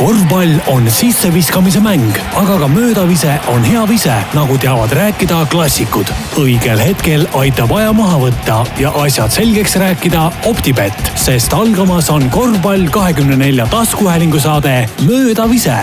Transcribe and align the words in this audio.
korvpall 0.00 0.54
on 0.72 0.86
sisseviskamise 0.90 1.80
mäng, 1.84 2.14
aga 2.40 2.54
ka 2.62 2.68
möödavise 2.72 3.34
on 3.52 3.64
hea 3.64 3.82
vise, 3.88 4.14
nagu 4.32 4.56
teavad 4.58 4.92
rääkida 4.96 5.42
klassikud. 5.52 6.08
õigel 6.40 6.80
hetkel 6.80 7.26
aitab 7.36 7.74
aja 7.76 7.92
maha 7.92 8.16
võtta 8.22 8.62
ja 8.80 8.94
asjad 9.02 9.34
selgeks 9.34 9.76
rääkida 9.76 10.30
Optibett, 10.48 11.12
sest 11.20 11.52
algamas 11.52 12.08
on 12.10 12.30
korvpall 12.32 12.88
kahekümne 12.88 13.36
nelja 13.36 13.66
taskuhäälingu 13.68 14.40
saade 14.40 14.86
Möödavise 15.04 15.76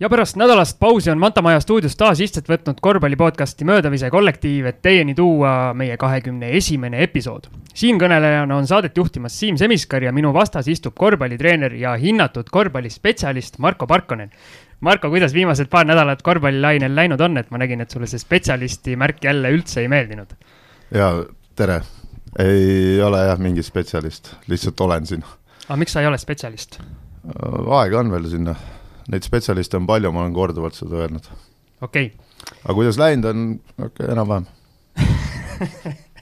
ja 0.00 0.08
pärast 0.08 0.36
nädalast 0.40 0.80
pausi 0.80 1.10
on 1.10 1.18
Manta 1.18 1.42
Maja 1.42 1.60
stuudios 1.60 1.96
taas 1.96 2.20
istet 2.20 2.48
võtnud 2.48 2.80
korvpalli 2.80 3.16
podcasti 3.16 3.68
Möödavise 3.68 4.10
kollektiiv, 4.10 4.66
et 4.72 4.80
teieni 4.82 5.14
tuua 5.14 5.74
meie 5.76 5.96
kahekümne 6.00 6.56
esimene 6.56 7.04
episood. 7.04 7.52
Siinkõnelejana 7.74 8.56
on 8.56 8.66
saadet 8.66 8.96
juhtimas 8.96 9.38
Siim 9.38 9.56
Semiskar 9.60 10.02
ja 10.02 10.12
minu 10.12 10.32
vastas 10.34 10.68
istub 10.68 10.94
korvpallitreener 10.98 11.74
ja 11.78 11.94
hinnatud 11.96 12.50
korvpallispetsialist 12.50 13.58
Marko 13.58 13.86
Parkonen. 13.86 14.30
Marko, 14.80 15.10
kuidas 15.10 15.34
viimased 15.34 15.70
paar 15.70 15.86
nädalat 15.86 16.22
korvpallilainel 16.22 16.94
läinud 16.96 17.20
on, 17.20 17.38
et 17.38 17.50
ma 17.50 17.60
nägin, 17.62 17.80
et 17.80 17.90
sulle 17.90 18.08
see 18.10 18.18
spetsialisti 18.18 18.96
märk 18.98 19.24
jälle 19.24 19.52
üldse 19.54 19.80
ei 19.84 19.88
meeldinud? 19.88 20.34
ja 20.92 21.12
tere, 21.56 21.80
ei 22.38 23.00
ole 23.02 23.22
jah 23.26 23.38
mingi 23.40 23.62
spetsialist, 23.62 24.34
lihtsalt 24.50 24.80
olen 24.80 25.06
siin. 25.06 25.24
aga 25.68 25.78
miks 25.80 25.94
sa 25.94 26.02
ei 26.02 26.10
ole 26.10 26.18
spetsialist? 26.18 26.80
aega 27.78 28.00
on 28.02 28.10
veel 28.12 28.28
sinna 28.30 28.56
neid 29.10 29.26
spetsialiste 29.26 29.78
on 29.78 29.86
palju, 29.86 30.12
ma 30.12 30.24
olen 30.24 30.34
korduvalt 30.34 30.76
seda 30.78 31.04
öelnud. 31.04 31.28
okei 31.80 32.10
okay.. 32.10 32.56
aga 32.64 32.74
kuidas 32.74 32.98
läinud 32.98 33.30
on, 33.30 33.46
okei 33.78 33.86
okay,, 33.86 34.12
enam-vähem 34.16 34.46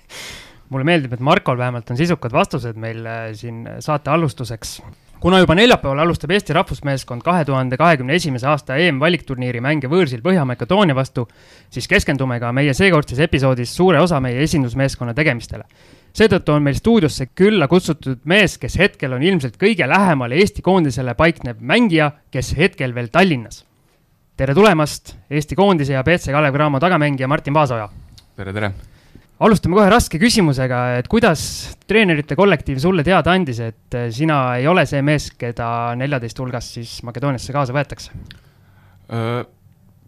mulle 0.70 0.87
meeldib, 0.87 1.12
et 1.12 1.20
Markol 1.20 1.59
vähemalt 1.59 1.91
on 1.91 1.98
sisukad 1.98 2.33
vastused 2.33 2.79
meil 2.80 3.06
äh, 3.06 3.30
siin 3.34 3.62
saate 3.83 4.10
alustuseks. 4.10 4.80
kuna 5.20 5.38
juba 5.38 5.55
neljapäeval 5.55 5.98
alustab 5.98 6.30
Eesti 6.30 6.54
rahvusmeeskond 6.57 7.23
kahe 7.23 7.45
tuhande 7.45 7.77
kahekümne 7.77 8.15
esimese 8.16 8.46
aasta 8.49 8.77
EM-valikturniiri 8.80 9.60
mänge 9.60 9.88
võõrsil 9.88 10.23
Põhja-Makedoonia 10.24 10.95
vastu, 10.96 11.29
siis 11.71 11.88
keskendume 11.88 12.40
ka 12.40 12.52
meie 12.52 12.74
seekordses 12.74 13.18
episoodis 13.18 13.74
suure 13.77 14.01
osa 14.01 14.21
meie 14.21 14.40
esindusmeeskonna 14.46 15.15
tegemistele 15.15 15.66
seetõttu 16.16 16.54
on 16.54 16.65
meil 16.65 16.79
stuudiosse 16.79 17.29
külla 17.37 17.68
kutsutud 17.71 18.23
mees, 18.30 18.57
kes 18.59 18.77
hetkel 18.80 19.15
on 19.16 19.23
ilmselt 19.23 19.59
kõige 19.60 19.87
lähemal 19.88 20.34
Eesti 20.37 20.62
koondisele 20.62 21.15
paiknev 21.18 21.60
mängija, 21.60 22.10
kes 22.30 22.55
hetkel 22.59 22.95
veel 22.95 23.10
Tallinnas. 23.12 23.65
tere 24.37 24.55
tulemast, 24.55 25.16
Eesti 25.30 25.57
koondise 25.57 25.93
ja 25.93 26.02
BC 26.02 26.32
Kalev 26.32 26.55
Cramo 26.55 26.80
tagamängija 26.80 27.29
Martin 27.29 27.55
Paasoja. 27.55 27.88
tere, 28.37 28.52
tere. 28.52 28.73
Alustame 29.41 29.79
kohe 29.79 29.88
raske 29.93 30.21
küsimusega, 30.21 30.80
et 31.01 31.09
kuidas 31.10 31.43
treenerite 31.88 32.37
kollektiiv 32.38 32.80
sulle 32.83 33.05
teada 33.07 33.33
andis, 33.33 33.63
et 33.65 33.96
sina 34.15 34.41
ei 34.60 34.69
ole 34.69 34.85
see 34.88 35.01
mees, 35.07 35.30
keda 35.41 35.96
neljateist 36.01 36.43
hulgast 36.43 36.77
siis 36.77 36.99
Makedooniasse 37.09 37.57
kaasa 37.57 37.77
võetakse? 37.77 38.13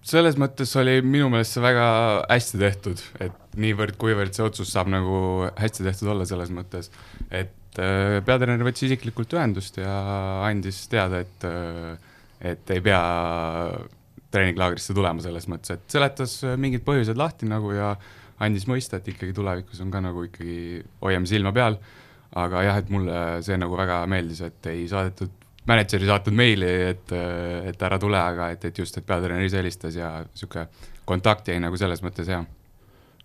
selles 0.02 0.36
mõttes 0.38 0.70
oli 0.78 1.00
minu 1.02 1.28
meelest 1.30 1.56
see 1.56 1.62
väga 1.62 1.86
hästi 2.26 2.60
tehtud, 2.60 3.02
et 3.22 3.56
niivõrd-kuivõrd 3.62 4.34
see 4.34 4.44
otsus 4.46 4.70
saab 4.74 4.90
nagu 4.90 5.48
hästi 5.58 5.86
tehtud 5.86 6.12
olla 6.14 6.26
selles 6.28 6.50
mõttes, 6.54 6.90
et 7.30 7.80
äh, 7.82 8.18
peatreener 8.26 8.66
võttis 8.66 8.88
isiklikult 8.88 9.34
ühendust 9.36 9.78
ja 9.78 9.94
andis 10.46 10.84
teada, 10.92 11.22
et, 11.22 11.46
äh, 11.46 12.14
et 12.52 12.74
ei 12.74 12.82
pea 12.84 13.02
treeninglaagrisse 14.32 14.96
tulema 14.96 15.22
selles 15.22 15.46
mõttes, 15.50 15.76
et 15.76 15.94
seletas 15.98 16.38
mingid 16.58 16.82
põhjused 16.86 17.18
lahti 17.18 17.50
nagu 17.50 17.74
ja 17.76 17.94
andis 18.42 18.66
mõista, 18.70 18.98
et 18.98 19.12
ikkagi 19.12 19.34
tulevikus 19.36 19.80
on 19.84 19.92
ka 19.92 20.00
nagu 20.04 20.24
ikkagi 20.26 20.82
hoiame 21.02 21.30
silma 21.30 21.52
peal. 21.54 21.78
aga 22.32 22.62
jah, 22.64 22.78
et 22.80 22.88
mulle 22.88 23.16
see 23.44 23.58
nagu 23.60 23.76
väga 23.76 24.02
meeldis, 24.08 24.40
et 24.46 24.66
ei 24.72 24.86
saadetud 24.88 25.42
mänedžer 25.68 26.02
ei 26.02 26.08
saatnud 26.10 26.36
meili, 26.36 26.70
et, 26.92 27.12
et 27.68 27.82
ära 27.86 27.98
tule, 28.02 28.18
aga 28.18 28.50
et, 28.54 28.64
et 28.70 28.78
just, 28.78 28.96
et 28.98 29.06
peatreener 29.06 29.46
ise 29.46 29.60
helistas 29.60 29.98
ja 29.98 30.14
niisugune 30.24 30.66
kontakt 31.08 31.50
jäi 31.50 31.60
nagu 31.62 31.78
selles 31.78 32.02
mõttes 32.02 32.30
hea. 32.30 32.40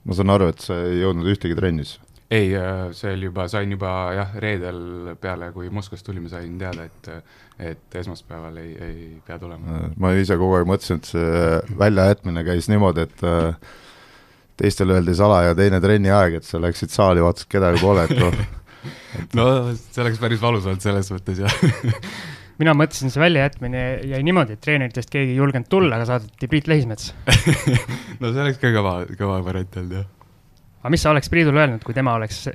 ma 0.04 0.18
saan 0.18 0.34
aru, 0.34 0.52
et 0.52 0.62
sa 0.64 0.78
ei 0.90 1.02
jõudnud 1.02 1.32
ühtegi 1.34 1.58
trennis? 1.58 1.96
ei, 2.30 2.52
see 2.98 3.14
oli 3.16 3.30
juba, 3.30 3.48
sain 3.48 3.72
juba 3.72 3.92
jah, 4.18 4.38
reedel 4.44 5.16
peale, 5.22 5.50
kui 5.56 5.72
Moskvast 5.74 6.06
tulime, 6.06 6.30
sain 6.30 6.58
teada, 6.60 6.88
et 6.88 7.12
et 7.58 7.96
esmaspäeval 7.98 8.58
ei, 8.62 8.74
ei 8.86 9.06
pea 9.26 9.40
tulema. 9.42 9.88
ma 9.98 10.14
ise 10.14 10.38
kogu 10.38 10.60
aeg 10.60 10.68
mõtlesin, 10.70 11.02
et 11.02 11.10
see 11.10 11.78
väljajätmine 11.80 12.44
käis 12.46 12.70
niimoodi, 12.70 13.08
et 13.08 13.24
teistele 14.58 14.98
öeldi 14.98 15.16
salaja 15.18 15.56
teine 15.58 15.82
trenniaeg, 15.84 16.40
et 16.40 16.48
sa 16.48 16.62
läksid 16.62 16.94
saali, 16.94 17.24
vaatasid, 17.24 17.50
kedagi 17.52 17.82
pole, 17.84 18.08
et 18.08 18.18
noh 18.22 18.34
no 19.38 19.46
see 19.76 20.04
oleks 20.04 20.20
päris 20.22 20.42
valus 20.42 20.68
olnud 20.68 20.84
selles 20.84 21.12
mõttes, 21.14 21.42
jah 21.44 21.56
mina 22.62 22.74
mõtlesin, 22.78 23.12
see 23.14 23.22
väljajätmine 23.22 23.84
jäi 24.14 24.22
niimoodi, 24.26 24.58
et 24.58 24.64
treeneritest 24.64 25.12
keegi 25.14 25.36
ei 25.36 25.40
julgenud 25.40 25.70
tulla, 25.72 25.98
aga 25.98 26.08
saadeti 26.10 26.50
Priit 26.52 26.70
Lehismets 26.72 27.14
no 28.22 28.32
see 28.32 28.44
oleks 28.46 28.62
ka 28.62 28.74
kõva, 28.76 29.00
kõva 29.20 29.40
variant 29.46 29.80
olnud, 29.82 30.00
jah. 30.00 30.10
aga 30.82 30.94
mis 30.96 31.06
sa 31.06 31.14
oleks 31.14 31.32
Priidule 31.34 31.64
öelnud, 31.64 31.86
kui 31.86 31.98
tema 31.98 32.18
oleks 32.18 32.46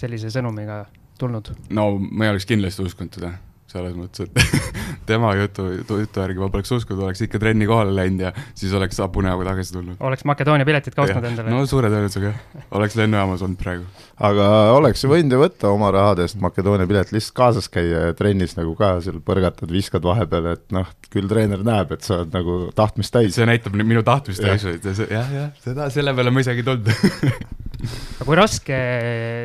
sellise 0.00 0.32
sõnumiga 0.32 0.82
tulnud? 1.20 1.52
no 1.76 1.92
ma 2.00 2.28
ei 2.28 2.34
oleks 2.34 2.48
kindlasti 2.48 2.86
uskunud 2.86 3.16
teda 3.18 3.34
selles 3.70 3.94
mõttes, 3.96 4.26
et 4.26 4.70
tema 5.10 5.32
jutu, 5.38 5.66
jutu 5.86 6.22
järgi 6.22 6.42
ma 6.42 6.48
poleks 6.52 6.72
uskunud, 6.74 7.04
oleks 7.06 7.22
ikka 7.26 7.40
trenni 7.42 7.68
kohale 7.70 7.94
läinud 7.96 8.24
ja 8.26 8.32
siis 8.58 8.72
oleks 8.76 8.98
hapu 9.02 9.22
näoga 9.24 9.46
tagasi 9.50 9.74
tulnud. 9.76 9.98
oleks 10.06 10.26
Makedoonia 10.28 10.66
piletid 10.68 10.96
ka 10.96 11.06
ostnud 11.06 11.28
endale? 11.30 11.52
no 11.54 11.62
suure 11.70 11.90
tõenäosusega 11.92 12.32
jah, 12.32 12.66
oleks 12.78 12.98
lennujaamas 13.00 13.44
olnud 13.46 13.60
praegu. 13.60 13.86
aga 14.30 14.48
oleks 14.76 15.04
ju 15.04 15.12
võinud 15.12 15.36
ju 15.36 15.42
võtta 15.44 15.72
oma 15.74 15.92
rahadest 15.94 16.40
Makedoonia 16.42 16.88
pilet, 16.90 17.14
lihtsalt 17.14 17.36
kaasas 17.40 17.70
käia 17.72 18.06
ja 18.08 18.18
trennis 18.18 18.56
nagu 18.58 18.74
ka 18.78 18.96
seal 19.04 19.22
põrgatad, 19.24 19.70
viskad 19.72 20.06
vahepeal, 20.06 20.52
et 20.56 20.66
noh, 20.74 20.90
küll 21.12 21.30
treener 21.30 21.64
näeb, 21.66 21.94
et 21.96 22.06
sa 22.06 22.20
oled 22.20 22.34
nagu 22.34 22.60
tahtmist 22.76 23.14
täis. 23.14 23.34
see 23.38 23.48
näitab 23.48 23.76
minu 23.78 24.04
tahtmist 24.06 24.42
täis, 24.44 24.66
jah, 24.66 25.34
jah, 25.36 25.50
seda, 25.64 25.90
selle 25.94 26.14
peale 26.16 26.34
ma 26.34 26.44
isegi 26.44 26.64
ei 26.64 26.70
tulnud 26.70 27.58
aga 27.80 28.26
kui 28.26 28.36
raske 28.38 28.76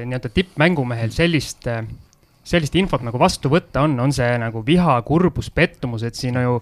nii-öelda 0.09 0.31
tippmängumehel 0.35 1.14
sellist 1.16 1.69
sellist 2.46 2.76
infot 2.78 3.04
nagu 3.06 3.20
vastu 3.22 3.50
võtta 3.52 3.86
on, 3.86 3.98
on 4.02 4.14
see 4.16 4.32
nagu 4.42 4.62
viha, 4.66 5.00
kurbus, 5.08 5.50
pettumus, 5.54 6.06
et 6.06 6.18
siin 6.18 6.38
ju 6.42 6.60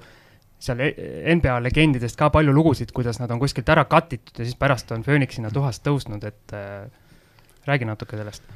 seal 0.64 0.84
e-, 0.84 0.96
NBA 1.36 1.60
legendidest 1.66 2.20
ka 2.20 2.30
palju 2.34 2.54
lugusid, 2.56 2.94
kuidas 2.96 3.20
nad 3.22 3.32
on 3.34 3.42
kuskilt 3.42 3.70
ära 3.74 3.86
cut 3.90 4.16
itud 4.16 4.40
ja 4.40 4.48
siis 4.48 4.60
pärast 4.60 4.92
on 4.96 5.04
Phoenix 5.06 5.38
sinna 5.38 5.52
tuhast 5.54 5.84
tõusnud, 5.86 6.24
et 6.28 6.56
äh, 6.56 6.86
räägi 7.68 7.88
natuke 7.90 8.20
sellest. 8.20 8.48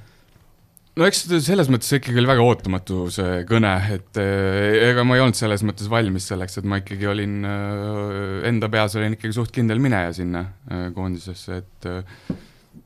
no 0.97 1.07
eks 1.07 1.25
selles 1.45 1.69
mõttes 1.73 1.91
ikkagi 1.99 2.17
oli 2.21 2.29
väga 2.29 2.45
ootamatu 2.47 3.09
see 3.13 3.41
kõne, 3.49 3.73
et 3.97 4.21
äh, 4.23 4.89
ega 4.89 5.03
ma 5.07 5.17
ei 5.17 5.25
olnud 5.25 5.39
selles 5.39 5.65
mõttes 5.67 5.91
valmis 5.91 6.29
selleks, 6.31 6.59
et 6.61 6.69
ma 6.69 6.79
ikkagi 6.79 7.11
olin 7.11 7.41
äh,, 7.47 8.45
enda 8.53 8.71
peas 8.71 8.95
olin 8.95 9.17
ikkagi 9.17 9.35
suht 9.35 9.51
kindel 9.55 9.83
mineja 9.83 10.15
sinna 10.21 10.47
äh, 10.71 10.87
koondisesse, 10.95 11.59
et 11.59 11.91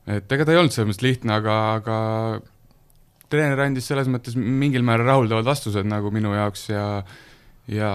et 0.10 0.34
ega 0.34 0.48
ta 0.48 0.56
ei 0.56 0.64
olnud 0.64 0.74
selles 0.74 0.90
mõttes 0.90 1.06
lihtne, 1.06 1.38
aga, 1.38 1.60
aga 1.78 2.00
treener 3.32 3.62
andis 3.64 3.88
selles 3.90 4.10
mõttes 4.12 4.36
mingil 4.38 4.84
määral 4.86 5.10
rahuldavad 5.10 5.48
vastused 5.48 5.88
nagu 5.88 6.12
minu 6.14 6.34
jaoks 6.36 6.68
ja, 6.72 6.86
ja 7.72 7.92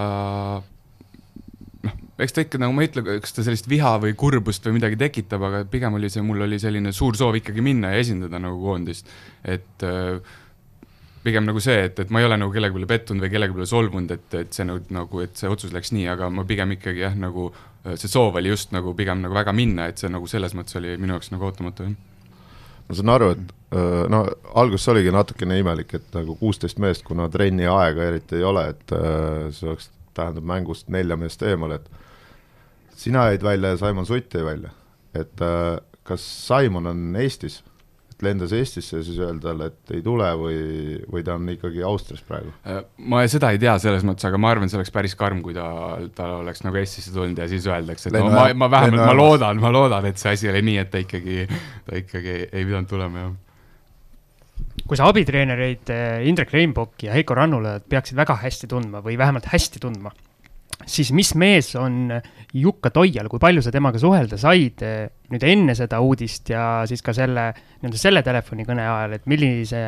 noh, 1.84 1.98
eks 2.22 2.36
ta 2.36 2.46
ikka 2.46 2.60
nagu 2.62 2.74
ma 2.76 2.84
ei 2.84 2.90
ütle, 2.90 3.04
kas 3.22 3.36
ta 3.36 3.44
sellist 3.46 3.68
viha 3.70 3.96
või 4.02 4.16
kurbust 4.18 4.66
või 4.66 4.78
midagi 4.78 4.98
tekitab, 5.00 5.44
aga 5.48 5.62
pigem 5.70 5.98
oli 5.98 6.10
see, 6.12 6.24
mul 6.26 6.46
oli 6.48 6.58
selline 6.62 6.94
suur 6.96 7.18
soov 7.18 7.38
ikkagi 7.40 7.64
minna 7.64 7.92
ja 7.94 8.02
esindada 8.02 8.40
nagu 8.42 8.58
koondist. 8.62 9.12
et 9.44 9.86
äh, 9.86 10.18
pigem 11.26 11.46
nagu 11.48 11.60
see, 11.62 11.78
et, 11.88 11.98
et 11.98 12.10
ma 12.14 12.22
ei 12.22 12.28
ole 12.28 12.38
nagu 12.38 12.52
kellegi 12.54 12.76
peale 12.76 12.90
pettunud 12.90 13.24
või 13.24 13.32
kellegi 13.32 13.56
peale 13.56 13.70
solvunud, 13.70 14.12
et, 14.14 14.34
et 14.42 14.52
see 14.54 14.66
nagu, 14.68 14.84
nagu, 14.94 15.22
et 15.24 15.38
see 15.38 15.50
otsus 15.50 15.72
läks 15.74 15.90
nii, 15.96 16.06
aga 16.12 16.30
ma 16.30 16.46
pigem 16.46 16.76
ikkagi 16.76 17.02
jah, 17.02 17.16
nagu 17.18 17.50
see 17.94 18.10
soov 18.10 18.38
oli 18.38 18.50
just 18.50 18.74
nagu 18.74 18.94
pigem 18.98 19.22
nagu 19.22 19.34
väga 19.34 19.54
minna, 19.54 19.88
et 19.90 19.98
see 20.02 20.10
nagu 20.10 20.28
selles 20.30 20.54
mõttes 20.58 20.78
oli 20.78 20.94
minu 20.98 21.16
jaoks 21.16 21.34
nagu 21.34 21.50
ootamatu, 21.50 21.90
jah 21.90 22.15
ma 22.88 22.96
saan 22.98 23.12
aru, 23.14 23.30
et 23.34 23.76
no 24.12 24.22
alguses 24.54 24.88
oligi 24.92 25.12
natukene 25.14 25.58
imelik, 25.60 25.94
et 25.98 26.14
nagu 26.14 26.36
kuusteist 26.38 26.78
meest, 26.82 27.04
kuna 27.06 27.28
trenni 27.32 27.66
aega 27.66 28.04
eriti 28.12 28.38
ei 28.38 28.46
ole, 28.46 28.68
et 28.72 28.94
see 29.52 29.68
oleks, 29.68 29.90
tähendab 30.16 30.46
mängust 30.48 30.88
nelja 30.88 31.18
meest 31.20 31.42
eemale, 31.44 31.80
et 31.80 32.96
sina 32.96 33.26
jäid 33.28 33.42
välja 33.44 33.74
ja 33.74 33.80
Saimon 33.82 34.06
Sutt 34.08 34.34
jäi 34.34 34.44
välja. 34.44 34.70
et 35.14 35.42
kas 36.06 36.24
Saimon 36.46 36.86
on 36.86 37.16
Eestis? 37.16 37.62
Et 38.16 38.24
lendas 38.24 38.52
Eestisse 38.56 38.96
ja 38.96 39.04
siis 39.04 39.18
öelda 39.20 39.50
talle, 39.50 39.68
et 39.68 39.94
ei 39.98 40.02
tule 40.04 40.28
või, 40.40 40.58
või 41.12 41.24
ta 41.24 41.36
on 41.36 41.48
ikkagi 41.52 41.82
Austrias 41.84 42.22
praegu? 42.24 42.52
Äh, 42.64 42.82
ma 43.12 43.22
seda 43.28 43.52
ei 43.52 43.60
tea 43.60 43.76
selles 43.82 44.06
mõttes, 44.08 44.24
aga 44.28 44.40
ma 44.40 44.54
arvan, 44.54 44.72
see 44.72 44.80
oleks 44.80 44.92
päris 44.94 45.16
karm, 45.20 45.42
kui 45.44 45.56
ta, 45.56 45.66
ta 46.16 46.30
oleks 46.40 46.64
nagu 46.64 46.80
Eestisse 46.80 47.12
tulnud 47.14 47.38
ja 47.40 47.48
siis 47.50 47.68
öeldakse, 47.68 48.08
et 48.08 48.16
Lennu, 48.16 48.32
no 48.32 48.38
ma, 48.40 48.46
ma 48.64 48.70
vähemalt, 48.72 49.04
ma 49.04 49.16
loodan, 49.16 49.60
ma 49.60 49.72
loodan, 49.74 50.08
et 50.08 50.22
see 50.22 50.32
asi 50.32 50.52
oli 50.52 50.64
nii, 50.70 50.78
et 50.84 50.92
ta 50.92 51.02
ikkagi, 51.04 51.42
ta 51.88 52.00
ikkagi 52.00 52.38
ei 52.46 52.64
pidanud 52.64 52.88
tulema, 52.92 53.26
jah 53.26 53.34
kui 54.86 54.98
sa 54.98 55.08
abitreenereid 55.10 55.90
äh, 55.92 56.26
Indrek 56.28 56.52
Reinbok 56.54 57.02
ja 57.06 57.14
Heiko 57.16 57.34
Rannula 57.36 57.78
peaksid 57.80 58.16
väga 58.18 58.36
hästi 58.42 58.68
tundma 58.70 59.02
või 59.04 59.16
vähemalt 59.18 59.48
hästi 59.50 59.80
tundma, 59.82 60.12
siis 60.86 61.12
mis 61.12 61.32
mees 61.38 61.72
on 61.78 62.10
Jukka 62.56 62.92
Toial, 62.94 63.28
kui 63.28 63.42
palju 63.42 63.64
sa 63.64 63.72
temaga 63.74 64.00
suhelda 64.00 64.38
said 64.40 64.84
eh, 64.86 65.08
nüüd 65.32 65.46
enne 65.46 65.74
seda 65.76 66.00
uudist 66.04 66.52
ja 66.52 66.84
siis 66.88 67.02
ka 67.04 67.14
selle, 67.16 67.50
nii-öelda 67.80 68.00
selle 68.00 68.22
telefonikõne 68.26 68.86
ajal, 68.86 69.18
et 69.18 69.26
millise 69.30 69.82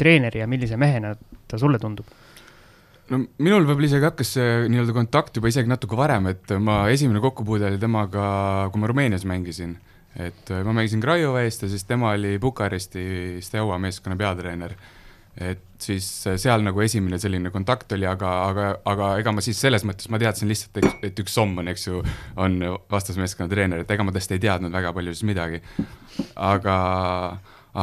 treeneri 0.00 0.40
ja 0.40 0.48
millise 0.48 0.80
mehena 0.80 1.12
ta 1.48 1.60
sulle 1.60 1.78
tundub? 1.82 2.08
no 3.10 3.20
minul 3.42 3.66
võib-olla 3.66 3.88
isegi 3.90 4.06
hakkas 4.06 4.34
see 4.38 4.50
nii-öelda 4.70 4.94
kontakt 4.96 5.36
juba 5.38 5.50
isegi 5.50 5.70
natuke 5.70 5.98
varem, 5.98 6.30
et 6.32 6.54
ma 6.62 6.84
esimene 6.92 7.22
kokkupuude 7.22 7.68
oli 7.68 7.80
temaga, 7.82 8.24
kui 8.70 8.82
ma 8.82 8.90
Rumeenias 8.90 9.26
mängisin. 9.28 9.76
et 10.16 10.50
ma 10.66 10.72
mängisin 10.74 11.02
Craiova 11.02 11.44
eest 11.46 11.62
ja 11.62 11.68
siis 11.70 11.84
tema 11.86 12.14
oli 12.16 12.38
Bukaresti 12.42 13.38
Steaua 13.42 13.78
meeskonna 13.78 14.16
peatreener. 14.18 14.74
Et 15.38 15.62
siis 15.80 16.06
seal 16.42 16.64
nagu 16.66 16.82
esimene 16.84 17.18
selline 17.22 17.52
kontakt 17.54 17.92
oli, 17.96 18.06
aga, 18.08 18.32
aga, 18.48 18.66
aga 18.90 19.12
ega 19.22 19.32
ma 19.32 19.44
siis 19.44 19.60
selles 19.62 19.86
mõttes, 19.88 20.10
ma 20.12 20.18
teadsin 20.20 20.50
lihtsalt, 20.50 20.82
et 21.06 21.22
üks 21.22 21.36
Somm 21.38 21.62
on, 21.62 21.70
eks 21.70 21.86
ju, 21.86 22.02
on 22.40 22.58
vastasmeeskonna 22.90 23.50
treener, 23.52 23.84
et 23.84 23.94
ega 23.94 24.04
ma 24.06 24.14
tast 24.16 24.34
ei 24.34 24.42
teadnud 24.42 24.74
väga 24.74 24.92
palju 24.96 25.14
siis 25.14 25.28
midagi. 25.30 25.62
aga, 26.34 26.76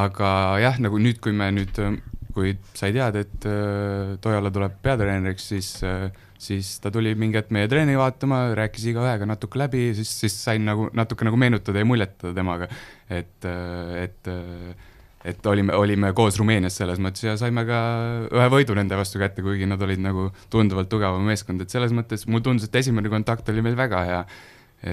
aga 0.04 0.30
jah, 0.62 0.78
nagu 0.84 1.00
nüüd, 1.02 1.18
kui 1.24 1.34
me 1.34 1.50
nüüd 1.56 1.82
kui 2.38 2.54
sai 2.76 2.92
teada, 2.94 3.24
et 3.24 3.46
äh, 3.48 4.14
Toiala 4.22 4.52
tuleb 4.54 4.78
peatreeneriks, 4.84 5.48
siis 5.54 5.70
äh,, 5.86 6.08
siis 6.38 6.76
ta 6.82 6.92
tuli 6.94 7.16
mingi 7.18 7.40
hetk 7.40 7.50
meie 7.54 7.66
treeni 7.70 7.96
vaatama, 7.98 8.52
rääkis 8.58 8.84
igaühega 8.92 9.26
natuke 9.26 9.58
läbi, 9.58 9.88
siis, 9.98 10.12
siis 10.22 10.36
sain 10.38 10.62
nagu 10.68 10.86
natuke 10.94 11.26
nagu 11.26 11.40
meenutada 11.40 11.82
ja 11.82 11.88
muljetada 11.88 12.34
temaga. 12.36 12.70
et 13.10 13.48
äh,, 13.48 14.04
et 14.04 14.30
äh, 14.30 14.86
et 15.28 15.46
olime, 15.50 15.74
olime 15.76 16.12
koos 16.16 16.38
Rumeenias 16.40 16.78
selles 16.80 17.00
mõttes 17.02 17.24
ja 17.26 17.34
saime 17.40 17.64
ka 17.68 17.78
ühe 18.32 18.46
võidu 18.52 18.76
nende 18.78 18.96
vastu 18.98 19.20
kätte, 19.20 19.44
kuigi 19.44 19.68
nad 19.68 19.82
olid 19.84 20.02
nagu 20.02 20.28
tunduvalt 20.52 20.90
tugevam 20.92 21.24
meeskond, 21.28 21.62
et 21.64 21.74
selles 21.74 21.94
mõttes 21.96 22.26
mulle 22.28 22.46
tundus, 22.46 22.68
et 22.68 22.78
esimene 22.80 23.12
kontakt 23.12 23.48
oli 23.52 23.64
meil 23.64 23.76
väga 23.78 24.04
hea. 24.08 24.22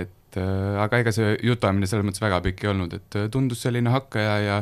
et 0.01 0.39
äh, 0.41 0.81
aga 0.81 1.03
ega 1.03 1.13
see 1.13 1.35
jutuajamine 1.45 1.87
selles 1.89 2.07
mõttes 2.07 2.23
väga 2.23 2.41
pikk 2.47 2.65
ei 2.65 2.71
olnud, 2.71 2.95
et 2.97 3.19
äh, 3.19 3.27
tundus 3.31 3.61
selline 3.61 3.91
hakkaja 3.93 4.39
ja, 4.41 4.55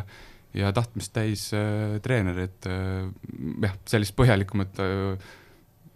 ja 0.59 0.73
tahtmist 0.75 1.13
täis 1.15 1.47
äh, 1.55 1.95
treener, 2.03 2.43
et 2.43 2.67
äh, 2.67 3.07
jah, 3.63 3.77
sellist 3.87 4.17
põhjalikumat 4.19 4.83
äh, 4.83 5.31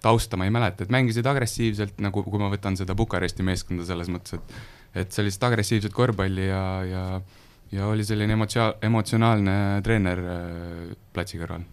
tausta 0.02 0.40
ma 0.40 0.48
ei 0.48 0.54
mäleta, 0.56 0.86
et 0.86 0.94
mängisid 0.94 1.28
agressiivselt, 1.28 2.00
nagu 2.00 2.24
kui 2.24 2.40
ma 2.40 2.48
võtan 2.54 2.80
seda 2.80 2.96
Bukaresti 2.96 3.44
meeskonda 3.44 3.86
selles 3.88 4.12
mõttes, 4.14 4.40
et 4.40 4.58
et 4.98 5.12
sellist 5.14 5.44
agressiivset 5.44 5.94
korvpalli 5.94 6.48
ja, 6.48 6.64
ja 6.88 7.02
ja 7.72 7.88
oli 7.88 8.06
selline 8.08 8.38
emotsio-, 8.38 8.76
emotsionaalne 8.88 9.58
treener 9.86 10.22
äh, 10.24 10.94
platsi 11.14 11.40
kõrval. 11.42 11.66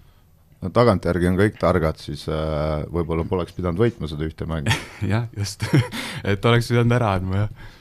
no 0.64 0.73
tagantjärgi 0.75 1.31
on 1.31 1.38
kõik 1.38 1.61
targad, 1.61 2.00
siis 2.02 2.26
äh, 2.29 2.82
võib-olla 2.91 3.26
poleks 3.29 3.56
pidanud 3.56 3.81
võitma 3.81 4.11
seda 4.11 4.26
ühte 4.26 4.49
mängu 4.50 4.75
jah, 5.12 5.29
just 5.37 5.67
et 6.31 6.44
oleks 6.44 6.73
pidanud 6.73 6.99
ära 6.99 7.14
andma, 7.19 7.46
jah 7.46 7.73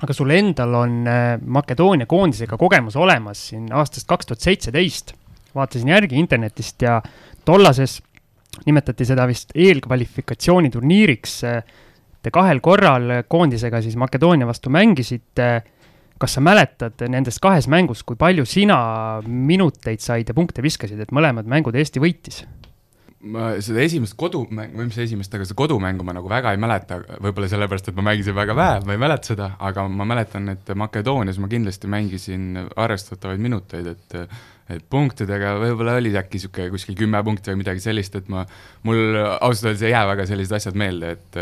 aga 0.00 0.14
sul 0.16 0.30
endal 0.32 0.76
on 0.78 1.00
äh, 1.08 1.34
Makedoonia 1.44 2.08
koondisega 2.08 2.56
kogemus 2.60 2.96
olemas 2.96 3.48
siin 3.50 3.66
aastast 3.76 4.08
kaks 4.08 4.30
tuhat 4.30 4.46
seitseteist. 4.46 5.12
vaatasin 5.54 5.88
järgi 5.88 6.16
internetist 6.16 6.82
ja 6.82 7.00
tollases 7.44 7.98
nimetati 8.66 9.04
seda 9.06 9.26
vist 9.30 9.52
eelkvalifikatsiooniturniiriks. 9.54 11.34
Te 12.20 12.32
kahel 12.34 12.60
korral 12.60 13.22
koondisega 13.28 13.80
siis 13.82 13.96
Makedoonia 13.96 14.46
vastu 14.46 14.70
mängisite. 14.70 15.62
Kas 16.20 16.36
sa 16.36 16.44
mäletad 16.44 17.00
nendest 17.08 17.40
kahes 17.42 17.68
mängus, 17.70 18.04
kui 18.04 18.18
palju 18.20 18.44
sina 18.48 18.78
minuteid 19.26 20.02
said 20.04 20.28
ja 20.28 20.36
punkte 20.36 20.64
viskasid, 20.64 21.00
et 21.00 21.14
mõlemad 21.16 21.48
mängud 21.48 21.76
Eesti 21.80 22.02
võitis? 22.02 22.42
ma 23.20 23.50
seda 23.60 23.82
esimest 23.84 24.14
kodumängu, 24.16 24.78
või 24.80 24.86
mis 24.88 24.98
esimest, 25.04 25.34
aga 25.36 25.44
seda 25.44 25.58
kodumängu 25.58 26.04
ma 26.08 26.14
nagu 26.16 26.30
väga 26.30 26.54
ei 26.54 26.60
mäleta, 26.60 27.02
võib-olla 27.20 27.50
sellepärast, 27.52 27.90
et 27.90 27.98
ma 27.98 28.06
mängisin 28.06 28.36
väga 28.36 28.56
vähe, 28.56 28.78
ma 28.88 28.96
ei 28.96 29.02
mäleta 29.02 29.32
seda, 29.32 29.50
aga 29.60 29.84
ma 29.92 30.06
mäletan, 30.08 30.48
et 30.54 30.72
Makedoonias 30.72 31.40
ma 31.42 31.50
kindlasti 31.52 31.90
mängisin 31.92 32.46
arvestatavaid 32.80 33.42
minuteid, 33.44 33.90
et 33.92 34.16
et 34.70 34.86
punktidega 34.90 35.56
võib-olla 35.60 35.96
oli 36.00 36.12
äkki 36.16 36.38
niisugune 36.38 36.70
kuskil 36.74 36.98
kümme 36.98 37.22
punkti 37.26 37.52
või 37.52 37.62
midagi 37.64 37.82
sellist, 37.84 38.16
et 38.20 38.30
ma, 38.32 38.46
mul 38.86 39.18
ausalt 39.40 39.72
öeldes 39.72 39.84
ei 39.86 39.94
jää 39.94 40.06
väga 40.12 40.26
sellised 40.30 40.58
asjad 40.60 40.78
meelde, 40.78 41.14
et 41.18 41.40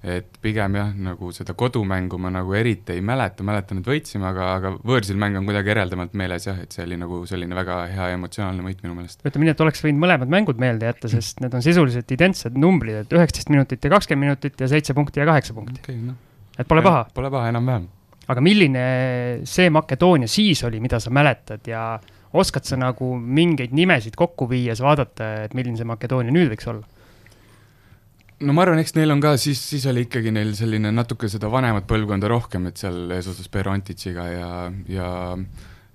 et 0.00 0.38
pigem 0.40 0.78
jah, 0.78 0.92
nagu 0.96 1.28
seda 1.36 1.52
kodumängu 1.58 2.16
ma 2.20 2.30
nagu 2.32 2.54
eriti 2.56 2.94
ei 2.96 3.02
mäleta, 3.04 3.44
mäletan, 3.44 3.82
et 3.82 3.88
võitsime, 3.90 4.24
aga, 4.30 4.46
aga 4.56 4.70
võõrsil 4.80 5.18
mäng 5.20 5.36
on 5.36 5.44
kuidagi 5.48 5.74
eraldamalt 5.74 6.14
meeles 6.16 6.46
jah, 6.48 6.56
et 6.62 6.72
see 6.72 6.86
oli 6.86 6.96
nagu 7.00 7.18
selline 7.28 7.56
väga 7.56 7.82
hea 7.92 8.06
emotsionaalne 8.14 8.64
võit 8.64 8.80
minu 8.84 8.96
meelest. 8.96 9.20
ütleme 9.28 9.44
nii, 9.44 9.52
et 9.52 9.60
oleks 9.66 9.84
võinud 9.84 10.00
mõlemad 10.00 10.32
mängud 10.32 10.62
meelde 10.62 10.88
jätta, 10.88 11.10
sest 11.12 11.44
need 11.44 11.56
on 11.56 11.64
sisuliselt 11.64 12.16
identsed 12.16 12.56
numbrid, 12.56 13.02
et 13.02 13.12
üheksateist 13.12 13.52
minutit 13.52 13.84
ja 13.84 13.92
kakskümmend 13.92 14.30
minutit 14.30 14.64
ja 14.64 14.70
seitse 14.72 14.96
punkti 14.96 15.20
ja 15.20 15.28
kaheksa 15.28 15.56
punkti 15.56 15.84
okay,. 15.84 16.00
No. 16.00 16.16
et 16.56 16.68
pole 16.68 16.80
paha? 16.86 17.04
Pole 17.12 17.28
paha 17.34 17.52
enam-vähem. 17.52 17.84
aga 18.32 18.46
milline 18.46 18.86
see 19.44 19.68
Makedoonia 19.68 20.32
siis 20.32 20.64
oli, 20.64 20.80
mida 20.80 20.96
sa 21.02 21.12
mäletad 21.12 21.68
ja 21.68 21.84
oskad 22.32 22.68
sa 22.68 22.78
nagu 22.78 23.12
mingeid 23.18 23.74
nimesid 23.76 24.16
kokku 24.18 24.48
viies 24.50 24.82
vaadata, 24.84 25.30
et 25.46 25.54
milline 25.56 25.78
see 25.78 25.88
Makedoonia 25.88 26.34
nüüd 26.34 26.52
võiks 26.52 26.68
olla? 26.70 26.86
no 28.40 28.54
ma 28.56 28.64
arvan, 28.64 28.80
eks 28.80 28.94
neil 28.96 29.12
on 29.12 29.20
ka, 29.22 29.34
siis, 29.40 29.60
siis 29.72 29.84
oli 29.90 30.06
ikkagi 30.06 30.32
neil 30.34 30.54
selline 30.56 30.92
natuke 30.94 31.28
seda 31.32 31.50
vanemat 31.52 31.88
põlvkonda 31.90 32.30
rohkem, 32.32 32.70
et 32.70 32.80
seal 32.80 33.10
eesotsas 33.16 33.50
Per 33.52 33.68
Antitšiga 33.72 34.28
ja, 34.32 34.52
ja 34.88 35.10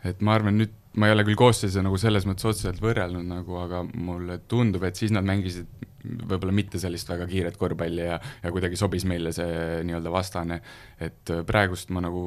et 0.05 0.21
ma 0.21 0.35
arvan, 0.37 0.59
nüüd 0.61 0.75
ma 0.95 1.09
ei 1.09 1.15
ole 1.15 1.25
küll 1.27 1.39
koosseisu 1.39 1.81
nagu 1.83 1.97
selles 1.99 2.27
mõttes 2.27 2.47
otseselt 2.47 2.79
võrrelnud 2.83 3.25
nagu, 3.27 3.57
aga 3.59 3.81
mulle 3.83 4.39
tundub, 4.51 4.85
et 4.87 4.95
siis 4.99 5.11
nad 5.15 5.25
mängisid 5.27 5.67
võib-olla 6.05 6.53
mitte 6.53 6.79
sellist 6.79 7.09
väga 7.09 7.25
kiiret 7.29 7.57
korvpalli 7.59 8.05
ja, 8.05 8.19
ja 8.43 8.51
kuidagi 8.53 8.77
sobis 8.79 9.07
meile 9.09 9.33
see 9.35 9.81
nii-öelda 9.87 10.13
vastane, 10.13 10.61
et 11.01 11.33
praegust 11.49 11.91
ma 11.95 12.03
nagu 12.05 12.21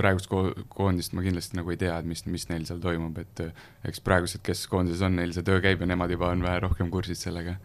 praegust 0.00 0.28
ko-, 0.30 0.52
koondist 0.72 1.14
ma 1.16 1.24
kindlasti 1.24 1.58
nagu 1.58 1.72
ei 1.72 1.80
tea, 1.80 1.96
et 2.00 2.08
mis, 2.08 2.22
mis 2.30 2.46
neil 2.50 2.64
seal 2.68 2.80
toimub, 2.82 3.18
et 3.22 3.42
eh, 3.44 3.66
eks 3.90 4.02
praegused, 4.04 4.42
kes 4.46 4.64
koondises 4.70 5.02
on, 5.06 5.18
neil 5.20 5.34
see 5.36 5.46
töö 5.46 5.60
käib 5.64 5.82
ja 5.82 5.90
nemad 5.90 6.12
juba 6.12 6.30
on 6.32 6.44
vähe 6.44 6.62
rohkem 6.64 6.90
kursis 6.92 7.22
sellega. 7.26 7.56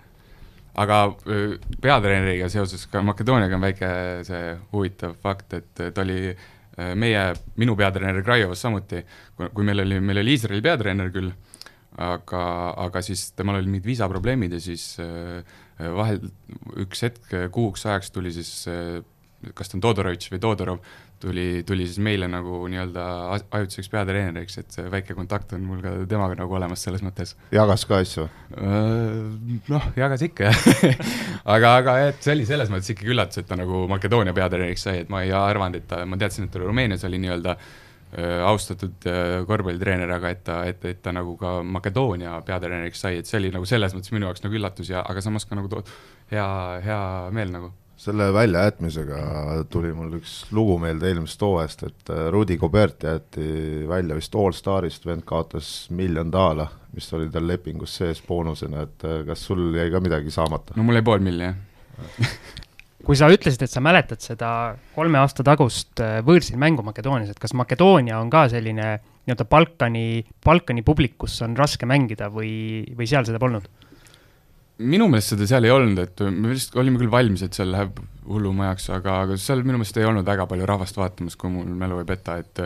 aga 0.75 0.99
eh, 1.31 1.55
peatreeneriga 1.81 2.49
seoses 2.51 2.85
ka 2.91 3.01
Makedooniaga 3.05 3.55
on 3.55 3.63
väike 3.63 3.89
see 4.27 4.43
huvitav 4.73 5.15
fakt, 5.23 5.57
et 5.59 5.83
ta 5.85 6.03
oli 6.03 6.19
eh, 6.29 6.93
meie, 6.95 7.25
minu 7.55 7.77
peatreener 7.79 8.23
Kraiovas 8.23 8.61
samuti, 8.67 9.03
kui 9.39 9.67
meil 9.67 9.85
oli, 9.85 9.99
meil 9.99 10.23
oli 10.23 10.35
Iisraeli 10.35 10.63
peatreener 10.65 11.11
küll, 11.15 11.31
aga, 11.95 12.45
aga 12.83 13.01
siis 13.05 13.29
temal 13.37 13.61
olid 13.61 13.71
mingid 13.71 13.87
viisaprobleemid 13.87 14.57
ja 14.57 14.59
siis 14.59 14.97
vahel 15.95 16.19
üks 16.83 17.03
hetk 17.03 17.31
kuuks 17.55 17.85
ajaks 17.87 18.11
tuli 18.11 18.33
siis 18.35 18.65
kas 19.53 19.69
ta 19.69 19.77
on 19.77 19.83
Todorovitš 19.83 20.31
või 20.33 20.41
Todorov, 20.41 20.79
tuli, 21.21 21.63
tuli 21.67 21.85
siis 21.88 22.00
meile 22.03 22.27
nagu 22.31 22.59
nii-öelda 22.71 23.06
ajutiseks 23.57 23.89
peatreeneriks, 23.94 24.57
et 24.62 24.77
väike 24.91 25.15
kontakt 25.17 25.53
on 25.56 25.63
mul 25.67 25.81
ka 25.83 25.94
temaga 26.09 26.38
nagu 26.39 26.57
olemas 26.57 26.83
selles 26.85 27.06
mõttes. 27.06 27.35
jagas 27.56 27.85
ka 27.89 28.01
asju? 28.03 28.27
Noh, 29.71 29.88
jagas 29.97 30.25
ikka 30.28 30.49
jah 30.49 30.59
aga, 31.56 31.75
aga 31.80 31.97
et 32.09 32.21
see 32.25 32.35
oli 32.35 32.49
selles 32.49 32.71
mõttes 32.73 32.92
ikkagi 32.94 33.16
üllatus, 33.16 33.42
et 33.42 33.49
ta 33.49 33.57
nagu 33.59 33.85
Makedoonia 33.92 34.35
peatreeneriks 34.35 34.85
sai, 34.90 35.04
et 35.06 35.11
ma 35.13 35.23
ei 35.25 35.33
arvanud, 35.35 35.81
et 35.81 35.90
ta, 35.90 36.04
ma 36.09 36.19
teadsin, 36.21 36.47
et 36.47 36.54
ta 36.54 36.63
Rumeenias 36.63 37.07
oli 37.07 37.21
nii-öelda 37.23 37.57
austatud 38.47 39.07
korvpallitreener, 39.47 40.11
aga 40.16 40.30
et 40.31 40.44
ta, 40.47 40.59
et, 40.69 40.83
et 40.87 41.01
ta 41.04 41.11
nagu 41.16 41.33
ka 41.40 41.57
Makedoonia 41.68 42.37
peatreeneriks 42.47 43.01
sai, 43.04 43.19
et 43.19 43.28
see 43.28 43.42
oli 43.42 43.51
nagu 43.51 43.68
selles 43.68 43.95
mõttes 43.95 44.13
minu 44.16 44.30
jaoks 44.30 44.45
nagu 44.45 44.56
üllatus 44.56 44.92
ja, 44.94 45.01
aga 45.04 45.23
samas 45.25 45.47
ka 45.47 45.57
nagu 45.57 45.81
hea, 46.31 46.45
hea 46.85 47.01
meel 47.35 47.51
nagu 47.51 47.73
selle 47.97 48.28
väljajätmisega 48.33 49.19
tuli 49.71 49.94
mul 49.95 50.18
üks 50.19 50.33
lugu 50.56 50.78
meelde 50.81 51.09
eelmisest 51.09 51.45
hooajast, 51.45 51.85
et 51.87 52.11
äh, 52.11 52.25
Rudi 52.33 52.57
Gobert 52.59 53.06
jäeti 53.07 53.85
välja 53.87 54.18
vist 54.18 54.35
Allstarist, 54.35 55.06
vend 55.07 55.23
kaotas 55.28 55.87
miljon 55.95 56.31
daala, 56.33 56.68
mis 56.95 57.07
oli 57.16 57.30
tal 57.31 57.47
lepingus 57.47 57.95
sees 58.02 58.21
boonusena, 58.28 58.83
et 58.85 59.07
äh, 59.07 59.23
kas 59.30 59.47
sul 59.47 59.69
jäi 59.78 59.87
ka 59.94 60.04
midagi 60.04 60.33
saamata? 60.33 60.75
no 60.75 60.87
mul 60.87 60.99
jäi 60.99 61.07
pool 61.07 61.31
jah 61.31 61.56
kui 63.06 63.18
sa 63.18 63.30
ütlesid, 63.30 63.61
et 63.61 63.71
sa 63.71 63.83
mäletad 63.83 64.23
seda 64.23 64.49
kolme 64.95 65.19
aasta 65.21 65.45
tagust 65.45 66.02
äh, 66.04 66.19
võõrsil 66.25 66.59
mängu 66.61 66.83
Makedoonias, 66.85 67.31
et 67.31 67.42
kas 67.42 67.54
Makedoonia 67.57 68.19
on 68.19 68.31
ka 68.33 68.47
selline 68.52 68.95
nii-öelda 69.25 69.47
Balkani, 69.49 70.25
Balkani 70.45 70.83
publik, 70.85 71.16
kus 71.21 71.37
on 71.45 71.56
raske 71.57 71.87
mängida 71.90 72.30
või, 72.33 72.83
või 72.97 73.07
seal 73.09 73.25
seda 73.28 73.42
polnud? 73.42 73.69
Minu 74.83 75.07
meelest 75.11 75.33
seda 75.33 75.47
seal 75.49 75.67
ei 75.67 75.73
olnud, 75.73 76.01
et 76.03 76.23
me 76.27 76.51
vist 76.51 76.75
olime 76.75 76.99
küll 76.99 77.11
valmis, 77.11 77.45
et 77.45 77.55
seal 77.55 77.71
läheb 77.71 77.99
hullumajaks, 78.27 78.89
aga, 78.97 79.21
aga 79.25 79.37
seal 79.39 79.63
minu 79.63 79.79
meelest 79.79 79.99
ei 80.01 80.07
olnud 80.07 80.27
väga 80.27 80.47
palju 80.49 80.67
rahvast 80.69 80.97
vaatamas, 80.99 81.37
kui 81.39 81.53
mul 81.53 81.69
mälu 81.79 82.01
ei 82.01 82.09
peta, 82.09 82.39
et 82.41 82.65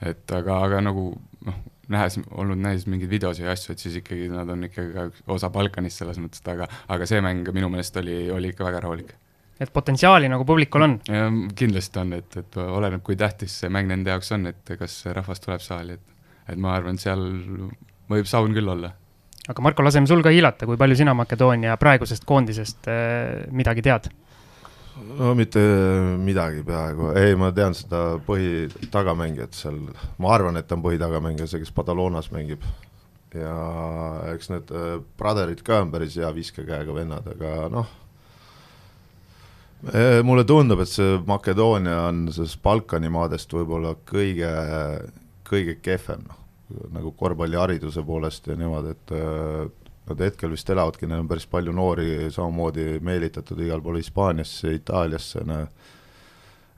et 0.00 0.32
aga, 0.32 0.62
aga 0.64 0.78
nagu 0.80 1.10
noh, 1.44 1.56
nähes, 1.92 2.16
olnud 2.30 2.60
nähes 2.62 2.86
mingeid 2.88 3.10
videosid 3.10 3.44
ja 3.44 3.52
asju, 3.52 3.74
et 3.74 3.82
siis 3.82 3.98
ikkagi 4.00 4.30
nad 4.32 4.48
on 4.48 4.64
ikkagi 4.64 4.94
ka 4.94 5.34
osa 5.34 5.50
Balkanist 5.52 6.00
selles 6.00 6.20
mõttes, 6.22 6.40
et 6.40 6.48
aga, 6.54 6.68
aga 6.88 7.08
see 7.08 7.20
mäng 7.24 7.50
minu 7.52 7.68
meelest 7.72 7.98
oli, 8.00 8.22
oli 8.32 8.54
ikka 8.54 8.64
väga 8.64 8.80
rahulik. 8.86 9.12
et 9.60 9.72
potentsiaali 9.72 10.30
nagu 10.32 10.46
publikul 10.48 10.86
on? 10.86 10.96
kindlasti 11.56 12.00
on, 12.00 12.14
et, 12.16 12.40
et 12.40 12.60
oleneb, 12.62 13.04
kui 13.04 13.18
tähtis 13.20 13.58
see 13.60 13.68
mäng 13.68 13.90
nende 13.92 14.14
jaoks 14.14 14.32
on, 14.38 14.48
et 14.54 14.72
kas 14.80 15.02
rahvas 15.12 15.44
tuleb 15.44 15.64
saali, 15.64 15.98
et 16.00 16.08
et 16.50 16.58
ma 16.58 16.72
arvan, 16.74 16.96
et 16.96 17.04
seal 17.04 17.20
võib 18.10 18.26
saun 18.26 18.56
küll 18.56 18.72
olla 18.72 18.94
aga 19.48 19.62
Marko, 19.62 19.84
laseme 19.84 20.08
sul 20.10 20.22
ka 20.24 20.32
hiilata, 20.32 20.66
kui 20.68 20.78
palju 20.80 20.98
sina 20.98 21.14
Makedoonia 21.16 21.76
praegusest 21.80 22.26
koondisest 22.28 22.90
äh, 22.90 23.46
midagi 23.56 23.84
tead? 23.86 24.10
no 25.16 25.32
mitte 25.34 25.60
midagi 26.20 26.60
peaaegu, 26.66 27.14
ei, 27.16 27.32
ma 27.38 27.48
tean 27.56 27.72
seda 27.76 28.18
põhitagamängijat 28.26 29.56
seal, 29.56 29.78
ma 30.20 30.34
arvan, 30.34 30.60
et 30.60 30.68
ta 30.68 30.76
on 30.76 30.84
põhitagamängija, 30.84 31.48
see, 31.48 31.62
kes 31.62 31.72
Padalonas 31.72 32.28
mängib. 32.34 32.66
ja 33.32 33.54
eks 34.34 34.50
need 34.50 34.74
äh, 34.74 34.98
Brotherid 35.16 35.62
ka 35.64 35.80
on 35.84 35.92
päris 35.94 36.18
hea 36.18 36.28
viskekäega 36.34 36.94
vennad, 36.94 37.30
aga 37.36 37.70
noh, 37.72 37.96
mulle 40.26 40.44
tundub, 40.44 40.82
et 40.82 40.90
see 40.90 41.14
Makedoonia 41.26 42.02
on 42.10 42.26
sellest 42.34 42.60
Balkani 42.62 43.08
maadest 43.08 43.54
võib-olla 43.54 43.94
kõige, 44.10 44.50
kõige 45.48 45.78
kehvem, 45.80 46.26
noh, 46.26 46.39
nagu 46.94 47.12
korvpallihariduse 47.18 48.02
poolest 48.06 48.50
ja 48.50 48.56
niimoodi, 48.58 48.94
et 48.96 49.14
äh, 49.16 49.70
nad 50.10 50.24
hetkel 50.26 50.52
vist 50.54 50.70
elavadki, 50.70 51.06
neil 51.06 51.24
on 51.24 51.30
päris 51.30 51.46
palju 51.50 51.72
noori 51.76 52.30
samamoodi 52.32 52.98
meelitatud 53.06 53.60
igal 53.62 53.82
pool 53.84 54.00
Hispaaniasse, 54.00 54.74
Itaaliasse, 54.80 55.44
no 55.46 55.62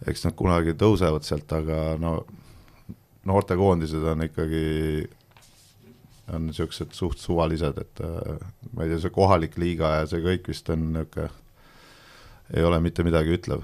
eks 0.09 0.27
nad 0.27 0.37
kunagi 0.37 0.75
tõusevad 0.79 1.27
sealt, 1.27 1.53
aga 1.55 1.97
no 2.03 2.17
noortekoondised 3.29 4.03
on 4.13 4.27
ikkagi 4.27 4.65
on 6.33 6.49
niisugused 6.49 6.95
suht 6.97 7.21
suvalised, 7.23 7.79
et 7.79 8.03
äh, 8.05 8.43
ma 8.73 8.85
ei 8.85 8.93
tea, 8.93 9.01
see 9.05 9.15
kohalik 9.15 9.57
liiga 9.61 9.97
ja 10.01 10.11
see 10.11 10.23
kõik 10.25 10.53
vist 10.53 10.71
on 10.73 10.91
niisugune, 10.97 11.31
ei 12.53 12.65
ole 12.69 12.83
mitte 12.85 13.05
midagi 13.07 13.33
ütlev. 13.33 13.63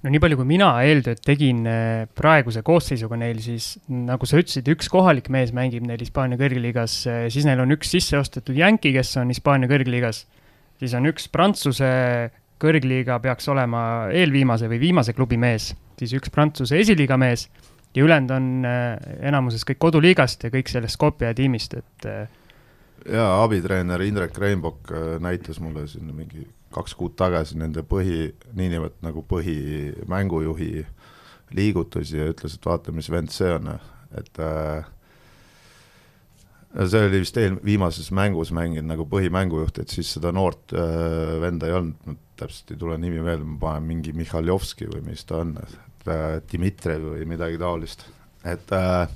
No 0.00 0.12
nii 0.12 0.20
palju, 0.22 0.38
kui 0.40 0.48
mina 0.48 0.70
eeltööd 0.86 1.20
tegin 1.24 1.64
äh, 1.68 2.08
praeguse 2.16 2.62
koosseisuga 2.66 3.18
neil, 3.20 3.40
siis 3.44 3.74
nagu 3.92 4.28
sa 4.28 4.40
ütlesid, 4.40 4.68
üks 4.72 4.88
kohalik 4.92 5.28
mees 5.32 5.52
mängib 5.56 5.84
neil 5.86 6.00
Hispaania 6.00 6.40
kõrgliigas, 6.40 6.96
äh, 7.10 7.24
siis 7.32 7.48
neil 7.48 7.60
on 7.62 7.76
üks 7.76 7.92
sisseostetud 7.92 8.56
jänki, 8.56 8.94
kes 8.96 9.12
on 9.20 9.32
Hispaania 9.32 9.70
kõrgliigas, 9.70 10.24
siis 10.80 10.96
on 10.96 11.08
üks 11.10 11.28
Prantsuse 11.32 11.90
kõrgliiga 12.60 13.18
peaks 13.24 13.48
olema 13.52 13.82
eelviimase 14.12 14.68
või 14.72 14.80
viimase 14.82 15.16
klubi 15.16 15.40
mees, 15.40 15.72
siis 16.00 16.14
üks 16.16 16.32
Prantsuse 16.32 16.80
esiliiga 16.80 17.18
mees 17.20 17.48
ja 17.96 18.04
ülejäänud 18.04 18.36
on 18.36 18.50
äh, 18.68 18.94
enamuses 19.28 19.66
kõik 19.68 19.82
koduliigast 19.84 20.48
ja 20.48 20.52
kõik 20.52 20.72
sellest 20.72 20.96
Skopje 20.96 21.32
tiimist, 21.36 21.76
et 21.76 22.08
jaa, 23.04 23.28
abitreener 23.42 24.00
Indrek 24.06 24.36
Reinbok 24.38 24.94
näitas 25.20 25.60
mulle 25.60 25.86
siin 25.90 26.08
mingi 26.14 26.46
kaks 26.74 26.94
kuud 26.98 27.16
tagasi 27.18 27.58
nende 27.58 27.82
põhi, 27.86 28.30
niinimetatud 28.54 29.06
nagu 29.06 29.24
põhimängujuhi 29.30 30.72
liigutusi 31.56 32.20
ja 32.20 32.30
ütles, 32.30 32.54
et 32.56 32.66
vaata, 32.66 32.94
mis 32.94 33.10
vend 33.10 33.32
see 33.34 33.50
on, 33.56 33.72
et 34.18 34.42
äh, 34.42 34.86
see 36.86 37.02
oli 37.08 37.22
vist 37.24 37.38
eel-, 37.40 37.58
viimases 37.66 38.12
mängus 38.14 38.52
mänginud 38.54 38.90
nagu 38.92 39.06
põhimängujuht, 39.10 39.82
et 39.82 39.94
siis 39.94 40.12
seda 40.14 40.32
noort 40.34 40.74
äh, 40.76 41.36
venda 41.42 41.66
ei 41.66 41.76
olnud, 41.80 42.18
täpselt 42.38 42.74
ei 42.74 42.80
tule 42.80 42.98
nimi 43.02 43.22
meelde, 43.24 43.46
ma 43.46 43.58
panen 43.66 43.88
mingi 43.90 44.14
Mihhaljovski 44.16 44.88
või 44.92 45.02
mis 45.10 45.26
ta 45.26 45.42
on, 45.42 45.56
äh, 45.58 46.38
Dmitrijev 46.52 47.10
või 47.16 47.26
midagi 47.34 47.58
taolist, 47.60 48.06
et 48.46 48.70
äh, 48.76 49.10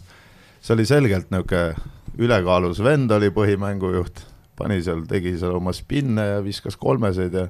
see 0.61 0.75
oli 0.75 0.88
selgelt 0.88 1.30
niisugune 1.30 1.92
ülekaalus. 2.18 2.82
Vend 2.84 3.11
oli 3.14 3.30
põhimängujuht, 3.34 4.20
pani 4.58 4.80
seal, 4.84 5.04
tegi 5.11 5.37
seal 5.40 5.56
oma 5.58 5.75
spinne 5.76 6.26
ja 6.34 6.42
viskas 6.44 6.76
kolmeseid 6.80 7.34
ja 7.34 7.49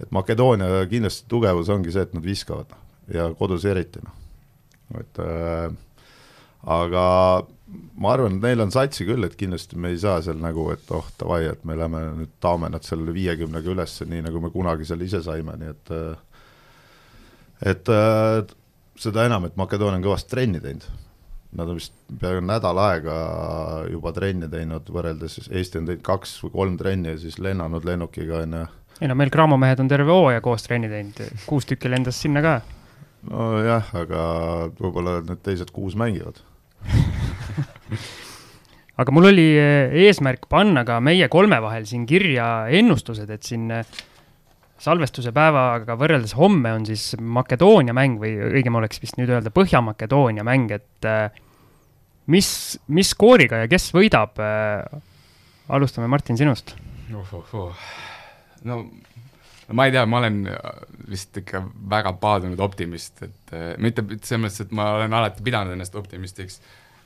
et 0.00 0.10
Makedoonia 0.14 0.86
kindlasti 0.90 1.28
tugevus 1.28 1.68
ongi 1.72 1.92
see, 1.92 2.06
et 2.06 2.16
nad 2.16 2.24
viskavad 2.24 2.72
ja 3.12 3.28
kodus 3.38 3.66
eriti 3.68 4.02
noh, 4.04 4.16
et 5.00 5.20
äh, 5.22 5.68
aga 6.70 7.04
ma 8.00 8.14
arvan, 8.14 8.38
et 8.38 8.46
neil 8.48 8.64
on 8.64 8.72
satsi 8.74 9.06
küll, 9.08 9.24
et 9.26 9.36
kindlasti 9.38 9.78
me 9.78 9.92
ei 9.92 10.00
saa 10.00 10.18
seal 10.24 10.40
nagu, 10.42 10.66
et 10.74 10.90
oh 10.96 11.06
davai, 11.20 11.44
et 11.52 11.62
me 11.68 11.76
lähme 11.78 12.02
nüüd 12.18 12.32
taome 12.42 12.70
nad 12.72 12.86
seal 12.86 13.04
viiekümnega 13.14 13.74
ülesse, 13.74 14.08
nii 14.10 14.24
nagu 14.26 14.42
me 14.42 14.50
kunagi 14.54 14.88
seal 14.88 15.04
ise 15.06 15.22
saime, 15.26 15.54
nii 15.60 15.70
et 15.74 15.94
äh, 15.96 16.26
et 17.70 17.92
äh, 17.92 18.40
seda 19.00 19.26
enam, 19.28 19.46
et 19.46 19.56
Makedoonia 19.60 20.00
on 20.00 20.04
kõvasti 20.04 20.32
trenni 20.32 20.62
teinud. 20.64 20.86
Nad 21.56 21.66
on 21.66 21.80
vist 21.80 21.94
peaaegu 22.20 22.44
nädal 22.46 22.78
aega 22.78 23.14
juba 23.90 24.12
trenni 24.14 24.46
teinud, 24.50 24.86
võrreldes 24.94 25.38
siis 25.38 25.48
Eesti 25.50 25.80
on 25.80 25.88
teinud 25.88 26.04
kaks 26.06 26.36
või 26.44 26.52
kolm 26.54 26.76
trenni 26.78 27.10
ja 27.10 27.18
siis 27.18 27.40
lennanud 27.42 27.86
lennukiga, 27.88 28.44
on 28.44 28.54
ju. 28.60 28.66
ei 29.00 29.10
no 29.10 29.16
meil 29.18 29.32
Graamo 29.34 29.58
mehed 29.58 29.82
on 29.82 29.90
terve 29.90 30.14
hooaja 30.14 30.44
koos 30.44 30.66
trenni 30.66 30.90
teinud, 30.92 31.18
kuus 31.50 31.66
tükki 31.66 31.90
lendas 31.90 32.22
sinna 32.22 32.44
ka. 32.44 32.54
nojah, 33.30 33.90
aga 34.04 34.22
võib-olla 34.78 35.18
need 35.26 35.42
teised 35.42 35.74
kuus 35.74 35.98
mängivad 35.98 36.38
aga 39.00 39.14
mul 39.14 39.30
oli 39.32 39.48
eh, 39.56 39.94
eesmärk 40.06 40.46
panna 40.52 40.84
ka 40.86 41.00
meie 41.02 41.28
kolme 41.32 41.58
vahel 41.62 41.86
siin 41.88 42.06
kirja 42.08 42.68
ennustused, 42.78 43.30
et 43.30 43.46
siin 43.46 43.70
eh, 43.74 44.00
salvestuse 44.80 45.32
päevaga 45.36 45.96
võrreldes 46.00 46.34
homme 46.38 46.72
on 46.76 46.86
siis 46.88 47.12
Makedoonia 47.20 47.94
mäng 47.96 48.20
või 48.22 48.32
õigem 48.50 48.78
oleks 48.80 49.02
vist 49.02 49.18
nüüd 49.20 49.32
öelda 49.32 49.52
Põhja-Makedoonia 49.54 50.44
mäng, 50.46 50.72
et 50.72 51.08
äh, 51.08 51.28
mis, 52.32 52.50
mis 52.88 53.12
skooriga 53.14 53.64
ja 53.64 53.70
kes 53.70 53.90
võidab 53.96 54.40
äh,? 54.40 55.00
alustame, 55.70 56.08
Martin, 56.10 56.38
sinust 56.40 56.74
oh,. 57.14 57.34
Oh, 57.36 57.54
oh. 57.54 57.86
no 58.66 58.82
ma 59.76 59.86
ei 59.86 59.94
tea, 59.94 60.02
ma 60.08 60.18
olen 60.18 60.42
vist 61.10 61.36
ikka 61.38 61.62
väga 61.90 62.14
paadunud 62.22 62.60
optimist, 62.62 63.20
et 63.26 63.54
äh, 63.54 63.72
mitte 63.78 64.04
selles 64.22 64.42
mõttes, 64.46 64.62
et 64.64 64.74
ma 64.74 64.94
olen 64.96 65.14
alati 65.20 65.44
pidanud 65.46 65.76
ennast 65.76 65.94
optimistiks 65.98 66.60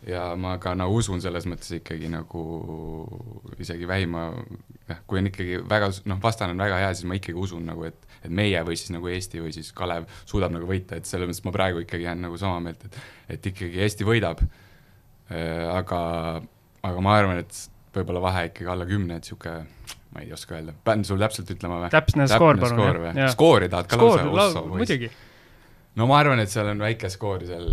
ja 0.08 0.24
ma 0.36 0.56
ka 0.62 0.74
nagu 0.76 0.98
usun 1.00 1.22
selles 1.24 1.46
mõttes 1.48 1.70
ikkagi 1.78 2.10
nagu 2.12 2.42
isegi 3.62 3.88
vähima, 3.88 4.26
jah, 4.88 5.00
kui 5.08 5.20
on 5.20 5.30
ikkagi 5.30 5.60
väga, 5.70 5.90
noh, 6.10 6.20
vastane 6.22 6.54
on 6.54 6.64
väga 6.64 6.80
hea, 6.82 6.90
siis 6.96 7.08
ma 7.08 7.18
ikkagi 7.18 7.38
usun 7.40 7.64
nagu, 7.68 7.86
et 7.88 8.10
et 8.24 8.32
meie 8.32 8.60
või 8.64 8.76
siis 8.80 8.92
nagu 8.94 9.08
Eesti 9.12 9.42
või 9.44 9.52
siis 9.52 9.68
Kalev 9.76 10.06
suudab 10.24 10.54
nagu 10.54 10.68
võita, 10.68 10.96
et 10.96 11.08
selles 11.08 11.28
mõttes 11.28 11.44
ma 11.44 11.52
praegu 11.52 11.82
ikkagi 11.84 12.06
jään 12.06 12.24
nagu 12.24 12.38
sama 12.40 12.62
meelt, 12.64 12.84
et 12.88 13.36
et 13.36 13.50
ikkagi 13.52 13.82
Eesti 13.84 14.08
võidab 14.08 14.40
äh,, 14.44 15.68
aga, 15.72 16.00
aga 16.84 17.04
ma 17.04 17.18
arvan, 17.18 17.42
et 17.44 17.60
võib-olla 17.94 18.24
vahe 18.24 18.48
ikkagi 18.50 18.70
alla 18.72 18.88
kümne, 18.88 19.20
et 19.20 19.28
niisugune 19.28 19.66
ma 20.14 20.22
ei 20.22 20.32
oska 20.32 20.54
öelda, 20.56 20.72
pean 20.86 21.04
sul 21.04 21.20
täpselt 21.20 21.48
ütlema 21.50 21.82
või? 21.82 21.92
täpne 21.92 22.26
skoor, 22.30 22.60
palun. 22.62 23.22
skoori 23.34 23.70
tahad 23.72 23.88
ka 23.90 23.98
lausa? 23.98 24.62
muidugi 24.70 25.10
no 25.96 26.08
ma 26.10 26.18
arvan, 26.20 26.42
et 26.42 26.50
seal 26.52 26.70
on 26.72 26.82
väike 26.82 27.10
skoor 27.12 27.44
seal, 27.46 27.68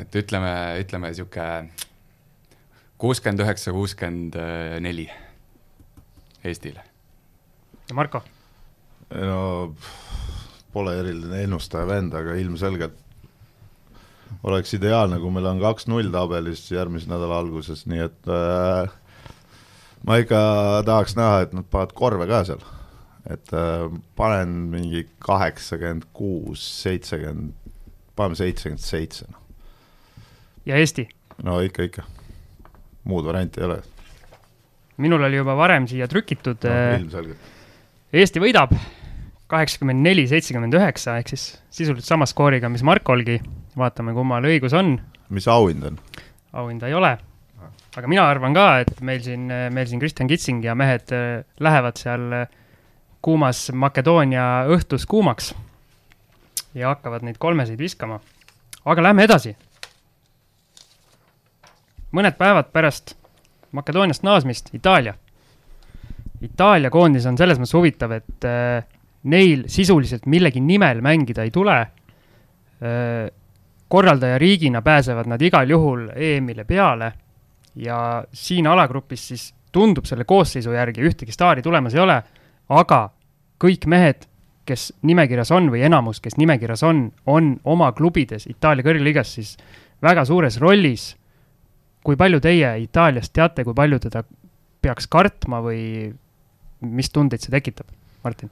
et 0.00 0.18
ütleme, 0.20 0.52
ütleme 0.82 1.12
niisugune 1.12 1.70
kuuskümmend 2.98 3.44
üheksa, 3.44 3.72
kuuskümmend 3.72 4.38
neli 4.84 5.08
Eestile. 6.44 6.84
ja 7.88 7.94
Marko? 7.98 8.22
no 9.14 9.74
pole 10.72 10.98
eriline 11.00 11.42
ennustaja 11.46 11.88
vend, 11.88 12.14
aga 12.14 12.36
ilmselgelt 12.38 13.04
oleks 14.44 14.74
ideaalne, 14.76 15.18
kui 15.20 15.32
meil 15.32 15.48
on 15.48 15.60
kaks-null 15.62 16.10
tabelis 16.12 16.66
järgmise 16.70 17.08
nädala 17.10 17.40
alguses, 17.42 17.86
nii 17.88 18.02
et 18.04 18.28
äh, 18.32 18.90
ma 20.06 20.18
ikka 20.20 20.40
tahaks 20.86 21.16
näha, 21.18 21.46
et 21.46 21.56
nad 21.56 21.66
panevad 21.70 21.94
korve 21.96 22.28
ka 22.28 22.44
seal 22.50 22.60
et 23.28 23.52
äh, 23.52 23.86
panen 24.16 24.54
mingi 24.72 25.04
kaheksakümmend 25.24 26.08
kuus, 26.16 26.64
seitsekümmend, 26.82 27.52
paneme 28.16 28.38
seitsekümmend 28.38 28.82
seitse, 28.82 29.28
noh. 29.30 29.42
ja 30.68 30.80
Eesti? 30.80 31.08
no 31.44 31.60
ikka, 31.64 31.88
ikka. 31.90 32.06
muud 33.08 33.28
varianti 33.28 33.60
ei 33.60 33.68
ole. 33.68 33.80
minul 34.96 35.28
oli 35.28 35.40
juba 35.40 35.56
varem 35.58 35.88
siia 35.90 36.08
trükitud 36.08 36.64
no,. 36.64 36.78
ilmselgelt. 36.98 37.54
Eesti 38.08 38.40
võidab 38.40 38.72
kaheksakümmend 39.48 40.04
neli, 40.04 40.24
seitsekümmend 40.28 40.76
üheksa, 40.76 41.18
ehk 41.20 41.32
siis 41.32 41.50
sisuliselt 41.72 42.08
sama 42.08 42.26
skooriga, 42.28 42.68
mis 42.72 42.84
Markolgi. 42.84 43.38
vaatame, 43.78 44.12
kummal 44.16 44.44
õigus 44.48 44.74
on. 44.76 44.96
mis 45.28 45.48
auhind 45.48 45.84
on? 45.84 45.98
auhinda 46.52 46.88
ei 46.88 46.96
ole. 46.96 47.16
aga 47.96 48.08
mina 48.08 48.24
arvan 48.30 48.54
ka, 48.54 48.66
et 48.84 49.00
meil 49.04 49.20
siin, 49.24 49.48
meil 49.48 49.86
siin 49.90 50.00
Kristjan 50.00 50.28
Kitsing 50.28 50.64
ja 50.64 50.74
mehed 50.78 51.12
äh, 51.12 51.44
lähevad 51.60 52.00
seal 52.00 52.32
äh, 52.32 52.48
kuumas 53.22 53.70
Makedoonia 53.74 54.64
õhtus 54.70 55.06
kuumaks 55.06 55.54
ja 56.74 56.92
hakkavad 56.92 57.24
neid 57.26 57.38
kolmeseid 57.38 57.78
viskama. 57.78 58.20
aga 58.84 59.02
lähme 59.02 59.24
edasi. 59.24 59.56
mõned 62.12 62.36
päevad 62.38 62.72
pärast 62.72 63.16
Makedooniast 63.72 64.22
naasmist 64.22 64.70
Itaalia. 64.72 65.14
Itaalia 66.40 66.90
koondis 66.90 67.26
on 67.26 67.36
selles 67.36 67.58
mõttes 67.58 67.74
huvitav, 67.76 68.12
et 68.12 68.44
äh, 68.44 68.84
neil 69.22 69.64
sisuliselt 69.66 70.26
millegi 70.26 70.60
nimel 70.60 71.00
mängida 71.00 71.42
ei 71.42 71.50
tule 71.50 71.80
äh,. 71.80 73.30
korraldajariigina 73.88 74.82
pääsevad 74.82 75.26
nad 75.26 75.42
igal 75.42 75.70
juhul 75.70 76.10
EM-ile 76.14 76.64
peale 76.64 77.12
ja 77.76 78.24
siin 78.32 78.66
alagrupis 78.66 79.28
siis 79.28 79.54
tundub 79.72 80.04
selle 80.04 80.24
koosseisu 80.24 80.72
järgi 80.72 81.00
ühtegi 81.08 81.32
staari 81.32 81.62
tulemas 81.62 81.94
ei 81.94 82.00
ole 82.00 82.22
aga 82.68 83.08
kõik 83.62 83.86
mehed, 83.90 84.26
kes 84.68 84.90
nimekirjas 85.02 85.50
on 85.56 85.70
või 85.72 85.82
enamus, 85.88 86.20
kes 86.20 86.36
nimekirjas 86.36 86.82
on, 86.84 87.08
on 87.26 87.54
oma 87.64 87.90
klubides 87.96 88.46
Itaalia 88.50 88.84
kõrgliigas 88.84 89.32
siis 89.38 89.56
väga 90.04 90.24
suures 90.28 90.60
rollis. 90.60 91.14
kui 92.04 92.16
palju 92.16 92.40
teie 92.40 92.68
Itaaliast 92.80 93.32
teate, 93.32 93.64
kui 93.64 93.74
palju 93.74 93.98
teda 93.98 94.22
peaks 94.80 95.06
kartma 95.06 95.60
või 95.60 96.12
mis 96.80 97.10
tundeid 97.10 97.42
see 97.42 97.50
tekitab, 97.50 97.86
Martin? 98.24 98.50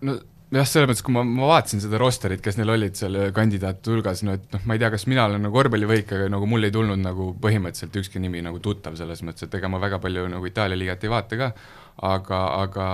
no 0.00 0.18
jah, 0.52 0.66
selles 0.68 0.88
mõttes, 0.90 1.02
kui 1.04 1.14
ma, 1.14 1.22
ma 1.24 1.48
vaatasin 1.54 1.80
seda 1.80 1.98
rosterit, 2.00 2.42
kes 2.44 2.58
neil 2.58 2.72
olid 2.74 2.96
seal 2.98 3.16
kandidaatide 3.36 3.94
hulgas, 3.94 4.22
no 4.26 4.34
et 4.36 4.44
noh, 4.52 4.64
ma 4.68 4.76
ei 4.76 4.82
tea, 4.82 4.90
kas 4.92 5.06
mina 5.08 5.24
olen 5.28 5.46
nagu 5.46 5.56
korvpallivõik, 5.56 6.12
aga 6.16 6.26
nagu 6.32 6.48
mul 6.50 6.68
ei 6.68 6.74
tulnud 6.74 7.00
nagu 7.00 7.30
põhimõtteliselt 7.42 7.96
ükski 8.02 8.20
nimi 8.22 8.42
nagu 8.44 8.60
tuttav 8.64 8.98
selles 9.00 9.22
mõttes, 9.24 9.46
et 9.46 9.56
ega 9.56 9.70
ma 9.72 9.80
väga 9.82 10.00
palju 10.02 10.26
nagu 10.32 10.48
Itaalia 10.48 10.78
liigat 10.78 11.06
ei 11.06 11.12
vaata 11.12 11.38
ka, 11.40 11.48
aga, 12.08 12.40
aga 12.66 12.86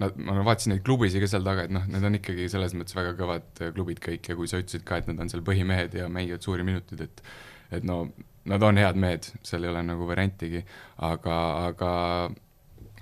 nad, 0.00 0.16
ma 0.16 0.38
vaatasin 0.46 0.76
neid 0.76 0.84
klubisid 0.86 1.24
ka 1.24 1.28
seal 1.34 1.44
taga, 1.46 1.66
et 1.68 1.74
noh, 1.74 1.84
need 1.92 2.08
on 2.08 2.16
ikkagi 2.20 2.48
selles 2.52 2.76
mõttes 2.78 2.96
väga 2.96 3.12
kõvad 3.18 3.64
klubid 3.76 4.00
kõik 4.04 4.32
ja 4.32 4.38
kui 4.38 4.48
sa 4.48 4.62
ütlesid 4.62 4.86
ka, 4.88 5.02
et 5.02 5.12
nad 5.12 5.20
on 5.20 5.32
seal 5.32 5.44
põhimehed 5.44 5.98
ja 6.00 6.08
mängivad 6.12 6.44
suuri 6.44 6.66
minuteid, 6.68 7.08
et 7.08 7.24
et 7.72 7.84
no 7.88 8.06
nad 8.48 8.64
on 8.66 8.76
head 8.76 8.98
mehed, 9.00 9.30
seal 9.46 9.64
ei 9.64 9.70
ole 9.70 9.80
nagu 9.84 10.04
variantigi, 10.08 10.60
aga, 11.08 11.36
aga 11.68 11.92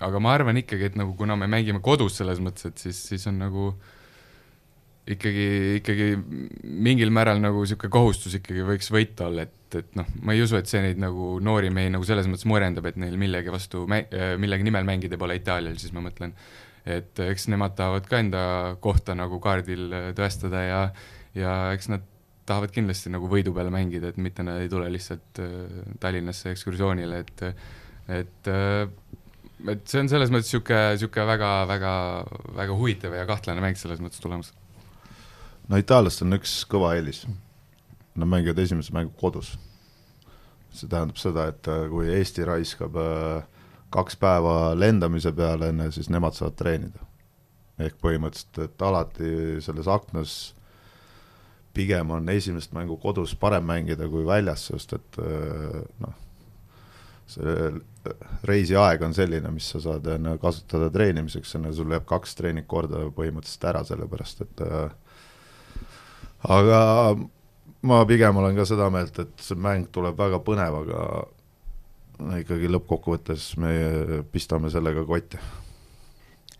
aga 0.00 0.20
ma 0.22 0.34
arvan 0.34 0.58
ikkagi, 0.60 0.90
et 0.90 0.98
nagu 0.98 1.14
kuna 1.18 1.34
me 1.36 1.48
mängime 1.50 1.82
kodus 1.82 2.18
selles 2.20 2.38
mõttes, 2.42 2.68
et 2.70 2.78
siis, 2.78 3.00
siis 3.10 3.26
on 3.28 3.40
nagu 3.42 3.64
äh, 3.72 3.96
ikkagi, 5.14 5.46
ikkagi 5.80 6.08
mingil 6.64 7.12
määral 7.14 7.40
nagu 7.42 7.62
niisugune 7.64 7.92
kohustus 7.92 8.36
ikkagi 8.38 8.64
võiks 8.66 8.90
võita 8.94 9.28
olla, 9.28 9.46
et, 9.48 9.78
et 9.80 9.94
noh, 9.98 10.08
ma 10.24 10.36
ei 10.36 10.44
usu, 10.44 10.58
et 10.58 10.70
see 10.70 10.82
neid 10.84 11.00
nagu 11.02 11.36
noori 11.44 11.72
mehi 11.74 11.92
nagu 11.94 12.06
selles 12.06 12.28
mõttes 12.30 12.48
murendab, 12.50 12.88
et 12.90 12.98
neil 13.00 13.16
millegi 13.20 13.52
vastu, 13.52 13.86
millegi 13.88 14.66
nimel 14.66 14.86
mängida 14.88 15.18
pole 15.20 15.38
Itaalial, 15.40 15.78
siis 15.80 15.94
ma 15.96 16.04
mõtlen, 16.04 16.34
et 16.88 17.24
eks 17.26 17.48
nemad 17.52 17.76
tahavad 17.78 18.06
ka 18.08 18.22
enda 18.22 18.44
kohta 18.82 19.16
nagu 19.18 19.40
kaardil 19.42 20.14
tõestada 20.16 20.64
ja, 20.64 20.80
ja 21.36 21.58
eks 21.74 21.90
nad 21.92 22.06
tahavad 22.50 22.72
kindlasti 22.74 23.12
nagu 23.12 23.28
võidu 23.30 23.52
peale 23.54 23.72
mängida, 23.72 24.10
et 24.10 24.18
mitte 24.22 24.44
nad 24.46 24.62
ei 24.62 24.70
tule 24.70 24.88
lihtsalt 24.90 25.42
äh, 25.42 25.84
Tallinnasse 26.02 26.54
ekskursioonile, 26.54 27.20
et, 27.24 27.44
et 28.20 28.50
äh, 28.50 28.84
et 29.68 29.82
see 29.84 30.00
on 30.00 30.08
selles 30.08 30.30
mõttes 30.32 30.48
niisugune, 30.48 30.94
niisugune 30.94 31.26
väga, 31.28 31.50
väga, 31.68 31.92
väga 32.56 32.76
huvitav 32.78 33.12
ja 33.12 33.26
kahtlane 33.28 33.60
mäng 33.60 33.76
selles 33.76 34.00
mõttes 34.00 34.22
tulemas 34.22 34.54
no 35.70 35.78
itaallastel 35.78 36.28
on 36.28 36.38
üks 36.40 36.60
kõva 36.70 36.94
eelis. 36.98 37.24
Nad 38.18 38.28
mängivad 38.28 38.58
esimese 38.58 38.94
mängu 38.94 39.14
kodus. 39.20 39.56
see 40.70 40.86
tähendab 40.86 41.18
seda, 41.18 41.48
et 41.50 41.66
äh, 41.66 41.88
kui 41.90 42.06
Eesti 42.14 42.44
raiskab 42.46 42.94
äh, 42.94 43.42
kaks 43.90 44.14
päeva 44.16 44.70
lendamise 44.78 45.32
peale 45.34 45.72
enne, 45.72 45.88
siis 45.90 46.06
nemad 46.10 46.36
saavad 46.36 46.54
treenida. 46.58 47.06
ehk 47.80 47.96
põhimõtteliselt, 48.02 48.58
et 48.64 48.82
alati 48.82 49.60
selles 49.64 49.88
aknas 49.88 50.54
pigem 51.74 52.10
on 52.10 52.28
esimest 52.28 52.74
mängu 52.76 52.98
kodus 53.00 53.34
parem 53.34 53.64
mängida 53.64 54.08
kui 54.08 54.26
väljas, 54.26 54.66
sest 54.70 54.92
et 54.92 55.18
äh, 55.18 55.80
noh, 56.04 56.14
see 57.30 57.70
reisiaeg 58.46 59.02
on 59.02 59.14
selline, 59.14 59.50
mis 59.54 59.70
sa 59.72 59.80
saad 59.80 60.06
kasutada 60.42 60.90
treenimiseks, 60.90 61.54
enne 61.56 61.72
sul 61.74 61.90
jääb 61.94 62.06
kaks 62.06 62.34
treeningkorda 62.38 63.06
põhimõtteliselt 63.16 63.66
ära, 63.70 63.82
sellepärast 63.86 64.44
et 64.46 64.62
äh, 64.66 64.90
aga 66.48 66.80
ma 67.82 68.00
pigem 68.08 68.36
olen 68.40 68.56
ka 68.56 68.66
seda 68.68 68.90
meelt, 68.92 69.18
et 69.22 69.44
see 69.44 69.58
mäng 69.58 69.88
tuleb 69.92 70.18
väga 70.18 70.40
põnev, 70.44 70.80
aga 70.82 71.04
ikkagi 72.40 72.68
lõppkokkuvõttes 72.68 73.54
me 73.60 73.72
pistame 74.32 74.70
sellega 74.72 75.04
kotti. 75.08 75.40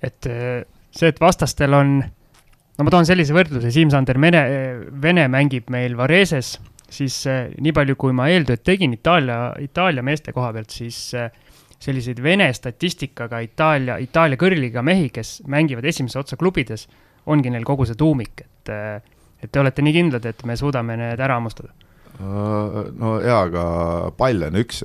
et 0.01 0.27
eh, 0.27 0.65
see, 0.91 1.11
et 1.11 1.21
vastastel 1.21 1.77
on, 1.77 1.99
no 2.01 2.87
ma 2.87 2.93
toon 2.93 3.09
sellise 3.09 3.37
võrdluse, 3.37 3.73
Siim-Sander 3.75 4.19
Mene, 4.19 4.43
Vene 5.03 5.27
mängib 5.29 5.69
meil 5.73 5.97
Vareses, 5.99 6.55
siis 6.89 7.21
eh, 7.29 7.53
nii 7.61 7.77
palju, 7.77 7.99
kui 8.01 8.17
ma 8.17 8.31
eeltööd 8.33 8.65
tegin 8.65 8.97
Itaalia, 8.97 9.53
Itaalia 9.61 10.05
meeste 10.07 10.33
koha 10.33 10.55
pealt, 10.57 10.73
siis 10.73 11.03
eh, 11.15 11.29
selliseid 11.81 12.23
Vene 12.25 12.49
statistikaga 12.57 13.43
Itaalia, 13.45 14.01
Itaalia 14.01 14.41
kõrliga 14.41 14.85
mehi, 14.85 15.13
kes 15.13 15.43
mängivad 15.49 15.85
esimese 15.93 16.23
otsa 16.23 16.41
klubides, 16.41 16.89
ongi 17.29 17.53
neil 17.53 17.69
kogu 17.69 17.85
see 17.85 18.01
tuumik, 18.01 18.41
et 18.41 18.73
et 19.41 19.53
te 19.53 19.61
olete 19.61 19.85
nii 19.85 19.97
kindlad, 19.97 20.27
et 20.29 20.45
me 20.49 20.57
suudame 20.57 20.97
need 21.01 21.21
ära 21.21 21.39
hammustada? 21.39 21.73
Äh, 22.21 22.81
no 22.97 23.19
jaa, 23.25 23.45
aga 23.47 23.65
pall 24.19 24.49
on 24.49 24.59
üks, 24.61 24.83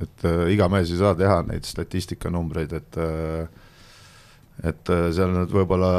et 0.00 0.26
äh, 0.28 0.46
iga 0.54 0.70
mees 0.72 0.92
ei 0.92 1.00
saa 1.00 1.16
teha 1.18 1.42
neid 1.48 1.66
statistikanumbreid, 1.68 2.76
et 2.78 3.00
äh, 3.00 3.66
et 4.66 4.92
äh, 4.92 5.08
seal 5.14 5.32
nüüd 5.34 5.52
võib-olla 5.54 5.92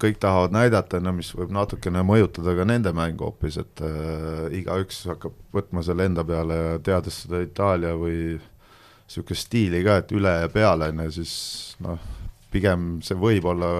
kõik 0.00 0.18
tahavad 0.20 0.52
näidata, 0.52 1.00
no 1.00 1.14
mis 1.16 1.30
võib 1.36 1.52
natukene 1.56 2.02
mõjutada 2.04 2.52
ka 2.58 2.66
nende 2.68 2.92
mängu 2.96 3.30
hoopis, 3.30 3.56
et 3.62 3.82
äh, 3.84 4.58
igaüks 4.60 5.06
hakkab 5.08 5.36
võtma 5.56 5.84
selle 5.86 6.08
enda 6.08 6.24
peale 6.26 6.58
ja 6.58 6.74
teades 6.84 7.22
seda 7.24 7.40
Itaalia 7.44 7.94
või 7.96 8.36
niisugust 8.36 9.48
stiili 9.48 9.80
ka, 9.86 10.00
et 10.02 10.12
üle 10.12 10.32
ja 10.42 10.50
peale, 10.52 10.90
on 10.92 11.06
ju, 11.06 11.14
siis 11.20 11.32
noh, 11.84 12.02
pigem 12.52 12.98
see 13.06 13.16
võib 13.18 13.46
olla 13.48 13.70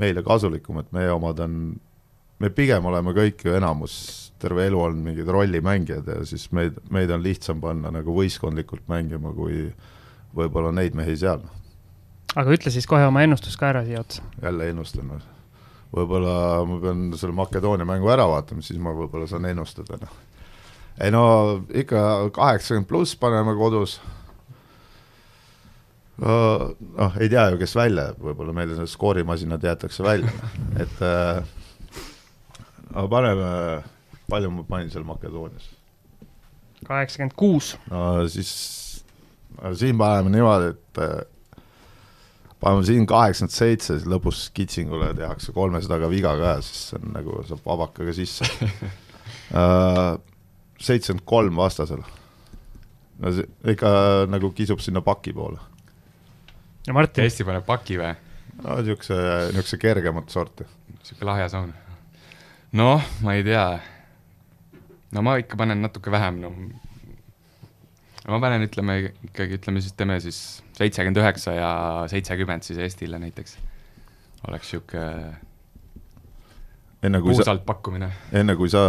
meile 0.00 0.24
kasulikum, 0.26 0.82
et 0.82 0.92
meie 0.96 1.12
omad 1.14 1.40
on 1.44 1.56
me 2.40 2.50
pigem 2.54 2.86
oleme 2.88 3.14
kõik 3.16 3.44
ju 3.44 3.54
enamus, 3.56 3.94
terve 4.40 4.64
elu 4.70 4.80
olnud 4.80 5.04
mingid 5.04 5.28
rollimängijad 5.28 6.06
ja 6.08 6.20
siis 6.28 6.48
meid, 6.56 6.78
meid 6.92 7.10
on 7.12 7.22
lihtsam 7.24 7.60
panna 7.60 7.92
nagu 7.92 8.14
võistkondlikult 8.16 8.86
mängima, 8.90 9.34
kui 9.36 9.66
võib-olla 10.36 10.72
neid 10.72 10.96
mehi 10.96 11.16
seal. 11.20 11.42
aga 12.34 12.54
ütle 12.54 12.72
siis 12.72 12.88
kohe 12.88 13.04
oma 13.06 13.24
ennustus 13.26 13.58
ka 13.60 13.68
ära 13.74 13.84
siia 13.84 14.00
otsa. 14.00 14.24
jälle 14.42 14.70
ennustan 14.72 15.12
või? 15.12 15.20
võib-olla 15.96 16.34
ma 16.66 16.80
pean 16.80 17.04
selle 17.18 17.36
Makedoonia 17.36 17.88
mängu 17.88 18.08
ära 18.12 18.28
vaatama, 18.30 18.62
siis 18.62 18.78
ma 18.80 18.94
võib-olla 18.96 19.28
saan 19.28 19.48
ennustada, 19.50 19.98
noh. 20.00 20.16
ei 21.02 21.12
no 21.12 21.24
ikka 21.74 22.30
kaheksakümmend 22.36 22.88
pluss 22.88 23.18
paneme 23.20 23.56
kodus 23.58 23.98
noh, 26.20 27.16
ei 27.20 27.28
tea 27.32 27.48
ju, 27.52 27.60
kes 27.60 27.74
välja 27.76 28.10
jääb, 28.10 28.20
võib-olla 28.24 28.54
meil 28.56 28.74
skoorimasinad 28.88 29.64
jäetakse 29.64 30.04
välja, 30.04 30.32
et 30.80 31.02
äh, 31.04 31.40
aga 32.94 33.08
paneme, 33.08 33.50
palju 34.30 34.50
ma 34.54 34.64
panin 34.68 34.90
seal 34.90 35.06
Makedoonias? 35.06 35.68
kaheksakümmend 36.86 37.34
kuus. 37.36 37.74
no 37.90 38.28
siis, 38.28 39.04
siin 39.78 39.98
paneme 39.98 40.32
niimoodi, 40.32 40.72
et 40.72 41.00
äh, 41.04 41.64
paneme 42.60 42.86
siin 42.86 43.06
kaheksakümmend 43.08 43.56
seitse, 43.56 43.98
siis 43.98 44.08
lõpus 44.08 44.46
Kitsingule 44.56 45.12
tehakse 45.18 45.52
kolmesajaga 45.56 46.10
viga 46.12 46.34
ka, 46.40 46.54
siis 46.64 46.96
on 46.98 47.12
nagu, 47.16 47.42
saab 47.48 47.66
vabakaga 47.66 48.14
sisse 48.16 48.48
äh, 48.48 50.16
seitsekümmend 50.86 51.26
kolm 51.28 51.60
vastasel. 51.60 52.02
no 53.20 53.34
see 53.36 53.74
ikka 53.74 53.92
nagu 54.32 54.52
kisub 54.56 54.80
sinna 54.80 55.04
paki 55.04 55.36
poole. 55.36 55.60
no 56.88 56.96
Martin. 56.96 57.28
Eesti 57.28 57.44
paneb 57.44 57.68
paki 57.68 58.00
või? 58.00 58.16
no 58.64 58.80
niisuguse, 58.80 59.20
niisuguse 59.52 59.80
kergemat 59.84 60.32
sorti. 60.32 60.68
niisugune 60.96 61.32
lahja 61.32 61.52
saun 61.52 61.76
noh, 62.72 63.02
ma 63.24 63.34
ei 63.34 63.44
tea. 63.46 63.66
no 65.14 65.22
ma 65.26 65.36
ikka 65.40 65.58
panen 65.58 65.82
natuke 65.82 66.12
vähem, 66.12 66.40
no 66.44 66.52
ma 68.30 68.40
panen, 68.42 68.64
ütleme 68.68 68.98
ikkagi, 69.26 69.58
ütleme 69.58 69.82
siis, 69.82 69.94
teeme 69.98 70.18
siis 70.22 70.40
seitsekümmend 70.78 71.20
üheksa 71.22 71.54
ja 71.56 71.70
seitsekümmend 72.12 72.66
siis 72.66 72.78
Eestile 72.78 73.18
näiteks. 73.18 73.56
oleks 74.48 74.70
sihuke 74.70 75.04
enne 77.02 77.20
kui 77.20 77.34
puusalt 77.34 77.62
sa, 77.62 77.66
pakkumine. 77.66 78.10
enne 78.32 78.56
kui 78.56 78.70
sa 78.72 78.82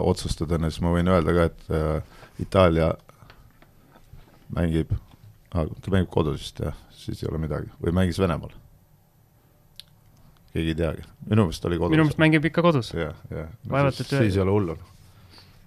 otsustad, 0.00 0.52
enne 0.56 0.70
siis 0.70 0.84
ma 0.84 0.94
võin 0.94 1.10
öelda 1.10 1.34
ka, 1.36 1.48
et 1.50 1.74
äh, 1.74 2.22
Itaalia 2.42 2.92
mängib 4.56 4.92
ah,, 5.52 5.66
ta 5.66 5.92
mängib 5.92 6.10
kodus 6.12 6.40
vist 6.40 6.62
jah, 6.62 6.78
siis 6.94 7.22
ei 7.22 7.30
ole 7.30 7.42
midagi, 7.42 7.70
või 7.82 7.94
mängis 7.96 8.20
Venemaal 8.22 8.54
keegi 10.56 10.74
ei 10.74 10.78
teagi, 10.78 11.06
minu 11.30 11.46
meelest 11.46 11.64
oli 11.68 11.78
kodus. 11.80 11.94
minu 11.94 12.04
meelest 12.06 12.20
mängib 12.22 12.50
ikka 12.50 12.64
kodus. 12.64 12.92
jah, 12.96 13.16
jah 13.32 13.48
no,. 13.70 13.88
siis, 13.94 14.10
siis 14.10 14.36
ei 14.38 14.42
ole 14.42 14.54
hullu. 14.54 14.76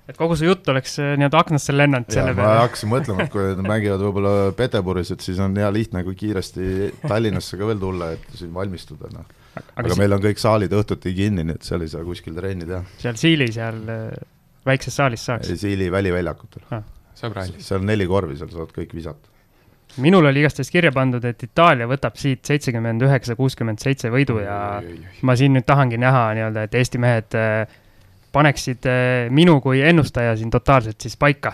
et 0.09 0.17
kogu 0.17 0.37
see 0.39 0.49
jutt 0.49 0.69
oleks 0.73 0.97
äh, 1.03 1.13
nii-öelda 1.19 1.41
aknasse 1.43 1.75
lennanud 1.75 2.09
selle 2.13 2.33
peale. 2.33 2.47
ma 2.47 2.65
hakkasin 2.65 2.91
mõtlema, 2.93 3.27
et 3.27 3.33
kui 3.33 3.45
nad 3.45 3.63
mängivad 3.67 4.05
võib-olla 4.07 4.33
Peterburis, 4.57 5.13
et 5.15 5.25
siis 5.25 5.41
on 5.43 5.57
hea 5.59 5.69
lihtne, 5.75 6.03
kui 6.07 6.17
kiiresti 6.19 6.91
Tallinnasse 7.05 7.59
ka 7.59 7.69
veel 7.69 7.81
tulla, 7.81 8.11
et 8.17 8.35
siin 8.39 8.51
valmistuda, 8.55 9.13
noh. 9.15 9.29
aga, 9.53 9.65
aga 9.83 9.95
si 9.95 10.03
meil 10.03 10.17
on 10.17 10.25
kõik 10.25 10.41
saalid 10.41 10.75
õhtuti 10.81 11.15
kinni, 11.17 11.45
nii 11.47 11.59
et 11.59 11.71
seal 11.71 11.85
ei 11.85 11.93
saa 11.93 12.05
kuskil 12.07 12.37
trenni 12.37 12.69
teha. 12.69 12.83
seal 13.01 13.19
Siili 13.21 13.51
seal 13.55 13.81
äh, 13.95 14.05
väikses 14.69 15.01
saalis 15.01 15.25
saaks? 15.29 15.53
Siili 15.61 15.91
väliväljakutel 15.93 16.69
ah.. 16.75 16.85
seal 17.15 17.81
on 17.81 17.91
neli 17.93 18.09
korvi, 18.09 18.39
seal 18.39 18.51
saavad 18.53 18.73
kõik 18.75 18.97
visata 18.97 19.28
minul 20.01 20.25
oli 20.25 20.43
igastahes 20.43 20.71
kirja 20.71 20.91
pandud, 20.95 21.25
et 21.25 21.43
Itaalia 21.43 21.87
võtab 21.89 22.17
siit 22.19 22.45
seitsekümmend 22.47 23.03
üheksa, 23.05 23.35
kuuskümmend 23.39 23.81
seitse 23.83 24.11
võidu 24.13 24.39
ja 24.43 24.57
ma 25.25 25.35
siin 25.39 25.55
nüüd 25.57 25.67
tahangi 25.67 25.99
näha 26.01 26.29
nii-öelda, 26.37 26.65
et 26.67 26.77
Eesti 26.79 27.01
mehed 27.01 27.37
äh, 27.37 27.79
paneksid 28.35 28.87
äh, 28.89 29.27
minu 29.33 29.59
kui 29.61 29.81
ennustaja 29.85 30.35
siin 30.39 30.51
totaalselt 30.53 31.01
siis 31.01 31.17
paika. 31.17 31.53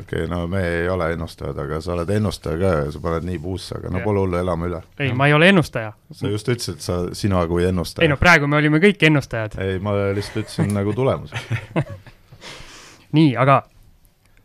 okei 0.00 0.24
okay,, 0.24 0.26
no 0.30 0.46
me 0.46 0.62
ei 0.68 0.88
ole 0.88 1.12
ennustajad, 1.12 1.58
aga 1.64 1.80
sa 1.84 1.94
oled 1.94 2.10
ennustaja 2.16 2.58
ka 2.58 2.74
ja 2.82 2.90
sa 2.94 3.00
paned 3.02 3.26
nii 3.28 3.38
puusse, 3.42 3.78
aga 3.78 3.92
no 3.94 4.02
pole 4.04 4.24
hullu, 4.24 4.38
elame 4.40 4.68
üle. 4.70 4.82
ei, 4.98 5.12
ma 5.12 5.30
ei 5.30 5.34
ole 5.38 5.48
ennustaja. 5.54 5.92
sa 6.12 6.34
just 6.34 6.48
ütlesid, 6.48 6.82
sa, 6.84 7.00
sina 7.12 7.46
kui 7.50 7.66
ennustaja. 7.68 8.06
ei 8.06 8.12
no 8.12 8.20
praegu 8.20 8.50
me 8.50 8.60
olime 8.60 8.82
kõik 8.84 9.02
ennustajad. 9.10 9.58
ei, 9.64 9.78
ma 9.82 9.96
lihtsalt 10.16 10.44
ütlesin 10.44 10.74
nagu 10.74 10.94
tulemuse 10.94 11.40
nii, 13.16 13.34
aga 13.36 13.62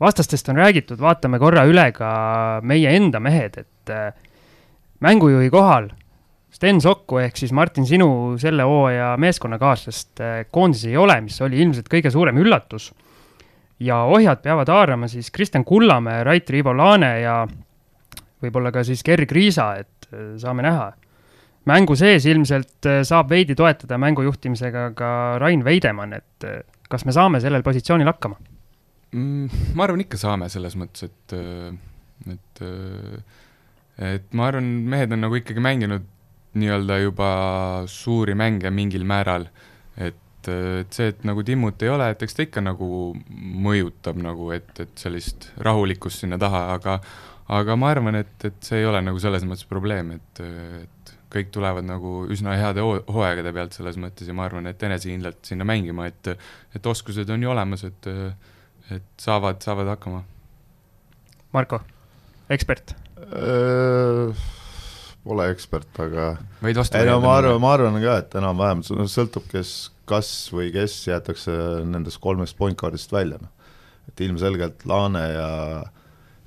vastastest 0.03 0.49
on 0.51 0.59
räägitud, 0.59 0.99
vaatame 1.01 1.39
korra 1.41 1.65
üle 1.69 1.89
ka 1.95 2.13
meie 2.67 2.91
enda 2.97 3.21
mehed, 3.23 3.59
et 3.63 3.93
äh, 3.93 4.11
mängujuhi 5.03 5.49
kohal 5.53 5.91
Sten 6.53 6.77
Sokku 6.83 7.17
ehk 7.17 7.37
siis 7.39 7.51
Martin, 7.55 7.85
sinu 7.89 8.07
selle 8.41 8.65
hooaja 8.67 9.13
meeskonnakaaslast 9.21 10.21
äh, 10.21 10.35
koondises 10.53 10.91
ei 10.91 10.99
ole, 11.01 11.17
mis 11.25 11.39
oli 11.41 11.61
ilmselt 11.63 11.89
kõige 11.89 12.11
suurem 12.13 12.37
üllatus. 12.43 12.91
ja 13.79 14.03
ohjad 14.05 14.43
peavad 14.43 14.69
haarama 14.69 15.07
siis 15.11 15.31
Kristjan 15.31 15.65
Kullamäe, 15.65 16.23
Rait 16.23 16.49
Riivo 16.49 16.75
Laane 16.77 17.19
ja 17.19 17.39
võib-olla 18.43 18.71
ka 18.71 18.83
siis 18.83 19.01
Gerg 19.03 19.31
Riisa, 19.31 19.73
et 19.81 20.07
äh, 20.13 20.35
saame 20.37 20.63
näha. 20.63 20.93
mängu 21.65 21.95
sees 21.95 22.25
ilmselt 22.25 22.85
saab 23.07 23.29
veidi 23.29 23.55
toetada 23.55 23.97
mängu 23.97 24.21
juhtimisega 24.21 24.91
ka 24.95 25.37
Rain 25.39 25.63
Veidemann, 25.63 26.13
et 26.13 26.47
kas 26.89 27.05
me 27.05 27.11
saame 27.15 27.39
sellel 27.39 27.63
positsioonil 27.63 28.07
hakkama? 28.07 28.35
Mm,? 29.13 29.61
ma 29.77 29.87
arvan, 29.87 30.03
ikka 30.05 30.19
saame 30.21 30.49
selles 30.51 30.77
mõttes, 30.79 31.07
et, 31.09 31.37
et, 32.33 32.63
et 34.09 34.35
ma 34.37 34.49
arvan, 34.49 34.67
mehed 34.93 35.15
on 35.15 35.23
nagu 35.27 35.39
ikkagi 35.39 35.63
mänginud 35.63 36.09
nii-öelda 36.59 36.99
juba 37.01 37.29
suuri 37.89 38.35
mänge 38.37 38.69
mingil 38.73 39.07
määral, 39.09 39.47
et 39.97 40.19
et 40.43 40.91
see, 40.91 41.07
et 41.13 41.21
nagu 41.23 41.39
Timmut 41.47 41.79
ei 41.85 41.87
ole, 41.87 42.09
et 42.11 42.23
eks 42.25 42.35
ta 42.35 42.43
ikka 42.43 42.59
nagu 42.59 42.87
mõjutab 43.63 44.17
nagu, 44.19 44.49
et, 44.51 44.73
et 44.83 44.91
sellist 44.99 45.47
rahulikkust 45.63 46.25
sinna 46.25 46.35
taha, 46.41 46.65
aga 46.73 46.97
aga 47.53 47.77
ma 47.79 47.91
arvan, 47.93 48.17
et, 48.19 48.33
et 48.47 48.57
see 48.63 48.81
ei 48.81 48.87
ole 48.87 49.01
nagu 49.03 49.19
selles 49.23 49.45
mõttes 49.47 49.67
probleem, 49.69 50.13
et, 50.17 50.41
et 50.43 51.13
kõik 51.33 51.51
tulevad 51.53 51.87
nagu 51.87 52.25
üsna 52.31 52.57
heade 52.59 52.83
hooaegade 52.83 53.53
pealt 53.55 53.77
selles 53.77 53.97
mõttes 53.99 54.27
ja 54.29 54.35
ma 54.37 54.45
arvan, 54.47 54.67
et 54.69 54.83
enesekindlalt 54.83 55.41
sinna 55.47 55.67
mängima, 55.67 56.07
et 56.11 56.33
et 56.75 56.91
oskused 56.91 57.29
on 57.33 57.43
ju 57.43 57.53
olemas, 57.53 57.85
et 57.87 58.11
et 58.91 59.05
saavad, 59.21 59.61
saavad 59.63 59.93
hakkama. 59.93 60.23
Marko, 61.53 61.79
ekspert? 62.51 62.95
Pole 65.23 65.47
ekspert, 65.53 65.91
aga 66.03 66.33
võid 66.63 66.79
vastu 66.81 66.99
ei 66.99 67.07
no 67.07 67.19
ma 67.23 67.37
arvan, 67.39 67.61
ma 67.63 67.73
arvan 67.77 67.99
ka, 68.03 68.17
et 68.19 68.33
enam-vähem 68.39 68.81
sõltub, 68.83 69.45
kes, 69.51 69.73
kas 70.09 70.29
või 70.51 70.67
kes 70.75 70.97
jäetakse 71.07 71.53
nendest 71.87 72.19
kolmest 72.23 72.57
point 72.59 72.75
guard'ist 72.79 73.13
välja, 73.15 73.39
noh. 73.39 73.71
et 74.11 74.25
ilmselgelt 74.25 74.83
Laane 74.89 75.23
ja 75.31 75.49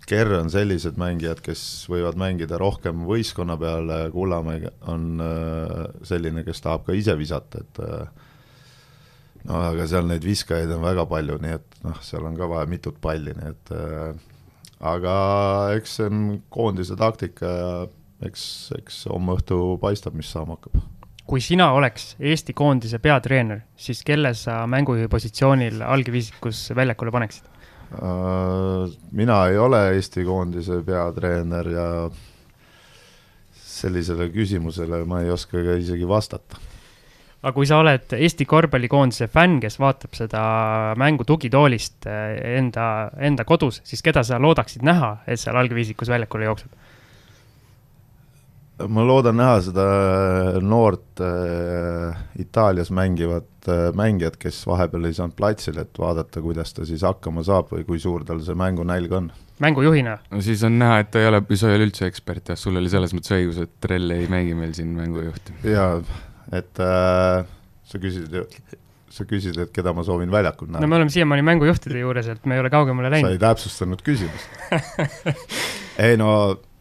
Kerr 0.07 0.37
on 0.39 0.51
sellised 0.53 1.01
mängijad, 1.01 1.41
kes 1.43 1.61
võivad 1.91 2.19
mängida 2.21 2.61
rohkem 2.63 3.03
võistkonna 3.09 3.57
peale, 3.59 4.05
Kullamäe 4.15 4.71
on 4.93 5.23
äh, 5.23 5.73
selline, 6.07 6.45
kes 6.47 6.63
tahab 6.63 6.85
ka 6.87 6.95
ise 6.95 7.17
visata, 7.19 7.65
et 7.65 7.81
äh, 7.83 8.26
no 9.47 9.61
aga 9.71 9.87
seal 9.91 10.09
neid 10.09 10.25
viskajaid 10.27 10.73
on 10.77 10.83
väga 10.85 11.07
palju, 11.11 11.39
nii 11.43 11.55
et 11.59 11.79
noh, 11.87 12.01
seal 12.05 12.27
on 12.29 12.37
ka 12.39 12.49
vaja 12.51 12.71
mitut 12.71 12.99
palli, 13.03 13.35
nii 13.37 13.53
et 13.53 13.73
äh, 13.77 14.27
aga 14.93 15.15
eks 15.77 15.97
see 15.99 16.11
on 16.11 16.27
koondise 16.53 16.99
taktika 16.99 17.53
ja 17.53 17.71
eks, 18.27 18.45
eks 18.81 19.05
homme 19.13 19.37
õhtu 19.37 19.77
paistab, 19.83 20.17
mis 20.19 20.31
saama 20.33 20.59
hakkab. 20.59 20.81
kui 21.27 21.43
sina 21.43 21.73
oleks 21.75 22.15
Eesti 22.21 22.55
koondise 22.55 23.01
peatreener, 23.03 23.65
siis 23.77 24.03
kelle 24.07 24.35
sa 24.39 24.63
mängujuhi 24.71 25.11
positsioonil 25.11 25.83
algviisikus 25.83 26.69
väljakule 26.77 27.15
paneksid? 27.15 27.51
Äh, 27.97 28.95
mina 29.13 29.45
ei 29.51 29.59
ole 29.59 29.83
Eesti 29.95 30.25
koondise 30.27 30.83
peatreener 30.87 31.71
ja 31.71 31.89
sellisele 33.77 34.31
küsimusele 34.33 35.03
ma 35.05 35.21
ei 35.23 35.31
oska 35.31 35.61
ka 35.63 35.77
isegi 35.81 36.09
vastata. 36.09 36.59
Aga 37.47 37.55
kui 37.55 37.69
sa 37.69 37.79
oled 37.79 38.17
Eesti 38.19 38.47
korvpallikoondise 38.49 39.29
fänn, 39.31 39.61
kes 39.63 39.79
vaatab 39.79 40.17
seda 40.19 40.41
mängu 40.99 41.27
tugitoolist 41.29 42.09
eh, 42.11 42.59
enda, 42.59 43.13
enda 43.23 43.47
kodus, 43.47 43.79
siis 43.87 44.03
keda 44.03 44.25
sa 44.27 44.41
loodaksid 44.43 44.83
näha, 44.87 45.21
et 45.31 45.39
seal 45.39 45.59
algviisikus 45.61 46.11
väljakule 46.11 46.51
jookseb? 46.51 46.75
ma 48.93 49.05
loodan 49.09 49.39
näha 49.39 49.61
seda 49.65 49.85
noort 50.61 51.23
äh, 51.25 52.19
Itaalias 52.43 52.91
mängivat 52.93 53.71
äh, 53.71 53.89
mängijat, 53.97 54.37
kes 54.37 54.59
vahepeal 54.69 55.09
ei 55.09 55.17
saanud 55.17 55.37
platsile, 55.39 55.87
et 55.87 56.01
vaadata, 56.01 56.43
kuidas 56.45 56.75
ta 56.77 56.85
siis 56.85 57.07
hakkama 57.07 57.45
saab 57.47 57.73
või 57.73 57.87
kui 57.89 58.03
suur 58.03 58.27
tal 58.29 58.43
see 58.45 58.59
mängunälg 58.59 59.17
on. 59.17 59.31
mängujuhina? 59.65 60.19
no 60.29 60.45
siis 60.45 60.67
on 60.69 60.77
näha, 60.83 61.01
et 61.07 61.15
ta 61.15 61.23
ei 61.23 61.31
ole, 61.31 61.41
sa 61.57 61.73
ei 61.73 61.79
ole 61.79 61.89
üldse 61.89 62.11
ekspert 62.11 62.53
jah, 62.53 62.61
sul 62.61 62.77
oli 62.77 62.93
selles 62.93 63.17
mõttes 63.17 63.33
õigus, 63.39 63.63
et 63.65 63.73
Trell 63.81 64.13
ei 64.13 64.29
mängi 64.29 64.59
meil 64.59 64.77
siin 64.77 64.93
mängujuhti. 64.99 65.57
jaa, 65.73 66.03
et 66.55 66.83
äh, 66.83 67.47
sa 67.87 68.03
küsisid 68.03 68.37
sa 69.17 69.25
küsisid, 69.25 69.59
et 69.63 69.73
keda 69.73 69.95
ma 69.97 70.05
soovin 70.05 70.31
väljakul 70.31 70.69
näha. 70.69 70.83
no 70.83 70.91
me 70.91 70.99
oleme 70.99 71.13
siiamaani 71.15 71.45
mängujuhtide 71.47 72.03
juures, 72.03 72.29
et 72.29 72.47
me 72.47 72.59
ei 72.59 72.63
ole 72.65 72.71
kaugemale 72.71 73.11
läinud. 73.15 73.29
sa 73.29 73.37
ei 73.37 73.43
täpsustanud 73.43 74.03
küsimust 74.05 75.29
ei 76.07 76.19
no 76.21 76.31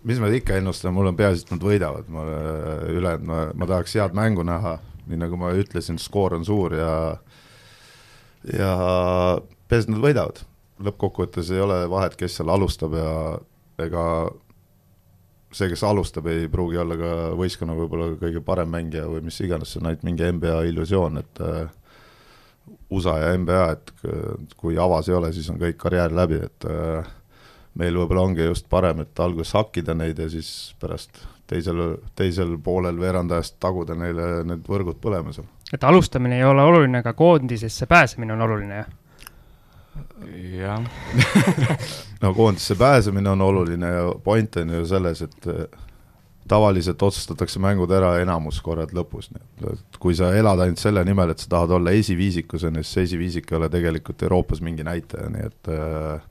mis 0.06 0.22
ma 0.22 0.30
ikka 0.30 0.60
ennustan, 0.60 0.94
mul 0.94 1.10
on 1.10 1.18
peaasi, 1.18 1.46
et 1.46 1.54
nad 1.56 1.64
võidavad, 1.66 2.10
ma 2.14 2.26
ülejäänud, 2.94 3.26
ma, 3.26 3.40
ma 3.58 3.70
tahaks 3.70 3.96
head 3.98 4.14
mängu 4.18 4.46
näha, 4.46 4.78
nii 5.10 5.18
nagu 5.22 5.40
ma 5.42 5.50
ütlesin, 5.58 5.98
skoor 6.02 6.38
on 6.38 6.46
suur 6.46 6.76
ja 6.78 6.92
ja 8.54 8.72
peaasi, 9.70 9.88
et 9.88 9.94
nad 9.96 10.04
võidavad. 10.04 10.44
lõppkokkuvõttes 10.86 11.50
ei 11.56 11.62
ole 11.64 11.86
vahet, 11.90 12.18
kes 12.20 12.34
seal 12.36 12.52
alustab 12.52 12.98
ja 13.00 13.12
ega 13.80 14.04
see, 15.52 15.70
kes 15.72 15.84
alustab, 15.88 16.28
ei 16.32 16.48
pruugi 16.52 16.80
olla 16.82 16.98
ka 17.00 17.12
võistkonna 17.40 17.76
võib-olla 17.78 18.14
kõige 18.22 18.42
parem 18.46 18.72
mängija 18.74 19.06
või 19.10 19.26
mis 19.28 19.40
iganes, 19.46 19.74
see 19.74 19.82
on 19.82 19.92
ainult 19.92 20.06
mingi 20.08 20.32
NBA 20.38 20.62
illusioon, 20.72 21.22
et 21.22 21.44
äh, 21.46 21.68
USA 22.96 23.20
ja 23.22 23.36
NBA, 23.38 23.68
et 23.76 23.94
kui 24.58 24.78
avas 24.82 25.10
ei 25.10 25.16
ole, 25.18 25.32
siis 25.34 25.48
on 25.54 25.62
kõik 25.62 25.78
karjäär 25.82 26.14
läbi, 26.16 26.42
et 26.48 26.68
äh, 26.70 27.14
meil 27.80 27.98
võib-olla 28.00 28.26
ongi 28.26 28.46
just 28.48 28.68
parem, 28.72 29.04
et 29.06 29.20
alguses 29.20 29.54
hakkida 29.58 29.96
neid 29.98 30.20
ja 30.20 30.28
siis 30.32 30.50
pärast 30.82 31.22
teisel, 31.50 31.82
teisel 32.18 32.58
poolel 32.64 33.00
veerandajast 33.00 33.58
taguda 33.62 33.96
neile 33.98 34.44
need 34.48 34.66
võrgud 34.70 35.00
põlema 35.02 35.34
seal. 35.36 35.48
et 35.74 35.84
alustamine 35.84 36.40
ei 36.40 36.46
ole 36.48 36.64
oluline, 36.64 37.02
aga 37.04 37.14
koondisesse 37.14 37.86
pääsemine 37.86 38.34
on 38.34 38.46
oluline, 38.48 38.84
jah? 38.84 38.94
Jah 40.60 40.84
no 42.22 42.34
koondisse 42.34 42.76
pääsemine 42.76 43.30
on 43.30 43.42
oluline 43.42 43.88
ja 43.88 44.06
point 44.24 44.58
on 44.58 44.70
ju 44.70 44.86
selles, 44.88 45.22
et 45.22 45.48
eh, 45.48 45.66
tavaliselt 46.48 47.02
otsustatakse 47.02 47.60
mängud 47.60 47.92
ära 47.92 48.16
enamus 48.22 48.62
korrad 48.62 48.94
lõpus, 48.94 49.32
nii 49.34 49.72
et 49.72 50.00
kui 50.02 50.16
sa 50.18 50.30
elad 50.38 50.62
ainult 50.62 50.82
selle 50.82 51.04
nimel, 51.08 51.34
et 51.34 51.42
sa 51.42 51.50
tahad 51.56 51.74
olla 51.80 51.94
esiviisikus, 51.98 52.68
on 52.68 52.78
ju, 52.80 52.86
siis 52.86 53.00
see 53.00 53.10
esiviisik 53.10 53.52
ei 53.52 53.58
ole 53.60 53.70
tegelikult 53.74 54.24
Euroopas 54.28 54.62
mingi 54.66 54.86
näitaja, 54.86 55.32
nii 55.34 55.48
et 55.50 55.72
äh, 55.74 56.28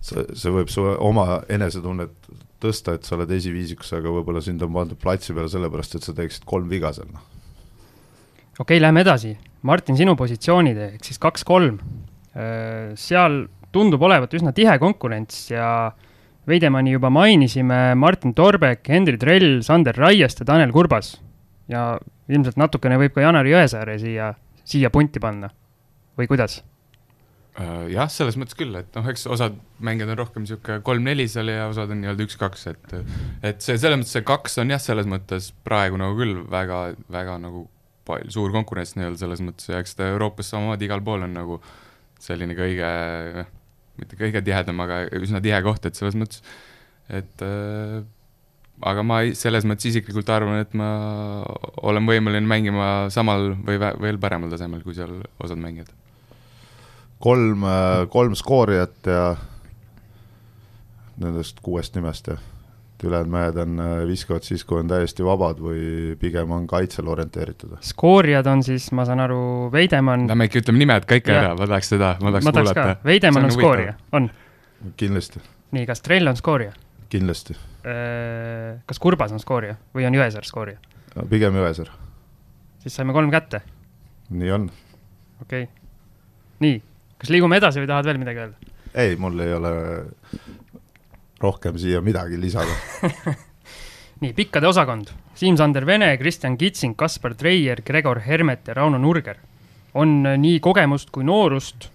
see, 0.00 0.26
see 0.34 0.54
võib 0.54 0.72
su 0.72 0.82
oma 0.82 1.42
enesetunnet 1.52 2.16
tõsta, 2.62 2.96
et 2.96 3.06
sa 3.06 3.14
oled 3.18 3.30
esiviisikus, 3.36 3.92
aga 3.96 4.10
võib-olla 4.12 4.42
sind 4.42 4.64
on 4.64 4.74
pandud 4.74 4.98
platsi 5.00 5.36
peale 5.36 5.50
sellepärast, 5.52 5.98
et 5.98 6.06
sa 6.06 6.14
teeksid 6.16 6.46
kolm 6.48 6.70
viga 6.72 6.92
seal, 6.96 7.08
noh. 7.12 7.22
okei 8.58 8.64
okay,, 8.64 8.82
lähme 8.82 9.04
edasi. 9.06 9.36
Martin, 9.66 9.98
sinu 9.98 10.14
positsioonid 10.18 10.78
ehk 10.92 11.06
siis 11.06 11.18
kaks-kolm. 11.22 11.80
Äh, 12.36 12.92
seal 13.00 13.46
tundub 13.72 14.02
olevat 14.04 14.34
üsna 14.36 14.52
tihe 14.56 14.76
konkurents 14.80 15.46
ja 15.48 15.92
Veidemanni 16.46 16.92
juba 16.92 17.08
mainisime, 17.10 17.96
Martin 17.98 18.34
Torbek, 18.36 18.84
Henri 18.92 19.16
Trell, 19.18 19.62
Sander 19.66 19.96
Raiest 19.96 20.42
ja 20.42 20.46
Tanel 20.46 20.72
Kurbas. 20.74 21.16
ja 21.66 21.96
ilmselt 22.30 22.58
natukene 22.60 22.98
võib 23.00 23.14
ka 23.14 23.24
Janar 23.24 23.48
Jõesaare 23.48 23.96
siia, 23.98 24.34
siia 24.62 24.90
punti 24.94 25.22
panna. 25.22 25.50
või 26.16 26.28
kuidas? 26.30 26.60
Äh, 27.56 27.88
jah, 27.92 28.08
selles 28.12 28.36
mõttes 28.36 28.56
küll, 28.56 28.74
et 28.76 28.92
noh, 28.96 29.08
eks 29.08 29.26
osad 29.32 29.56
mängijad 29.80 30.12
on 30.12 30.20
rohkem 30.20 30.44
niisugune 30.44 30.82
kolm-neli 30.84 31.24
seal 31.28 31.48
ja 31.48 31.70
osad 31.70 31.90
on 31.92 32.02
nii-öelda 32.02 32.26
üks-kaks, 32.28 32.66
et 32.68 32.94
et 33.42 33.64
see, 33.64 33.78
selles 33.80 33.96
mõttes 34.02 34.12
see 34.12 34.26
kaks 34.28 34.58
on 34.60 34.74
jah, 34.74 34.82
selles 34.82 35.08
mõttes 35.08 35.50
praegu 35.64 35.96
nagu 36.00 36.18
küll 36.20 36.42
väga, 36.52 36.82
väga 37.12 37.38
nagu 37.40 37.64
palju, 38.06 38.28
suur 38.36 38.52
konkurents 38.52 38.92
nii-öelda 38.98 39.22
selles 39.24 39.42
mõttes 39.44 39.72
ja 39.72 39.80
eks 39.80 39.96
ta 39.96 40.12
Euroopas 40.12 40.52
samamoodi 40.52 40.88
igal 40.88 41.00
pool 41.04 41.24
on 41.24 41.32
nagu 41.36 41.58
selline 42.22 42.56
kõige, 42.58 42.90
noh, 43.36 43.48
mitte 44.00 44.18
kõige 44.18 44.42
tihedam, 44.44 44.80
aga 44.84 45.04
üsna 45.18 45.40
tihe 45.44 45.58
koht, 45.64 45.86
et 45.88 45.98
selles 45.98 46.16
mõttes, 46.18 46.42
et 47.12 47.44
äh, 47.44 48.00
aga 48.84 49.04
ma 49.06 49.20
selles 49.36 49.66
mõttes 49.68 49.90
isiklikult 49.92 50.30
arvan, 50.32 50.60
et 50.64 50.74
ma 50.76 50.88
olen 51.86 52.08
võimeline 52.08 52.48
mängima 52.48 52.88
samal 53.14 53.54
või 53.66 53.80
veel 53.80 54.20
paremal 54.22 54.52
tasemel 54.52 54.82
kui 54.84 54.96
seal 54.96 55.22
osad 55.42 55.60
mängijad. 55.60 55.92
Kolm, 57.22 57.64
äh, 57.64 58.04
kolm 58.12 58.36
skoorijat 58.36 59.08
ja 59.08 59.22
nendest 61.16 61.62
kuuest 61.64 61.96
nimest 61.96 62.28
jah, 62.28 62.42
et 62.96 63.04
ülejäänud 63.04 63.32
mehed 63.32 63.58
on, 63.60 63.80
äh, 63.80 64.06
viskavad 64.08 64.46
siis, 64.46 64.64
kui 64.64 64.78
on 64.80 64.88
täiesti 64.88 65.24
vabad 65.24 65.60
või 65.60 66.16
pigem 66.20 66.50
on 66.56 66.64
kaitsel 66.70 67.08
orienteeritud. 67.12 67.76
skoorijad 67.84 68.46
on 68.48 68.62
siis, 68.64 68.88
ma 68.96 69.04
saan 69.04 69.20
aru, 69.20 69.68
Veidemann. 69.72 70.28
Lähme 70.30 70.48
ikka 70.48 70.62
ütleme 70.62 70.80
nimed 70.80 71.04
kõik 71.10 71.28
ära, 71.32 71.52
ma 71.58 71.68
tahaks 71.68 71.92
seda, 71.92 72.14
ma 72.22 72.32
tahaks 72.32 72.48
ma 72.48 72.54
kuulata. 72.56 72.88
Veidemann 73.04 73.44
on, 73.44 73.52
on 73.52 73.58
skoorija, 73.58 73.94
on? 74.16 74.30
kindlasti. 74.96 75.44
nii, 75.76 75.86
kas 75.86 76.00
Trell 76.00 76.32
on 76.32 76.40
skoorija? 76.40 76.72
kindlasti. 77.12 77.58
Äh, 77.86 78.80
kas 78.88 78.98
Kurbas 79.02 79.36
on 79.36 79.44
skoorija 79.44 79.76
või 79.94 80.08
on 80.08 80.16
Jõesaar 80.16 80.48
skoorija? 80.48 80.80
pigem 81.28 81.60
Jõesaar. 81.60 81.92
siis 82.80 82.96
saime 82.96 83.12
kolm 83.12 83.30
kätte. 83.30 83.60
nii 84.30 84.52
on. 84.56 84.70
okei 85.44 85.68
okay., 85.68 85.72
nii 86.64 86.80
kas 87.20 87.32
liigume 87.32 87.60
edasi 87.60 87.82
või 87.82 87.92
tahad 87.92 88.08
veel 88.08 88.20
midagi 88.24 88.44
öelda? 88.44 88.72
ei, 88.96 89.16
mul 89.20 89.38
ei 89.44 89.52
ole 89.52 89.72
rohkem 91.42 91.78
siia 91.78 92.00
midagi 92.04 92.38
lisada 92.40 92.72
nii, 94.22 94.32
pikkade 94.36 94.68
osakond. 94.68 95.10
Siim-Sander 95.36 95.84
Vene, 95.84 96.14
Kristjan 96.16 96.56
Kitsing, 96.56 96.96
Kaspar 96.96 97.34
Treier, 97.36 97.82
Gregor 97.84 98.22
Hermet 98.24 98.70
ja 98.70 98.74
Rauno 98.78 98.98
Nurger. 98.98 99.36
on 99.94 100.22
nii 100.22 100.60
kogemust 100.60 101.10
kui 101.10 101.24
noorust 101.24 101.88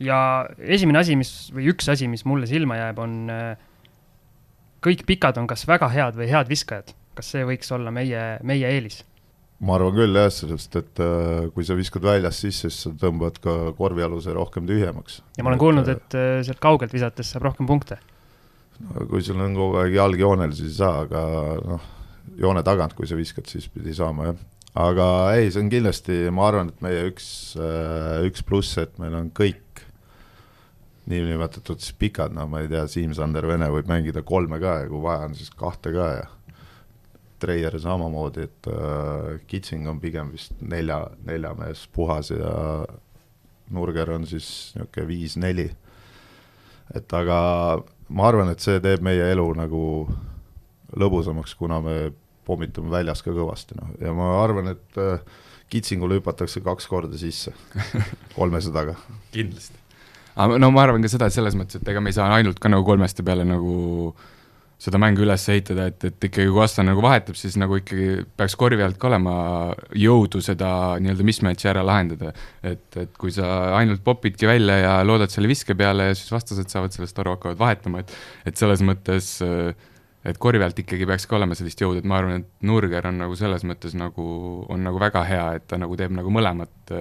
ja 0.00 0.46
esimene 0.58 0.98
asi, 1.00 1.16
mis, 1.16 1.50
või 1.52 1.70
üks 1.72 1.88
asi, 1.88 2.08
mis 2.08 2.24
mulle 2.28 2.48
silma 2.48 2.76
jääb, 2.76 2.98
on 3.00 3.30
kõik 4.82 5.06
pikad 5.06 5.38
on 5.40 5.48
kas 5.50 5.64
väga 5.68 5.88
head 5.92 6.18
või 6.18 6.28
head 6.32 6.50
viskajad. 6.50 6.92
kas 7.12 7.28
see 7.34 7.44
võiks 7.44 7.68
olla 7.74 7.92
meie, 7.92 8.38
meie 8.42 8.68
eelis? 8.68 9.02
ma 9.62 9.76
arvan 9.76 9.94
küll 9.94 10.16
jah, 10.18 10.30
sest 10.34 10.76
et 10.80 11.02
äh, 11.02 11.48
kui 11.54 11.64
sa 11.66 11.76
viskad 11.78 12.02
väljast 12.02 12.42
sisse, 12.42 12.70
siis 12.70 12.86
sa 12.88 12.90
tõmbad 12.98 13.38
ka 13.42 13.52
korvialuse 13.78 14.34
rohkem 14.34 14.66
tühjemaks. 14.66 15.20
ja 15.36 15.44
ma 15.44 15.52
olen 15.52 15.62
kuulnud, 15.62 15.90
et 15.92 16.16
äh, 16.18 16.40
sealt 16.46 16.62
kaugelt 16.62 16.94
visates 16.94 17.30
saab 17.30 17.46
rohkem 17.46 17.68
punkte. 17.68 18.00
No 18.80 19.06
kui 19.10 19.22
sul 19.24 19.40
on 19.42 19.56
kogu 19.58 19.82
aeg 19.82 19.96
jalg 19.96 20.22
joonel, 20.22 20.54
siis 20.56 20.74
ei 20.74 20.78
saa, 20.80 21.04
aga 21.06 21.22
noh, 21.66 21.90
joone 22.40 22.64
tagant, 22.66 22.96
kui 22.98 23.08
sa 23.08 23.18
viskad, 23.18 23.48
siis 23.50 23.68
pidi 23.72 23.94
saama 23.96 24.30
jah. 24.30 24.42
aga 24.86 25.06
ei, 25.36 25.50
see 25.52 25.64
on 25.64 25.72
kindlasti, 25.72 26.18
ma 26.34 26.48
arvan, 26.48 26.72
et 26.72 26.84
meie 26.84 27.06
üks, 27.10 27.26
äh, 27.60 28.22
üks 28.28 28.44
pluss, 28.46 28.78
et 28.80 28.96
meil 29.02 29.16
on 29.18 29.30
kõik 29.34 29.60
niinimetatud 31.10 31.82
siis 31.82 31.96
pikad, 31.98 32.34
no 32.34 32.46
ma 32.50 32.62
ei 32.62 32.70
tea, 32.70 32.84
Siim-Sander 32.88 33.46
Vene 33.50 33.68
võib 33.74 33.90
mängida 33.90 34.22
kolme 34.26 34.60
ka 34.62 34.78
ja 34.84 34.90
kui 34.90 35.02
vaja 35.02 35.26
on, 35.28 35.36
siis 35.38 35.50
kahte 35.58 35.92
ka 35.94 36.12
ja 36.20 36.30
Treier 37.42 37.74
samamoodi, 37.82 38.44
et 38.46 38.68
äh, 38.70 39.40
Kitsing 39.50 39.88
on 39.90 39.98
pigem 40.00 40.30
vist 40.30 40.54
nelja, 40.62 41.00
neljamees 41.26 41.88
puhas 41.90 42.30
ja 42.30 42.52
Nurger 43.72 44.12
on 44.14 44.28
siis 44.30 44.46
niisugune 44.76 45.08
viis-neli. 45.08 45.70
et 46.94 47.12
aga 47.16 47.38
ma 48.12 48.28
arvan, 48.28 48.52
et 48.52 48.64
see 48.64 48.80
teeb 48.84 49.04
meie 49.04 49.30
elu 49.32 49.46
nagu 49.58 49.84
lõbusamaks, 50.98 51.54
kuna 51.58 51.80
me 51.84 51.96
pommitame 52.46 52.92
väljas 52.92 53.22
ka 53.24 53.32
kõvasti, 53.34 53.78
noh, 53.78 53.94
ja 54.02 54.12
ma 54.16 54.34
arvan, 54.42 54.74
et 54.74 55.00
äh, 55.00 55.22
Kitsingule 55.72 56.18
hüpatakse 56.18 56.60
kaks 56.60 56.84
korda 56.90 57.16
sisse 57.16 57.54
kolmesadaga. 58.36 58.98
kindlasti. 59.32 59.78
aga 60.36 60.58
no 60.60 60.72
ma 60.74 60.84
arvan 60.84 61.04
ka 61.04 61.12
seda, 61.12 61.30
et 61.30 61.36
selles 61.36 61.56
mõttes, 61.56 61.80
et 61.80 61.88
ega 61.88 62.02
me 62.02 62.12
ei 62.12 62.18
saa 62.18 62.28
ainult 62.36 62.60
ka 62.60 62.72
nagu 62.72 62.84
kolmeste 62.84 63.24
peale 63.24 63.46
nagu 63.48 63.74
äh, 64.12 64.30
seda 64.82 64.98
mängu 64.98 65.22
üles 65.22 65.44
ehitada, 65.52 65.86
et, 65.92 66.02
et 66.08 66.26
ikkagi 66.26 66.48
kui 66.48 66.56
vastane 66.56 66.90
nagu 66.90 67.02
vahetab, 67.04 67.36
siis 67.38 67.54
nagu 67.60 67.76
ikkagi 67.78 68.24
peaks 68.38 68.56
korvi 68.58 68.82
alt 68.82 68.98
ka 69.00 69.08
olema 69.10 69.34
jõudu 69.98 70.42
seda 70.42 70.72
nii-öelda 71.02 71.26
mismatch'i 71.28 71.70
ära 71.70 71.84
lahendada. 71.86 72.32
et, 72.66 72.88
et 72.98 73.14
kui 73.18 73.30
sa 73.34 73.76
ainult 73.78 74.02
popidki 74.04 74.48
välja 74.50 74.80
ja 74.80 74.96
loodad 75.06 75.30
selle 75.30 75.50
viske 75.50 75.76
peale 75.78 76.10
ja 76.10 76.18
siis 76.18 76.34
vastased 76.34 76.72
saavad 76.72 76.94
sellest 76.94 77.22
aru, 77.22 77.36
hakkavad 77.36 77.62
vahetama, 77.62 78.02
et 78.02 78.18
et 78.50 78.58
selles 78.58 78.82
mõttes 78.82 79.30
et 80.26 80.38
korvi 80.38 80.62
alt 80.66 80.78
ikkagi 80.78 81.06
peaks 81.06 81.28
ka 81.30 81.38
olema 81.38 81.54
sellist 81.58 81.80
jõudu, 81.82 82.02
et 82.02 82.06
ma 82.08 82.18
arvan, 82.18 82.42
et 82.42 82.66
Nurger 82.66 83.06
on 83.10 83.22
nagu 83.22 83.38
selles 83.38 83.62
mõttes 83.66 83.94
nagu, 83.98 84.26
on 84.70 84.82
nagu 84.86 84.98
väga 85.02 85.24
hea, 85.26 85.46
et 85.58 85.66
ta 85.70 85.78
nagu 85.82 85.98
teeb 85.98 86.14
nagu 86.14 86.30
mõlemat 86.34 86.94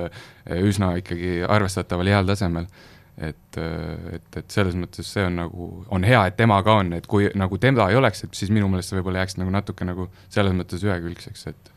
üsna 0.61 0.95
ikkagi 1.01 1.39
arvestataval 1.49 2.09
heal 2.13 2.29
tasemel 2.29 2.69
et, 3.17 3.58
et, 3.58 4.38
et 4.38 4.54
selles 4.54 4.76
mõttes 4.80 5.08
see 5.08 5.26
on 5.28 5.38
nagu, 5.41 5.67
on 5.91 6.06
hea, 6.08 6.21
et 6.30 6.38
tema 6.39 6.62
ka 6.65 6.80
on, 6.82 6.93
et 6.97 7.08
kui 7.10 7.30
nagu 7.38 7.60
tema 7.62 7.89
ei 7.91 8.00
oleks, 8.00 8.26
et 8.26 8.38
siis 8.38 8.52
minu 8.54 8.69
meelest 8.71 8.91
see 8.91 9.00
võib-olla 9.00 9.24
jääks 9.24 9.38
nagu 9.41 9.54
natuke 9.54 9.88
nagu 9.88 10.08
selles 10.30 10.56
mõttes 10.58 10.86
ühekülgseks, 10.88 11.47
et 11.52 11.71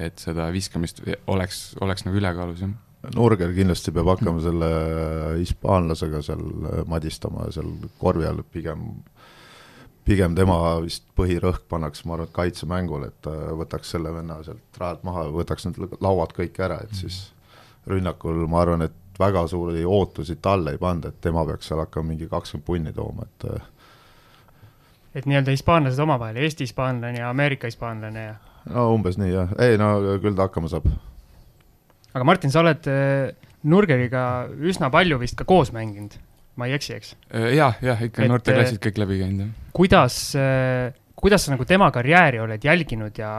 et 0.00 0.22
seda 0.22 0.46
viskamist 0.54 1.02
oleks, 1.28 1.74
oleks 1.84 2.06
nagu 2.06 2.16
ülekaalus, 2.16 2.62
jah. 2.62 2.70
Nurger 3.16 3.50
kindlasti 3.56 3.92
peab 3.96 4.08
hakkama 4.12 4.40
selle 4.44 4.68
hispaanlasega 5.40 6.20
seal 6.24 6.40
madistama 6.88 7.46
seal 7.52 7.68
korvi 8.00 8.28
all, 8.28 8.42
pigem 8.52 8.86
pigem 10.06 10.34
tema 10.36 10.56
vist 10.82 11.04
põhirõhk 11.18 11.66
pannakse, 11.70 12.06
ma 12.08 12.16
arvan, 12.16 12.28
et 12.30 12.36
kaitsemängul, 12.36 13.04
et 13.10 13.28
võtaks 13.60 13.92
selle 13.94 14.12
venna 14.14 14.40
sealt 14.46 14.80
rajalt 14.80 15.04
maha, 15.06 15.26
võtaks 15.34 15.68
need 15.68 16.00
lauad 16.00 16.32
kõik 16.36 16.56
ära, 16.64 16.80
et 16.84 16.96
siis 16.96 17.20
rünnakul 17.90 18.46
ma 18.50 18.62
arvan, 18.64 18.88
et 18.88 18.96
väga 19.20 19.44
suuri 19.50 19.84
ootusi 19.84 20.38
talle 20.42 20.74
ei 20.74 20.80
panda, 20.80 21.10
et 21.10 21.20
tema 21.20 21.44
peaks 21.48 21.70
seal 21.70 21.82
hakkama 21.82 22.12
mingi 22.12 22.28
kakskümmend 22.30 22.66
punni 22.66 22.94
tooma, 22.96 23.26
et 23.28 23.46
äh, 23.50 23.68
et 25.20 25.26
nii-öelda 25.26 25.54
hispaanlased 25.54 26.00
omavahel, 26.02 26.38
Eesti 26.40 26.68
hispaanlane 26.68 27.20
ja 27.22 27.30
Ameerika 27.30 27.70
hispaanlane 27.70 28.24
ja? 28.24 28.34
no 28.70 28.90
umbes 28.94 29.18
nii 29.20 29.32
jah, 29.32 29.54
ei 29.62 29.78
no 29.80 29.92
küll 30.22 30.36
ta 30.38 30.48
hakkama 30.48 30.70
saab. 30.72 30.88
aga 32.14 32.26
Martin, 32.26 32.52
sa 32.54 32.62
oled 32.64 32.90
äh, 32.90 33.32
Nurgeriga 33.70 34.24
üsna 34.70 34.88
palju 34.92 35.18
vist 35.20 35.36
ka 35.36 35.44
koos 35.48 35.74
mänginud, 35.76 36.14
ma 36.56 36.70
ei 36.70 36.78
eksi, 36.78 36.94
eks? 36.96 37.16
Äh, 37.34 37.50
jah, 37.58 37.76
jah, 37.84 38.00
ikka 38.06 38.28
noorteklassid 38.30 38.80
kõik 38.86 39.02
läbi 39.04 39.20
käinud, 39.24 39.44
jah. 39.44 39.66
kuidas, 39.76 40.22
kuidas 41.18 41.44
sa 41.44 41.52
nagu 41.56 41.68
tema 41.68 41.90
karjääri 41.92 42.40
oled 42.40 42.64
jälginud 42.64 43.20
ja 43.20 43.34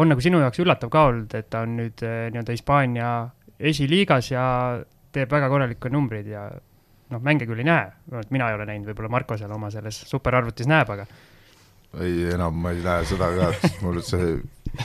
on 0.00 0.08
nagu 0.08 0.22
sinu 0.22 0.40
jaoks 0.40 0.62
üllatav 0.62 0.92
ka 0.92 1.04
olnud, 1.10 1.34
et 1.36 1.50
ta 1.52 1.66
on 1.66 1.76
nüüd 1.82 2.00
nii-öelda 2.06 2.54
Hispaania 2.54 3.10
esiliigas 3.60 4.30
ja 4.32 4.44
teeb 5.14 5.32
väga 5.32 5.48
korralikke 5.50 5.90
numbreid 5.92 6.28
ja 6.30 6.46
noh, 7.10 7.22
mänge 7.24 7.48
küll 7.48 7.62
ei 7.62 7.66
näe, 7.66 7.90
mina 8.30 8.50
ei 8.50 8.58
ole 8.58 8.68
näinud, 8.68 8.90
võib-olla 8.90 9.12
Marko 9.16 9.38
seal 9.38 9.52
oma 9.54 9.70
selles 9.74 9.98
superarvutis 10.10 10.68
näeb, 10.70 10.92
aga. 10.94 11.06
ei, 11.98 12.30
enam 12.36 12.58
ma 12.62 12.74
ei 12.74 12.82
näe 12.84 13.06
seda 13.10 13.30
ka, 13.36 13.50
sest 13.62 13.84
mul 13.84 14.00
see 14.06 14.32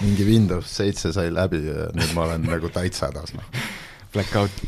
mingi 0.01 0.25
Windows 0.25 0.71
seitse 0.79 1.13
sai 1.13 1.29
läbi 1.33 1.61
ja 1.67 1.89
nüüd 1.93 2.13
ma 2.17 2.25
olen 2.29 2.47
nagu 2.49 2.71
täitsa 2.73 3.11
hädas, 3.11 3.35
noh. 3.37 3.65
Blackout 4.13 4.61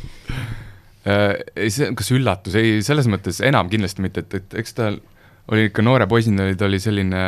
äh,. 1.08 1.38
ei, 1.56 1.72
see, 1.74 1.90
kas 1.98 2.12
üllatus, 2.14 2.58
ei, 2.60 2.82
selles 2.86 3.10
mõttes 3.10 3.42
enam 3.46 3.72
kindlasti 3.72 4.06
mitte, 4.06 4.26
et, 4.28 4.42
et 4.42 4.60
eks 4.62 4.78
ta 4.78 4.92
oli 5.48 5.70
ikka 5.70 5.86
noore 5.86 6.08
poisina 6.12 6.46
oli, 6.46 6.58
ta 6.60 6.68
oli 6.68 6.80
selline 6.84 7.24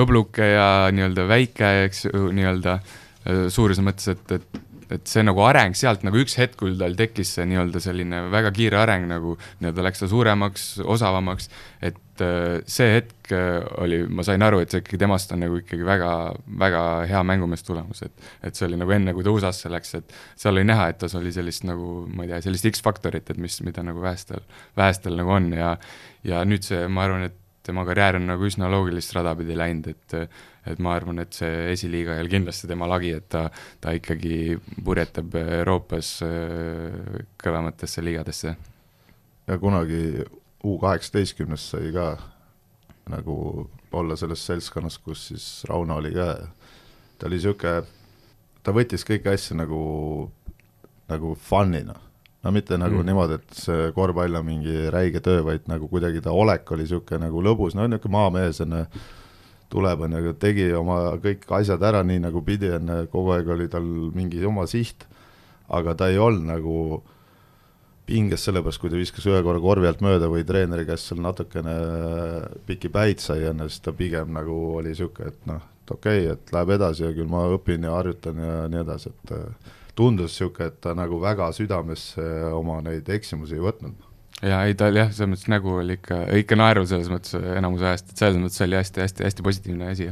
õbluke 0.00 0.46
ja 0.54 0.66
nii-öelda 0.94 1.26
väike, 1.28 1.70
eks 1.86 2.06
ju, 2.08 2.30
nii-öelda 2.34 2.78
äh, 2.80 3.46
suuruse 3.52 3.84
mõttes, 3.84 4.10
et, 4.14 4.36
et 4.40 4.60
et 4.94 5.10
see 5.10 5.22
nagu 5.24 5.42
areng 5.46 5.76
sealt 5.78 6.04
nagu 6.06 6.18
üks 6.20 6.36
hetk, 6.40 6.56
kui 6.60 6.74
tal 6.78 6.96
tekkis 6.98 7.34
see 7.36 7.46
nii-öelda 7.50 7.82
selline 7.82 8.22
väga 8.32 8.52
kiire 8.56 8.80
areng 8.80 9.08
nagu 9.10 9.36
nii-öelda 9.60 9.84
läks 9.86 10.02
ta 10.02 10.08
suuremaks, 10.10 10.66
osavamaks, 10.82 11.50
et 11.86 12.24
äh, 12.24 12.60
see 12.70 12.88
hetk 12.96 13.32
äh, 13.36 13.60
oli, 13.82 14.02
ma 14.10 14.26
sain 14.26 14.42
aru, 14.46 14.62
et 14.64 14.72
see 14.72 14.82
ikkagi 14.82 15.00
temast 15.00 15.34
on 15.34 15.44
nagu 15.44 15.60
ikkagi 15.62 15.86
väga, 15.86 16.12
väga 16.64 16.84
hea 17.10 17.24
mängumees 17.32 17.66
tulemus, 17.66 18.04
et 18.06 18.30
et 18.46 18.56
see 18.58 18.66
oli 18.68 18.80
nagu 18.80 18.94
enne, 18.96 19.14
kui 19.16 19.26
ta 19.26 19.34
USA-sse 19.34 19.72
läks, 19.72 19.94
et 20.00 20.16
seal 20.40 20.56
oli 20.56 20.66
näha, 20.68 20.90
et 20.92 21.00
tas 21.02 21.14
oli 21.18 21.32
sellist 21.34 21.66
nagu, 21.68 22.04
ma 22.10 22.26
ei 22.26 22.34
tea, 22.34 22.44
sellist 22.48 22.70
X-faktorit, 22.74 23.30
et 23.30 23.40
mis, 23.40 23.60
mida 23.66 23.84
nagu 23.86 24.02
vähestel, 24.02 24.42
vähestel 24.78 25.18
nagu 25.20 25.36
on 25.38 25.52
ja 25.56 25.76
ja 26.26 26.42
nüüd 26.44 26.66
see, 26.66 26.84
ma 26.92 27.06
arvan, 27.06 27.30
et 27.30 27.36
tema 27.64 27.84
karjäär 27.88 28.18
on 28.18 28.26
nagu 28.28 28.46
üsna 28.48 28.70
loogilist 28.72 29.12
rada 29.16 29.34
pidi 29.38 29.56
läinud, 29.56 29.90
et 29.92 30.16
et 30.66 30.80
ma 30.82 30.94
arvan, 30.96 31.22
et 31.22 31.32
see 31.36 31.70
esiliiga 31.72 32.16
ei 32.16 32.24
ole 32.24 32.32
kindlasti 32.32 32.68
tema 32.68 32.88
lagi, 32.90 33.14
et 33.16 33.28
ta, 33.32 33.46
ta 33.80 33.94
ikkagi 33.96 34.58
purjetab 34.84 35.36
Euroopas 35.40 36.18
äh, 36.26 37.22
kõvematesse 37.40 38.04
liigadesse. 38.04 38.56
ja 39.46 39.58
kunagi 39.58 40.24
U 40.60 40.74
kaheksateistkümnes 40.76 41.70
sai 41.72 41.88
ka 41.92 42.18
nagu 43.08 43.34
olla 43.96 44.16
selles 44.16 44.42
seltskonnas, 44.46 44.98
kus 44.98 45.22
siis 45.30 45.46
Rauno 45.68 45.96
oli 45.96 46.12
ka, 46.12 46.34
ta 47.18 47.26
oli 47.26 47.38
niisugune, 47.38 47.80
ta 48.62 48.74
võttis 48.76 49.06
kõiki 49.08 49.32
asju 49.32 49.56
nagu, 49.56 49.80
nagu 51.08 51.32
fun'ina 51.48 51.96
no 52.44 52.52
mitte 52.52 52.76
nagu 52.80 53.00
mm. 53.00 53.08
niimoodi, 53.08 53.38
et 53.40 53.56
see 53.56 53.88
korvpall 53.96 54.38
on 54.40 54.46
mingi 54.46 54.86
räige 54.92 55.22
töö, 55.24 55.42
vaid 55.44 55.66
nagu 55.68 55.88
kuidagi 55.90 56.22
ta 56.24 56.32
olek 56.32 56.70
oli 56.72 56.86
niisugune 56.86 57.26
nagu 57.26 57.42
lõbus, 57.44 57.76
no 57.76 57.88
niisugune 57.88 58.16
maamees, 58.16 58.60
on 58.64 58.76
ju, 58.78 58.84
tuleb, 59.70 60.04
on 60.06 60.18
ju, 60.18 60.34
tegi 60.40 60.66
oma 60.76 60.98
kõik 61.22 61.46
asjad 61.60 61.82
ära 61.86 62.02
nii, 62.06 62.24
nagu 62.26 62.42
pidi, 62.46 62.72
on 62.74 62.90
ju, 62.90 63.06
kogu 63.12 63.34
aeg 63.36 63.48
oli 63.54 63.68
tal 63.70 63.86
mingi 64.16 64.42
oma 64.46 64.66
siht, 64.70 65.06
aga 65.70 65.94
ta 65.94 66.10
ei 66.10 66.18
olnud 66.18 66.48
nagu 66.50 66.76
pinges 68.10 68.42
sellepärast, 68.48 68.80
kui 68.82 68.90
ta 68.90 68.98
viskas 68.98 69.26
ühe 69.30 69.38
korra 69.46 69.62
korvi 69.62 69.86
alt 69.86 70.00
mööda 70.02 70.26
või 70.32 70.42
treeneri 70.46 70.86
käest 70.88 71.10
seal 71.10 71.20
natukene 71.22 71.74
pikki 72.66 72.90
päid 72.90 73.22
sai 73.22 73.44
enne, 73.52 73.68
siis 73.70 73.84
ta 73.84 73.94
pigem 73.94 74.32
nagu 74.34 74.56
oli 74.80 74.90
niisugune, 74.90 75.30
et 75.30 75.46
noh, 75.46 75.62
et 75.84 75.94
okei 75.94 76.24
okay,, 76.26 76.34
et 76.34 76.54
läheb 76.56 76.74
edasi 76.74 77.06
ja 77.06 77.12
küll 77.14 77.30
ma 77.30 77.46
õpin 77.54 77.86
ja 77.86 77.94
harjutan 77.94 78.42
ja 78.42 78.56
nii 78.72 78.82
edasi, 78.82 79.14
et 79.14 79.34
tundus 79.94 80.34
niisugune, 80.34 80.72
et 80.72 80.80
ta 80.82 80.96
nagu 80.98 81.22
väga 81.22 81.52
südamesse 81.54 82.26
oma 82.56 82.80
neid 82.82 83.06
eksimusi 83.14 83.60
ei 83.60 83.68
võtnud 83.68 84.09
ja 84.42 84.62
ei, 84.66 84.76
tal 84.78 84.96
jah, 84.96 85.10
selles 85.12 85.34
mõttes 85.34 85.50
nägu 85.52 85.80
oli 85.82 85.98
ikka, 85.98 86.22
ikka 86.40 86.58
naerul 86.58 86.86
selles 86.90 87.10
mõttes 87.12 87.36
enamuse 87.36 87.90
ajast, 87.90 88.12
et 88.12 88.22
selles 88.22 88.40
mõttes 88.40 88.62
oli 88.66 88.78
hästi-hästi-hästi 88.80 89.46
positiivne 89.46 89.90
asi, 89.92 90.08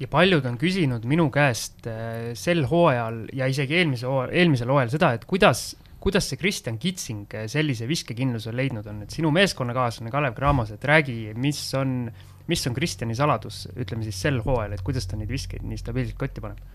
ja 0.00 0.10
paljud 0.10 0.44
on 0.48 0.58
küsinud 0.60 1.06
minu 1.08 1.28
käest 1.34 1.86
äh, 1.90 2.32
sel 2.38 2.64
hooajal 2.70 3.24
ja 3.36 3.48
isegi 3.50 3.78
eelmise 3.78 4.08
hooajal, 4.10 4.34
eelmisel 4.40 4.72
hooajal 4.72 4.92
seda, 4.96 5.12
et 5.16 5.26
kuidas, 5.30 5.72
kuidas 6.02 6.28
see 6.30 6.40
Kristjan 6.40 6.78
Kitsing 6.82 7.34
äh, 7.36 7.48
sellise 7.50 7.88
viskekindluse 7.90 8.54
leidnud 8.54 8.86
on, 8.90 9.02
et 9.06 9.14
sinu 9.14 9.30
meeskonnakaaslane 9.34 10.12
Kalev 10.14 10.38
Cramos, 10.38 10.72
et 10.74 10.86
räägi, 10.90 11.18
mis 11.38 11.60
on, 11.78 12.08
mis 12.50 12.64
on 12.68 12.76
Kristjani 12.76 13.16
saladus, 13.18 13.64
ütleme 13.74 14.06
siis 14.06 14.18
sel 14.26 14.42
hooajal, 14.44 14.74
et 14.76 14.86
kuidas 14.86 15.06
ta 15.10 15.18
neid 15.20 15.30
viskeid 15.32 15.64
nii 15.66 15.80
stabiilselt 15.80 16.18
kotti 16.20 16.44
paneb? 16.44 16.72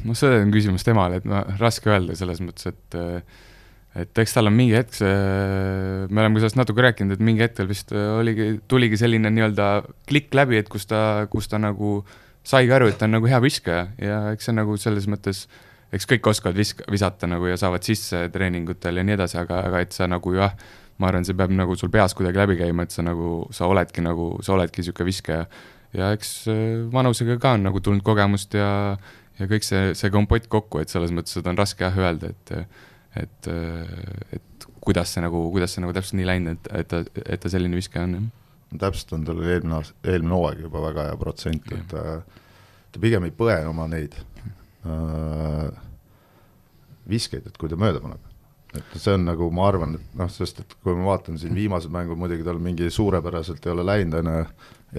noh, 0.00 0.16
see 0.16 0.32
on 0.40 0.50
küsimus 0.52 0.84
temale, 0.86 1.20
et 1.20 1.26
no 1.28 1.44
raske 1.60 1.92
öelda 1.92 2.16
selles 2.18 2.40
mõttes, 2.42 2.72
et 2.72 2.98
äh, 2.98 3.40
et 3.98 4.18
eks 4.22 4.36
tal 4.36 4.46
on 4.46 4.54
mingi 4.54 4.76
hetk 4.76 4.94
see, 4.94 5.14
me 6.06 6.22
oleme 6.22 6.38
ka 6.38 6.44
sellest 6.44 6.58
natuke 6.60 6.84
rääkinud, 6.84 7.16
et 7.16 7.24
mingi 7.26 7.42
hetkel 7.42 7.66
vist 7.70 7.90
oligi, 7.94 8.52
tuligi 8.70 8.98
selline 9.00 9.32
nii-öelda 9.34 9.70
klikk 10.06 10.34
läbi, 10.38 10.60
et 10.62 10.68
kus 10.70 10.86
ta, 10.90 11.26
kus 11.32 11.50
ta 11.50 11.58
nagu 11.58 11.98
saigi 12.46 12.70
aru, 12.74 12.90
et 12.90 13.00
ta 13.00 13.08
on 13.08 13.16
nagu 13.18 13.30
hea 13.30 13.40
viskaja 13.42 13.88
ja 13.98 14.20
eks 14.34 14.48
see 14.48 14.54
nagu 14.56 14.76
selles 14.80 15.08
mõttes, 15.10 15.44
eks 15.90 16.06
kõik 16.12 16.30
oskavad 16.30 16.58
visk-, 16.58 16.84
visata 16.90 17.26
nagu 17.30 17.50
ja 17.50 17.58
saavad 17.60 17.86
sisse 17.86 18.28
treeningutel 18.32 19.00
ja 19.00 19.06
nii 19.06 19.16
edasi, 19.18 19.40
aga, 19.42 19.64
aga 19.68 19.82
et 19.82 19.96
sa 19.96 20.06
nagu 20.10 20.34
jah, 20.38 20.54
ma 21.02 21.10
arvan, 21.10 21.26
see 21.26 21.34
peab 21.36 21.50
nagu 21.56 21.74
sul 21.80 21.90
peas 21.90 22.14
kuidagi 22.14 22.38
läbi 22.38 22.60
käima, 22.60 22.86
et 22.86 22.94
sa 22.94 23.02
nagu, 23.02 23.48
sa 23.56 23.66
oledki 23.70 24.04
nagu, 24.04 24.36
sa 24.46 24.54
oledki 24.54 24.84
niisugune 24.84 25.08
viskaja. 25.10 25.48
ja 25.96 26.12
eks 26.14 26.44
vanusega 26.92 27.40
ka 27.42 27.56
on 27.58 27.66
nagu 27.66 27.80
tulnud 27.82 28.04
kogemust 28.06 28.54
ja, 28.54 28.94
ja 29.40 29.50
kõik 29.50 29.66
see, 29.66 29.90
see 29.98 30.12
kompott 30.14 30.46
kokku, 30.46 30.78
et 30.78 30.92
selles 30.92 31.10
mõttes 31.10 31.34
seda 31.34 31.50
on 31.50 31.58
raske 31.58 31.82
jah 31.82 31.98
öelda, 31.98 32.30
et 32.30 32.54
et, 33.18 33.50
et 34.36 34.68
kuidas 34.80 35.14
see 35.14 35.24
nagu, 35.24 35.42
kuidas 35.54 35.74
see 35.74 35.84
nagu 35.84 35.94
täpselt 35.96 36.18
nii 36.20 36.28
läinud, 36.28 36.56
et, 36.58 36.70
et 36.80 36.90
ta, 36.90 37.02
et 37.24 37.42
ta 37.42 37.52
selline 37.52 37.78
viskaja 37.78 38.06
on, 38.08 38.16
jah? 38.18 38.28
Täpselt 38.80 39.16
on 39.16 39.26
tal 39.26 39.40
eelmine 39.42 39.80
aasta, 39.80 39.96
eelmine 40.06 40.36
hooaeg 40.36 40.64
juba 40.68 40.82
väga 40.84 41.08
hea 41.08 41.18
protsent, 41.18 41.70
et 41.74 41.86
ta, 41.90 42.20
ta 42.94 43.02
pigem 43.02 43.26
ei 43.26 43.32
põe 43.34 43.56
oma 43.66 43.88
neid 43.90 44.14
äh, 44.86 45.70
viskeid, 47.10 47.48
et 47.50 47.56
kui 47.58 47.70
ta 47.70 47.78
mööda 47.80 48.02
paneb. 48.04 48.26
et 48.78 48.92
see 49.02 49.16
on 49.18 49.24
nagu, 49.26 49.48
ma 49.50 49.64
arvan, 49.66 49.96
et 49.98 50.12
noh, 50.14 50.28
sest 50.30 50.60
et 50.62 50.76
kui 50.84 50.94
ma 50.94 51.08
vaatan 51.08 51.40
siin 51.42 51.56
viimased 51.58 51.90
mängud, 51.90 52.18
muidugi 52.18 52.46
tal 52.46 52.60
mingi 52.62 52.86
suurepäraselt 52.94 53.64
ei 53.66 53.72
ole 53.72 53.82
läinud, 53.88 54.14
on 54.20 54.30
ju, 54.30 54.44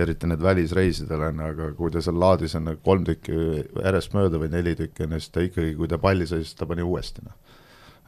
eriti 0.03 0.27
need 0.27 0.43
välisreisidel, 0.43 1.23
on 1.29 1.39
ju, 1.39 1.47
aga 1.53 1.69
kui 1.77 1.93
ta 1.95 2.03
seal 2.03 2.19
laadis 2.19 2.57
on 2.59 2.67
kolm 2.83 3.07
tükki 3.07 3.37
järjest 3.61 4.11
mööda 4.17 4.43
või 4.43 4.51
neli 4.51 4.75
tükki, 4.75 5.07
on 5.07 5.15
ju, 5.15 5.21
siis 5.23 5.31
ta 5.31 5.45
ikkagi, 5.47 5.71
kui 5.79 5.87
ta 5.87 6.01
palli 6.03 6.27
sai, 6.27 6.43
siis 6.43 6.59
ta 6.59 6.67
pani 6.67 6.83
uuesti, 6.83 7.23
noh 7.23 7.50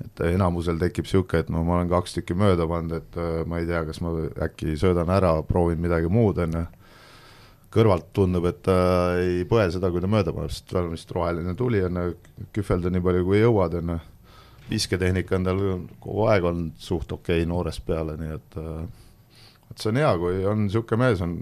et 0.03 0.23
enamusel 0.33 0.79
tekib 0.81 1.07
niisugune, 1.07 1.43
et 1.43 1.51
no 1.53 1.63
ma 1.65 1.79
olen 1.79 1.91
kaks 1.91 2.17
tükki 2.17 2.37
mööda 2.37 2.67
pannud, 2.69 2.95
et 2.99 3.19
äh, 3.19 3.41
ma 3.49 3.59
ei 3.61 3.67
tea, 3.69 3.83
kas 3.87 4.01
ma 4.03 4.13
äkki 4.47 4.77
söödan 4.79 5.11
ära, 5.13 5.35
proovin 5.47 5.81
midagi 5.83 6.11
muud, 6.11 6.41
on 6.43 6.57
ju, 6.59 6.63
kõrvalt 7.73 8.11
tundub, 8.13 8.45
et 8.45 8.59
ta 8.65 8.75
ei 9.17 9.45
põe 9.49 9.65
seda, 9.73 9.89
kui 9.89 10.03
ta 10.03 10.09
mööda 10.11 10.33
paneb, 10.35 10.51
sest 10.53 10.67
tal 10.69 10.87
on 10.87 10.93
vist 10.93 11.13
roheline 11.15 11.55
tuli, 11.57 11.81
on 11.87 12.01
ju, 12.01 12.17
kühvelda 12.53 12.91
nii 12.93 13.05
palju, 13.07 13.23
kui 13.29 13.39
jõuad, 13.41 13.79
on 13.79 13.95
ju, 13.95 14.01
visketehnika 14.69 15.39
on 15.39 15.47
tal 15.47 15.63
kogu 16.03 16.27
aeg 16.31 16.45
olnud 16.47 16.77
suht 16.81 17.11
okei 17.11 17.41
okay, 17.41 17.49
noorest 17.49 17.83
peale, 17.87 18.17
nii 18.19 18.35
et 18.37 18.59
äh, 18.61 18.83
et 19.73 19.81
see 19.81 19.89
on 19.89 19.97
hea, 19.97 20.11
kui 20.21 20.43
on 20.49 20.67
niisugune 20.67 21.01
mees, 21.01 21.23
on, 21.25 21.39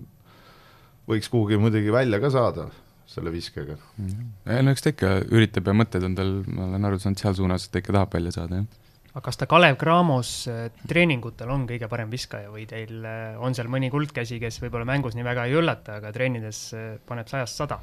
võiks 1.10 1.28
kuhugi 1.32 1.60
muidugi 1.60 1.92
välja 1.94 2.22
ka 2.24 2.32
saada 2.32 2.70
selle 3.12 3.34
viskega. 3.34 3.78
no 4.00 4.74
eks 4.74 4.86
ta 4.86 4.94
ikka 4.94 5.16
üritab 5.32 5.68
ja 5.68 5.76
mõtted 5.78 6.06
on 6.08 6.16
tal, 6.18 6.38
ma 6.48 6.70
olen 6.70 6.90
aru 6.90 7.02
saanud, 7.02 7.20
seal 7.22 7.36
suunas, 7.38 7.68
et 7.68 7.74
ta 7.74 7.82
ikka 7.84 7.96
tahab 7.98 8.16
välja 8.18 8.36
saada, 8.38 8.62
jah. 8.62 9.10
aga 9.12 9.26
kas 9.28 9.42
ta 9.42 9.48
Kalev 9.52 9.80
Cramos 9.82 10.32
äh, 10.52 10.70
treeningutel 10.88 11.52
on 11.54 11.66
kõige 11.70 11.90
parem 11.92 12.14
viskaja 12.14 12.52
või 12.54 12.68
teil 12.70 13.04
äh, 13.08 13.42
on 13.42 13.58
seal 13.58 13.72
mõni 13.72 13.92
kuldkäsi, 13.94 14.40
kes 14.44 14.62
võib-olla 14.64 14.88
mängus 14.94 15.18
nii 15.18 15.28
väga 15.28 15.50
ei 15.50 15.60
üllata, 15.60 16.00
aga 16.00 16.14
treenides 16.16 16.64
äh, 16.78 16.88
paneb 17.08 17.32
sajast 17.32 17.64
sada? 17.64 17.82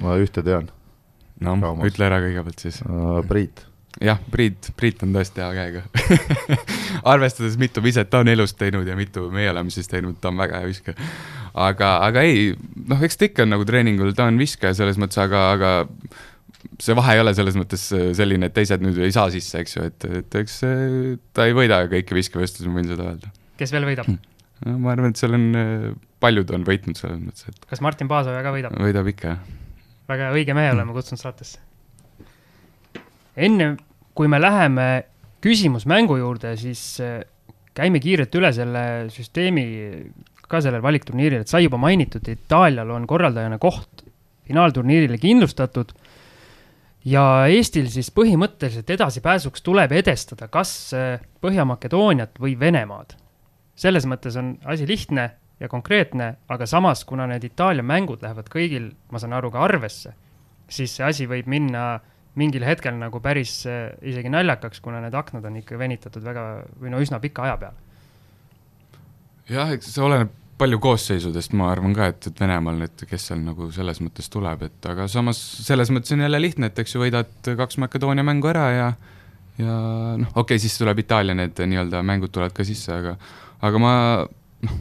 ma 0.00 0.14
ühte 0.20 0.44
tean. 0.46 0.70
no 1.40 1.56
ütle 1.88 2.08
ära 2.10 2.22
kõigepealt 2.22 2.68
siis 2.68 2.84
uh,. 2.86 3.24
Priit 3.28 3.64
jah, 3.98 4.20
Priit, 4.30 4.70
Priit 4.78 5.02
on 5.02 5.16
tõesti 5.16 5.42
hea 5.42 5.50
käega 5.56 5.82
arvestades, 7.12 7.56
mitu 7.58 7.82
viset 7.82 8.10
ta 8.10 8.20
on 8.22 8.30
elus 8.30 8.54
teinud 8.54 8.86
ja 8.86 8.96
mitu 8.98 9.26
meie 9.32 9.50
oleme 9.50 9.72
siis 9.74 9.88
teinud, 9.90 10.20
ta 10.20 10.30
on 10.30 10.38
väga 10.40 10.60
hea 10.60 10.70
viskaja 10.70 11.10
aga, 11.54 11.92
aga 12.06 12.24
ei, 12.26 12.50
noh, 12.90 13.00
eks 13.06 13.18
ta 13.18 13.28
ikka 13.28 13.46
on 13.46 13.54
nagu 13.54 13.66
treeningul, 13.68 14.12
ta 14.16 14.28
on 14.30 14.38
viskaja 14.40 14.76
selles 14.78 15.00
mõttes, 15.00 15.18
aga, 15.22 15.44
aga 15.56 15.72
see 16.80 16.96
vahe 16.96 17.16
ei 17.16 17.22
ole 17.22 17.32
selles 17.36 17.56
mõttes 17.58 17.86
selline, 18.16 18.50
et 18.50 18.56
teised 18.56 18.82
nüüd 18.84 18.98
ei 19.02 19.14
saa 19.14 19.30
sisse, 19.32 19.62
eks 19.62 19.76
ju, 19.76 19.86
et, 19.90 20.08
et 20.20 20.38
eks 20.42 20.58
ta 21.36 21.48
ei 21.48 21.56
võida 21.56 21.82
kõiki 21.90 22.16
viskevõistlusi, 22.16 22.68
ma 22.70 22.80
võin 22.80 22.90
seda 22.90 23.08
öelda. 23.12 23.32
kes 23.60 23.74
veel 23.74 23.88
võidab? 23.88 24.10
no 24.66 24.76
ma 24.82 24.94
arvan, 24.94 25.14
et 25.14 25.20
seal 25.20 25.36
on, 25.36 25.46
paljud 26.22 26.52
on 26.56 26.66
võitnud 26.68 27.00
selles 27.00 27.20
mõttes, 27.22 27.48
et 27.48 27.70
kas 27.70 27.82
Martin 27.84 28.10
Paasoja 28.10 28.42
ka 28.44 28.54
võidab? 28.54 28.76
võidab 28.76 29.08
ikka, 29.12 29.34
jah. 29.34 29.84
väga 30.10 30.32
õige 30.36 30.56
mehe 30.56 30.74
oleme 30.74 30.96
kutsunud 30.96 31.22
saatesse. 31.22 31.62
enne, 33.36 33.74
kui 34.14 34.28
me 34.28 34.40
läheme 34.42 34.88
küsimusmängu 35.40 36.18
juurde, 36.20 36.54
siis 36.60 37.00
käime 37.76 38.00
kiirelt 38.02 38.34
üle 38.36 38.50
selle 38.52 38.84
süsteemi 39.12 39.64
ka 40.50 40.60
sellel 40.64 40.82
valikturniiril, 40.82 41.44
et 41.44 41.50
sai 41.50 41.64
juba 41.64 41.78
mainitud, 41.80 42.26
Itaalial 42.28 42.90
on 42.90 43.06
korraldajana 43.08 43.58
koht 43.62 44.04
finaalturniirile 44.50 45.18
kindlustatud. 45.18 45.92
ja 47.04 47.46
Eestil 47.48 47.86
siis 47.88 48.10
põhimõtteliselt 48.12 48.90
edasipääsuks 48.92 49.62
tuleb 49.64 49.92
edestada 49.96 50.50
kas 50.52 50.72
äh, 50.92 51.20
Põhja-Makedooniat 51.40 52.40
või 52.40 52.58
Venemaad. 52.60 53.14
selles 53.74 54.04
mõttes 54.06 54.36
on 54.36 54.58
asi 54.64 54.86
lihtne 54.86 55.30
ja 55.60 55.68
konkreetne, 55.68 56.34
aga 56.48 56.66
samas, 56.66 57.04
kuna 57.04 57.26
need 57.26 57.44
Itaalia 57.44 57.82
mängud 57.82 58.22
lähevad 58.22 58.50
kõigil, 58.52 58.90
ma 59.10 59.18
saan 59.18 59.32
aru, 59.32 59.50
ka 59.50 59.62
arvesse, 59.64 60.12
siis 60.68 60.96
see 60.96 61.04
asi 61.04 61.26
võib 61.26 61.46
minna 61.46 62.00
mingil 62.34 62.64
hetkel 62.64 62.98
nagu 62.98 63.20
päris 63.20 63.64
äh, 63.66 63.94
isegi 64.02 64.28
naljakaks, 64.28 64.80
kuna 64.80 65.00
need 65.00 65.14
aknad 65.14 65.44
on 65.44 65.56
ikka 65.62 65.78
venitatud 65.78 66.24
väga 66.24 66.64
või 66.80 66.92
no 66.92 67.00
üsna 67.00 67.20
pika 67.20 67.46
aja 67.46 67.56
peale 67.56 67.88
jah, 69.50 69.72
eks 69.74 69.94
see 69.94 70.04
oleneb 70.04 70.39
palju 70.60 70.80
koosseisudest, 70.82 71.54
ma 71.58 71.70
arvan 71.72 71.94
ka, 71.96 72.10
et, 72.12 72.28
et 72.30 72.42
Venemaal 72.42 72.76
nüüd, 72.82 73.04
kes 73.08 73.30
seal 73.30 73.40
nagu 73.44 73.70
selles 73.74 74.02
mõttes 74.04 74.28
tuleb, 74.32 74.66
et 74.68 74.90
aga 74.90 75.06
samas 75.10 75.40
selles 75.64 75.92
mõttes 75.94 76.12
on 76.16 76.24
jälle 76.26 76.42
lihtne, 76.42 76.70
et 76.70 76.82
eks 76.82 76.94
ju 76.94 77.02
võidad 77.02 77.32
kaks 77.58 77.80
Makedoonia 77.82 78.26
mängu 78.26 78.50
ära 78.52 78.66
ja 78.74 78.90
ja 79.60 79.72
noh, 80.20 80.30
okei 80.34 80.56
okay,, 80.56 80.62
siis 80.62 80.76
tuleb 80.80 81.02
Itaalia 81.02 81.36
need 81.36 81.58
nii-öelda 81.58 82.04
mängud 82.06 82.32
tulevad 82.32 82.54
ka 82.56 82.66
sisse, 82.66 82.92
aga 82.94 83.16
aga 83.66 83.82
ma 83.82 83.92
noh, 84.66 84.78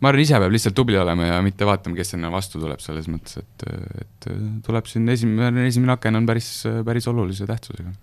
ma 0.00 0.10
arvan, 0.10 0.22
ise 0.22 0.40
peab 0.42 0.54
lihtsalt 0.54 0.76
tubli 0.76 0.98
olema 1.00 1.30
ja 1.30 1.40
mitte 1.44 1.68
vaatama, 1.68 1.96
kes 1.98 2.14
sinna 2.14 2.30
vastu 2.32 2.60
tuleb, 2.62 2.82
selles 2.84 3.08
mõttes, 3.10 3.40
et, 3.42 3.66
et 4.02 4.30
tuleb 4.66 4.90
siin 4.90 5.08
esimene, 5.12 5.66
esimene 5.70 5.96
aken 5.96 6.20
on 6.20 6.28
päris, 6.28 6.50
päris 6.86 7.08
olulise 7.12 7.48
tähtsusega. 7.48 7.94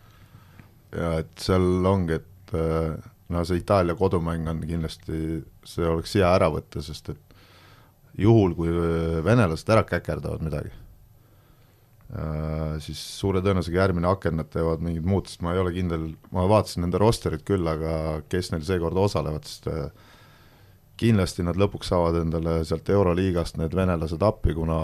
ja 0.97 1.15
et 1.23 1.33
seal 1.47 1.89
ongi, 1.89 2.21
et 2.21 2.55
no 3.33 3.43
see 3.47 3.61
Itaalia 3.61 3.95
kodumäng 3.99 4.47
on 4.51 4.61
kindlasti, 4.67 5.41
see 5.67 5.89
oleks 5.89 6.15
hea 6.19 6.29
ära 6.29 6.49
võtta, 6.53 6.83
sest 6.85 7.11
et 7.13 7.35
juhul, 8.19 8.53
kui 8.57 8.71
venelased 9.25 9.69
ära 9.73 9.83
käkerdavad 9.89 10.43
midagi, 10.45 10.71
äh, 12.13 12.75
siis 12.83 13.01
suure 13.19 13.41
tõenäosusega 13.41 13.81
järgmine 13.81 14.09
aken 14.11 14.37
nad 14.41 14.51
teevad 14.53 14.83
mingit 14.85 15.05
muud, 15.07 15.29
sest 15.29 15.41
ma 15.45 15.55
ei 15.55 15.61
ole 15.63 15.73
kindel, 15.75 16.11
ma 16.35 16.45
vaatasin 16.51 16.85
nende 16.85 17.01
rosterit 17.01 17.45
küll, 17.47 17.65
aga 17.69 18.21
kes 18.29 18.53
neil 18.53 18.65
seekord 18.67 18.99
osalevad, 19.01 19.49
sest 19.49 19.69
äh, 19.71 19.87
kindlasti 21.01 21.45
nad 21.45 21.57
lõpuks 21.59 21.89
saavad 21.89 22.21
endale 22.21 22.59
sealt 22.67 22.89
Euroliigast 22.93 23.57
need 23.57 23.73
venelased 23.75 24.21
appi, 24.23 24.53
kuna 24.57 24.79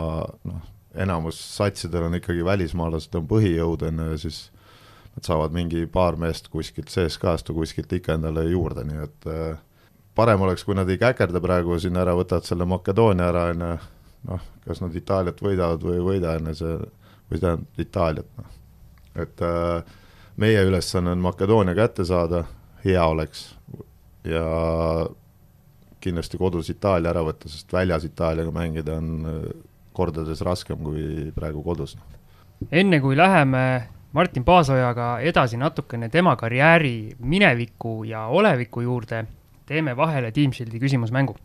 noh, 0.49 0.63
enamus 0.97 1.38
satsidel 1.55 2.07
on 2.07 2.17
ikkagi 2.17 2.45
välismaalased, 2.45 3.13
on 3.19 3.27
põhijõud, 3.29 3.85
on 3.88 4.01
ju, 4.01 4.07
ja 4.15 4.23
siis 4.25 4.39
et 5.19 5.27
saavad 5.27 5.55
mingi 5.55 5.84
paar 5.91 6.15
meest 6.19 6.47
kuskilt 6.53 6.91
CSKA-st 6.93 7.51
või 7.51 7.65
kuskilt 7.65 7.91
ikka 7.99 8.15
endale 8.15 8.45
juurde, 8.47 8.86
nii 8.88 9.01
et 9.03 9.27
äh, 9.29 9.60
parem 10.15 10.45
oleks, 10.45 10.63
kui 10.63 10.77
nad 10.77 10.89
ei 10.89 10.99
käkerda 11.01 11.41
praegu 11.43 11.75
siin 11.79 11.99
ära, 11.99 12.15
võtavad 12.17 12.47
selle 12.47 12.67
Makedoonia 12.69 13.27
ära, 13.34 13.49
on 13.51 13.65
ju, 13.65 13.73
noh, 14.32 14.47
kas 14.65 14.82
nad 14.84 14.95
Itaaliat 14.95 15.43
võidavad 15.43 15.84
või 15.84 15.97
ei 15.97 16.05
võida, 16.08 16.38
on 16.39 16.51
ju, 16.51 16.55
see, 16.62 16.77
või 17.29 17.43
tähendab 17.43 17.84
Itaaliat, 17.86 18.32
noh. 18.39 18.58
et 19.25 19.45
äh, 19.45 19.95
meie 20.39 20.63
ülesanne 20.71 21.15
on 21.17 21.23
Makedoonia 21.27 21.75
kätte 21.75 22.08
saada, 22.08 22.45
hea 22.86 23.03
oleks, 23.12 23.49
ja 24.23 24.43
kindlasti 25.99 26.39
kodus 26.39 26.71
Itaalia 26.71 27.12
ära 27.12 27.25
võtta, 27.27 27.51
sest 27.51 27.75
väljas 27.75 28.08
Itaaliaga 28.08 28.55
mängida 28.55 28.95
on 29.01 29.13
äh, 29.27 29.45
kordades 29.99 30.39
raskem 30.47 30.79
kui 30.79 31.32
praegu 31.36 31.63
kodus. 31.63 31.97
enne 32.71 32.99
kui 33.03 33.17
läheme 33.19 33.63
Martin 34.13 34.41
Paasojaga 34.43 35.19
edasi 35.22 35.58
natukene 35.58 36.08
tema 36.10 36.32
karjääri 36.36 37.12
mineviku 37.19 38.04
ja 38.04 38.24
oleviku 38.26 38.82
juurde, 38.82 39.26
teeme 39.69 39.93
vahele 39.98 40.32
Team 40.32 40.52
Shieldi 40.52 40.80
küsimusmängu. 40.80 41.36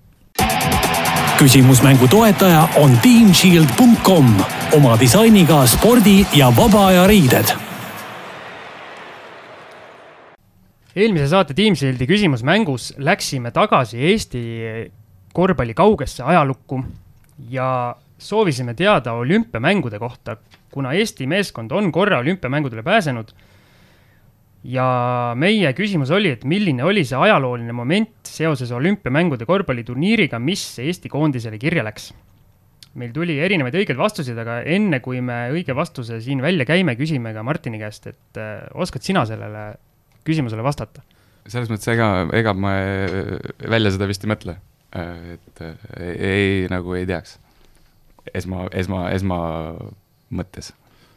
küsimusmängu 1.39 2.09
toetaja 2.09 2.69
on 2.77 2.97
teamshield.com 3.03 4.31
oma 4.73 4.97
disainiga 5.01 5.67
spordi 5.67 6.27
ja 6.33 6.49
vaba 6.57 6.87
aja 6.87 7.07
riided. 7.07 7.53
eelmise 10.97 11.29
saate 11.29 11.55
Team 11.55 11.75
Shieldi 11.77 12.07
küsimusmängus 12.07 12.95
läksime 12.99 13.51
tagasi 13.51 13.99
Eesti 13.99 14.43
korvpalli 15.33 15.75
kaugesse 15.75 16.23
ajalukku 16.23 16.85
ja 17.51 17.97
soovisime 18.19 18.75
teada 18.75 19.13
olümpiamängude 19.13 19.99
kohta, 19.99 20.37
kuna 20.73 20.93
Eesti 20.93 21.27
meeskond 21.27 21.71
on 21.71 21.93
korra 21.93 22.19
olümpiamängudele 22.19 22.83
pääsenud. 22.83 23.35
ja 24.65 25.35
meie 25.37 25.73
küsimus 25.77 26.09
oli, 26.11 26.31
et 26.33 26.45
milline 26.49 26.85
oli 26.85 27.03
see 27.05 27.19
ajalooline 27.21 27.73
moment 27.77 28.15
seoses 28.25 28.71
olümpiamängude 28.73 29.45
korvpalliturniiriga, 29.45 30.39
mis 30.39 30.79
Eesti 30.79 31.09
koondisele 31.09 31.59
kirja 31.59 31.85
läks. 31.85 32.15
meil 32.95 33.11
tuli 33.13 33.39
erinevaid 33.43 33.75
õigeid 33.75 33.99
vastuseid, 33.99 34.39
aga 34.39 34.61
enne 34.63 35.01
kui 35.03 35.21
me 35.21 35.51
õige 35.51 35.75
vastuse 35.75 36.21
siin 36.23 36.43
välja 36.43 36.65
käime, 36.65 36.95
küsime 36.97 37.33
ka 37.35 37.43
Martini 37.43 37.79
käest, 37.79 38.07
et 38.07 38.39
äh, 38.39 38.63
oskad 38.75 39.03
sina 39.03 39.27
sellele 39.27 39.75
küsimusele 40.25 40.63
vastata. 40.63 41.03
selles 41.47 41.69
mõttes 41.69 41.91
ega, 41.93 42.29
ega 42.33 42.55
ma 42.55 42.77
äh, 42.79 43.35
välja 43.69 43.91
seda 43.91 44.07
vist 44.09 44.25
ei 44.25 44.31
mõtle, 44.31 44.57
äh, 44.97 45.35
et 45.35 45.65
ei, 46.01 46.69
nagu 46.71 46.95
ei 46.95 47.07
teaks. 47.07 47.41
Esma, 48.33 48.69
esma, 48.73 49.09
esmamõttes. 49.15 50.73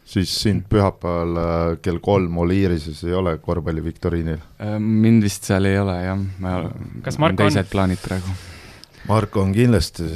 siis 0.08 0.34
sind 0.42 0.66
pühapäeval 0.68 1.78
kell 1.84 2.02
kolm 2.04 2.38
Oliirises 2.44 3.04
ei 3.04 3.16
ole 3.16 3.38
korvpalliviktoriinil? 3.44 4.44
mind 4.78 5.24
vist 5.26 5.48
seal 5.48 5.70
ei 5.70 5.78
ole 5.78 5.98
jah, 6.02 6.28
ma, 6.38 6.60
Marko 7.18 7.28
on 7.28 7.42
teised 7.44 7.66
on? 7.66 7.72
plaanid 7.72 8.04
praegu. 8.04 8.38
Marko 9.08 9.42
on 9.46 9.52
kindlasti 9.56 10.10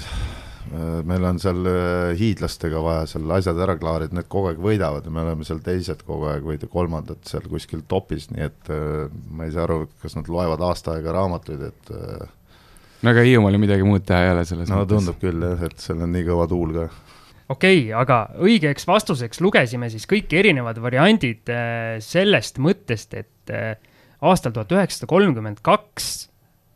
Äh, 0.72 1.02
meil 1.04 1.24
on 1.28 1.36
seal 1.42 1.66
äh, 1.68 2.12
hiidlastega 2.16 2.80
vaja 2.80 3.04
seal 3.10 3.32
asjad 3.34 3.58
ära 3.60 3.74
klaarida, 3.76 4.16
need 4.16 4.28
kogu 4.32 4.48
aeg 4.48 4.60
võidavad 4.62 5.04
ja 5.04 5.12
me 5.12 5.20
oleme 5.20 5.44
seal 5.44 5.60
teised 5.64 6.04
kogu 6.06 6.30
aeg 6.30 6.46
või 6.46 6.60
kolmandad 6.70 7.20
seal 7.28 7.44
kuskil 7.50 7.82
topis, 7.88 8.30
nii 8.32 8.46
et 8.46 8.70
äh, 8.72 9.10
ma 9.34 9.48
ei 9.48 9.52
saa 9.52 9.66
aru, 9.66 9.82
kas 10.00 10.16
nad 10.16 10.30
loevad 10.32 10.64
aasta 10.64 10.94
aega 10.94 11.12
raamatuid, 11.18 11.66
et 11.68 11.92
no 13.02 13.12
aga 13.12 13.24
Hiiumaal 13.26 13.56
ju 13.56 13.62
midagi 13.62 13.86
muud 13.86 14.04
teha 14.06 14.26
ei 14.26 14.34
ole 14.34 14.44
selles 14.48 14.70
no 14.70 14.82
mõttes. 14.82 14.92
tundub 14.94 15.18
küll 15.22 15.46
jah, 15.46 15.64
et 15.66 15.82
seal 15.82 16.04
on 16.04 16.14
nii 16.14 16.26
kõva 16.28 16.46
tuul 16.50 16.74
ka. 16.76 16.84
okei 17.52 17.80
okay,, 17.80 17.90
aga 17.98 18.18
õigeks 18.42 18.86
vastuseks 18.88 19.42
lugesime 19.44 19.90
siis 19.92 20.06
kõik 20.10 20.32
erinevad 20.38 20.78
variandid 20.82 21.52
sellest 22.04 22.60
mõttest, 22.62 23.18
et 23.18 23.54
aastal 24.22 24.54
tuhat 24.54 24.74
üheksasada 24.76 25.10
kolmkümmend 25.10 25.58
kaks 25.66 26.12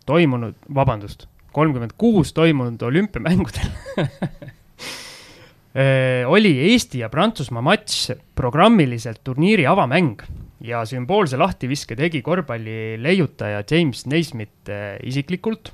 toimunud, 0.06 0.58
vabandust 0.74 1.28
kolmkümmend 1.56 1.94
kuus 1.98 2.34
toimunud 2.36 2.82
olümpiamängudel 2.82 3.70
oli 6.34 6.52
Eesti 6.72 7.04
ja 7.04 7.08
Prantsusmaa 7.12 7.64
matš 7.64 8.10
programmiliselt 8.36 9.20
turniiri 9.24 9.64
avamäng 9.68 10.20
ja 10.66 10.82
sümboolse 10.88 11.36
lahtiviske 11.40 11.96
tegi 11.96 12.22
korvpalli 12.24 12.96
leiutaja 13.00 13.62
James 13.70 14.06
Naismith 14.08 14.72
isiklikult 15.04 15.72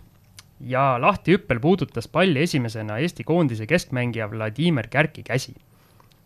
ja 0.62 0.96
lahtihüppel 1.00 1.60
puudutas 1.60 2.08
palli 2.08 2.42
esimesena 2.42 2.98
Eesti 3.02 3.24
koondise 3.24 3.66
keskmängija 3.66 4.30
Vladimir 4.30 4.88
Kärki 4.90 5.22
käsi. 5.26 5.54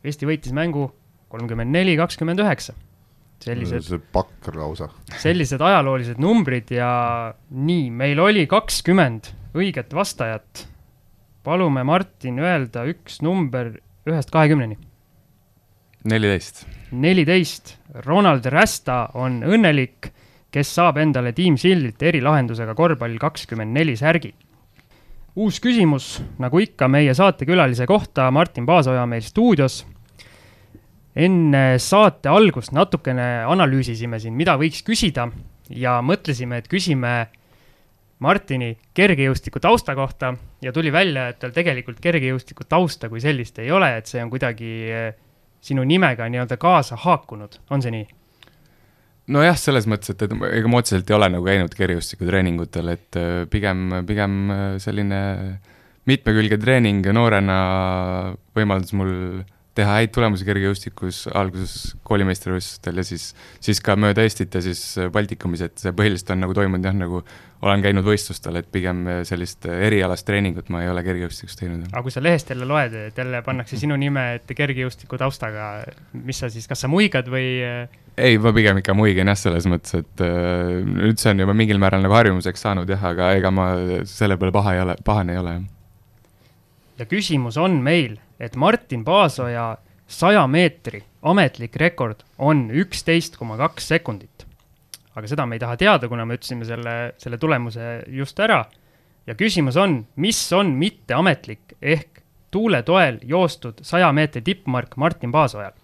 Eesti 0.04 0.28
võitis 0.28 0.52
mängu 0.52 0.90
kolmkümmend 1.32 1.72
neli, 1.72 1.96
kakskümmend 1.96 2.40
üheksa 2.44 2.76
sellised. 3.42 3.84
see 3.86 4.00
pakk 4.12 4.50
lausa. 4.54 4.88
sellised 5.20 5.60
ajaloolised 5.62 6.20
numbrid 6.22 6.70
ja 6.74 6.88
nii, 7.50 7.90
meil 7.90 8.20
oli 8.22 8.46
kakskümmend 8.50 9.32
õiget 9.56 9.94
vastajat. 9.94 10.66
palume 11.46 11.84
Martin 11.86 12.40
öelda 12.42 12.86
üks 12.90 13.20
number 13.22 13.76
ühest 14.08 14.32
kahekümneni. 14.34 14.78
neliteist. 16.04 16.66
neliteist, 16.92 17.76
Ronald 18.06 18.46
Rästa 18.52 19.10
on 19.14 19.42
õnnelik, 19.44 20.12
kes 20.56 20.70
saab 20.78 20.96
endale 21.02 21.34
Team 21.36 21.58
Sildilt 21.60 22.00
erilahendusega 22.00 22.72
korvpall 22.76 23.18
kakskümmend 23.20 23.76
neli 23.76 23.96
särgi. 23.96 24.32
uus 25.36 25.58
küsimus, 25.60 26.22
nagu 26.40 26.62
ikka 26.64 26.88
meie 26.88 27.12
saatekülalise 27.14 27.84
kohta, 27.86 28.30
Martin 28.32 28.64
Paasoja 28.64 29.04
meil 29.06 29.20
stuudios 29.20 29.82
enne 31.16 31.76
saate 31.76 32.32
algust 32.32 32.72
natukene 32.72 33.44
analüüsisime 33.44 34.20
siin, 34.20 34.32
mida 34.32 34.56
võiks 34.56 34.80
küsida 34.84 35.28
ja 35.68 35.98
mõtlesime, 36.00 36.62
et 36.62 36.72
küsime 36.72 37.14
Martini 38.24 38.78
kergejõustiku 38.96 39.60
tausta 39.60 39.92
kohta 39.94 40.32
ja 40.64 40.72
tuli 40.72 40.88
välja, 40.92 41.28
et 41.28 41.40
tal 41.42 41.52
tegelikult 41.52 42.00
kergejõustiku 42.00 42.64
tausta 42.64 43.12
kui 43.12 43.20
sellist 43.20 43.60
ei 43.60 43.68
ole, 43.70 43.92
et 43.98 44.08
see 44.08 44.24
on 44.24 44.32
kuidagi 44.32 44.76
eh, 44.88 45.10
sinu 45.60 45.84
nimega 45.84 46.30
nii-öelda 46.32 46.56
kaasa 46.56 46.96
haakunud, 47.04 47.60
on 47.68 47.84
see 47.84 47.92
nii? 47.92 48.15
Nojah, 49.32 49.56
selles 49.58 49.88
mõttes, 49.90 50.12
et, 50.12 50.22
et 50.22 50.34
ega 50.52 50.70
ma 50.70 50.80
otseselt 50.82 51.10
ei 51.10 51.16
ole 51.16 51.30
nagu 51.34 51.46
käinud 51.46 51.74
kergejõustikutreeningutel, 51.76 52.92
et 52.94 53.18
eh, 53.20 53.42
pigem, 53.50 53.88
pigem 54.08 54.38
eh, 54.54 54.64
selline 54.82 55.20
mitmekülge 56.06 56.58
treening 56.62 57.06
noorena 57.16 57.58
võimaldas 58.54 58.94
mul 58.94 59.42
teha 59.76 59.98
häid 59.98 60.12
tulemusi 60.14 60.46
kergejõustikus, 60.48 61.26
alguses 61.36 61.96
koolimeistrivõistlustel 62.06 63.02
ja 63.02 63.04
siis, 63.06 63.28
siis 63.62 63.82
ka 63.84 63.96
mööda 64.00 64.24
Eestit 64.24 64.54
ja 64.56 64.62
siis 64.64 64.80
Baltikumis, 65.12 65.64
et 65.66 65.76
see 65.82 65.92
põhiliselt 65.96 66.32
on 66.32 66.42
nagu 66.44 66.56
toimunud 66.56 66.88
jah, 66.88 66.96
nagu 66.96 67.20
olen 67.66 67.82
käinud 67.84 68.04
võistlustel, 68.06 68.58
et 68.60 68.68
pigem 68.72 69.04
sellist 69.28 69.64
erialast 69.68 70.26
treeningut 70.28 70.70
ma 70.72 70.82
ei 70.84 70.90
ole 70.92 71.04
kergejõustikus 71.06 71.60
teinud. 71.60 71.86
aga 71.90 72.02
kui 72.04 72.14
sa 72.14 72.22
lehest 72.24 72.50
jälle 72.52 72.68
loed, 72.68 72.96
et 73.10 73.20
jälle 73.20 73.42
pannakse 73.46 73.80
sinu 73.80 73.96
nime 74.00 74.26
ette 74.38 74.56
kergejõustiku 74.56 75.20
taustaga, 75.20 75.70
mis 76.16 76.40
sa 76.42 76.52
siis, 76.52 76.68
kas 76.68 76.84
sa 76.84 76.92
muigad 76.92 77.28
või? 77.32 77.46
ei, 78.16 78.40
ma 78.40 78.52
pigem 78.56 78.80
ikka 78.80 78.96
muigan 78.96 79.32
jah, 79.32 79.40
selles 79.40 79.68
mõttes, 79.68 79.96
et 80.00 80.24
äh, 80.24 80.82
nüüd 80.88 81.20
see 81.20 81.32
on 81.32 81.44
juba 81.44 81.56
mingil 81.56 81.80
määral 81.82 82.04
nagu 82.04 82.16
harjumuseks 82.16 82.68
saanud 82.68 82.92
jah, 82.92 83.08
aga 83.12 83.32
ega 83.36 83.52
ma 83.52 83.72
selle 84.08 84.40
peale 84.40 84.56
paha 84.56 84.76
ei 84.76 84.84
ole, 84.84 85.00
pahane 85.04 85.36
ei 85.36 85.44
ole 85.44 85.56
jah 85.58 85.72
ja 86.98 87.06
küsimus 87.06 87.58
on 87.60 87.80
meil, 87.84 88.16
et 88.40 88.56
Martin 88.56 89.04
Paasoja 89.04 89.76
saja 90.06 90.46
meetri 90.46 91.02
ametlik 91.26 91.76
rekord 91.80 92.22
on 92.38 92.68
üksteist 92.70 93.36
koma 93.38 93.56
kaks 93.58 93.88
sekundit. 93.88 94.46
aga 95.16 95.28
seda 95.28 95.46
me 95.46 95.56
ei 95.56 95.60
taha 95.60 95.76
teada, 95.80 96.08
kuna 96.08 96.26
me 96.28 96.36
ütlesime 96.36 96.66
selle, 96.68 97.14
selle 97.18 97.38
tulemuse 97.38 98.04
just 98.08 98.40
ära. 98.40 98.64
ja 99.26 99.34
küsimus 99.34 99.76
on, 99.76 100.06
mis 100.16 100.40
on 100.52 100.74
mitteametlik 100.78 101.76
ehk 101.82 102.22
tuule 102.50 102.82
toel 102.82 103.18
joostud 103.22 103.82
saja 103.82 104.12
meetri 104.12 104.42
tippmark 104.42 104.96
Martin 104.96 105.32
Paasojal? 105.32 105.74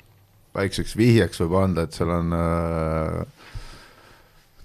väikseks 0.54 0.96
vihjeks 0.96 1.40
võib 1.40 1.56
anda, 1.64 1.82
et 1.82 1.92
seal 1.96 2.10
on 2.10 2.32
äh 2.32 3.41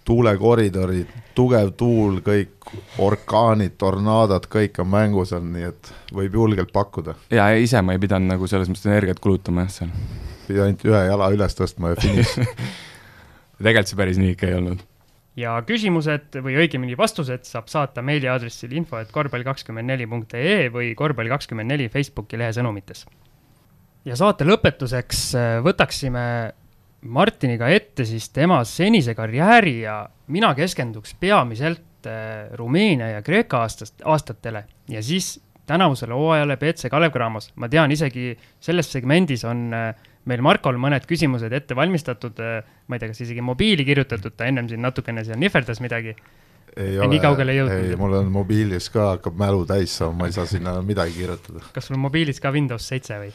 tuulekoridorid, 0.08 1.12
tugev 1.36 1.74
tuul, 1.78 2.22
kõik 2.26 2.72
orkaanid, 3.04 3.76
tornaadod, 3.80 4.48
kõik 4.52 4.80
on 4.84 4.92
mängus 4.92 5.34
on, 5.36 5.52
nii 5.54 5.68
et 5.68 5.92
võib 6.16 6.38
julgelt 6.40 6.72
pakkuda. 6.76 7.18
ja 7.34 7.50
ise 7.60 7.82
ma 7.84 7.96
ei 7.96 8.02
pidanud 8.04 8.32
nagu 8.36 8.48
selles 8.48 8.72
mõttes 8.72 8.88
energiat 8.88 9.20
kulutama 9.24 9.66
jah 9.66 9.74
seal. 9.80 9.96
pidi 10.48 10.64
ainult 10.64 10.86
ühe 10.88 11.02
jala 11.10 11.32
üles 11.36 11.58
tõstma 11.58 11.94
ja 11.94 12.00
finiš 12.02 12.38
tegelikult 13.58 13.92
see 13.92 14.00
päris 14.00 14.22
nii 14.22 14.36
ikka 14.36 14.48
ei 14.50 14.58
olnud. 14.58 14.84
ja 15.38 15.56
küsimused 15.68 16.40
või 16.44 16.58
õigemini 16.64 16.98
vastused 16.98 17.48
saab 17.48 17.68
saata 17.72 18.04
meiliaadressil 18.06 18.74
info, 18.80 19.02
et 19.02 19.12
korvpall 19.14 19.46
kakskümmend 19.48 19.92
neli 19.92 20.08
punkt 20.10 20.38
ee 20.40 20.70
või 20.74 20.94
korvpall 20.98 21.36
kakskümmend 21.36 21.74
neli 21.74 21.90
Facebooki 21.94 22.40
lehe 22.40 22.56
sõnumites. 22.56 23.06
ja 24.06 24.16
saate 24.20 24.48
lõpetuseks 24.48 25.28
äh, 25.36 25.58
võtaksime 25.66 26.28
Martiniga 27.08 27.70
ette 27.72 28.06
siis 28.06 28.30
tema 28.36 28.60
senise 28.68 29.16
karjääri 29.16 29.80
ja 29.82 30.02
mina 30.34 30.54
keskenduks 30.56 31.16
peamiselt 31.20 32.08
äh, 32.08 32.50
Rumeenia 32.60 33.10
ja 33.16 33.22
Kreeka 33.22 33.62
aastast, 33.64 34.02
aastatele 34.06 34.66
ja 34.90 35.04
siis 35.04 35.38
tänavusele 35.68 36.14
hooajale 36.14 36.58
BC 36.58 36.90
Kalev 36.90 37.12
Cramos. 37.12 37.52
ma 37.56 37.70
tean, 37.70 37.92
isegi 37.92 38.38
selles 38.60 38.92
segmendis 38.92 39.46
on 39.46 39.68
äh, 39.74 39.94
meil 40.28 40.44
Markol 40.44 40.80
mõned 40.80 41.08
küsimused 41.08 41.54
ette 41.54 41.76
valmistatud, 41.76 42.40
äh, 42.44 42.62
ma 42.88 42.96
ei 42.96 43.04
tea, 43.04 43.14
kas 43.14 43.24
isegi 43.24 43.42
mobiili 43.42 43.86
kirjutatud, 43.88 44.36
ta 44.36 44.48
ennem 44.50 44.68
siin 44.68 44.84
natukene 44.84 45.24
seal 45.24 45.40
nihverdas 45.40 45.82
midagi. 45.84 46.16
nii 46.78 47.20
kaugele 47.24 47.52
ei 47.52 47.58
jõudnud. 47.58 47.92
ei, 47.92 47.96
mul 47.98 48.14
on 48.20 48.32
mobiilis 48.32 48.90
ka, 48.94 49.14
hakkab 49.16 49.38
mälu 49.40 49.66
täis 49.66 49.98
saama, 49.98 50.24
ma 50.24 50.32
ei 50.32 50.36
saa 50.36 50.46
sinna 50.46 50.80
midagi 50.82 51.16
kirjutada. 51.18 51.64
kas 51.74 51.88
sul 51.88 51.98
on 51.98 52.04
mobiilis 52.10 52.44
ka 52.44 52.52
Windows 52.52 52.88
seitse 52.88 53.22
või? 53.22 53.32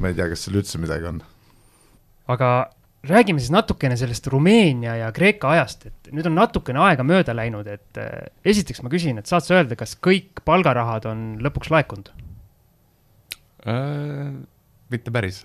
ma 0.00 0.08
ei 0.08 0.16
tea, 0.18 0.28
kas 0.32 0.46
seal 0.46 0.58
üldse 0.58 0.80
midagi 0.80 1.12
on 1.12 1.20
aga 2.28 2.50
räägime 3.06 3.38
siis 3.38 3.52
natukene 3.54 3.96
sellest 3.96 4.26
Rumeenia 4.26 4.96
ja 4.98 5.12
Kreeka 5.14 5.52
ajast, 5.54 5.86
et 5.86 6.10
nüüd 6.14 6.26
on 6.26 6.34
natukene 6.38 6.82
aega 6.88 7.06
mööda 7.06 7.34
läinud, 7.36 7.68
et 7.70 8.00
äh, 8.00 8.28
esiteks 8.48 8.82
ma 8.82 8.90
küsin, 8.92 9.20
et 9.20 9.30
saad 9.30 9.46
sa 9.46 9.58
öelda, 9.60 9.78
kas 9.78 9.94
kõik 10.02 10.42
palgarahad 10.48 11.06
on 11.10 11.26
lõpuks 11.44 11.72
laekunud 11.74 12.12
äh,? 13.66 14.38
mitte 14.88 15.12
päris 15.12 15.42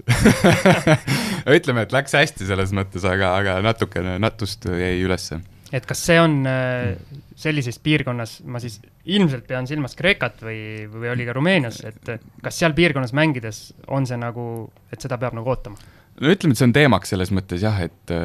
ütleme, 1.57 1.83
et 1.83 1.93
läks 1.93 2.15
hästi 2.15 2.47
selles 2.47 2.71
mõttes, 2.75 3.03
aga, 3.05 3.33
aga 3.41 3.57
natukene 3.65 4.15
natust 4.23 4.65
jäi 4.65 5.01
ülesse. 5.03 5.41
et 5.75 5.85
kas 5.85 6.05
see 6.07 6.19
on 6.21 6.39
äh, 6.49 6.93
sellises 7.35 7.77
piirkonnas, 7.83 8.39
ma 8.47 8.61
siis 8.63 8.79
ilmselt 9.03 9.45
pean 9.49 9.67
silmas 9.67 9.97
Kreekat 9.99 10.41
või, 10.47 10.87
või 10.89 11.11
oli 11.11 11.27
ka 11.27 11.35
Rumeenias, 11.35 11.83
et 11.85 12.15
kas 12.41 12.61
seal 12.61 12.73
piirkonnas 12.73 13.13
mängides 13.13 13.65
on 13.91 14.07
see 14.09 14.17
nagu, 14.17 14.71
et 14.89 15.03
seda 15.03 15.19
peab 15.21 15.35
nagu 15.37 15.53
ootama? 15.53 16.01
No 16.21 16.33
ütleme, 16.33 16.53
et 16.53 16.61
see 16.61 16.67
on 16.69 16.75
teemaks 16.75 17.13
selles 17.13 17.31
mõttes 17.35 17.63
jah, 17.63 17.79
et 17.83 18.17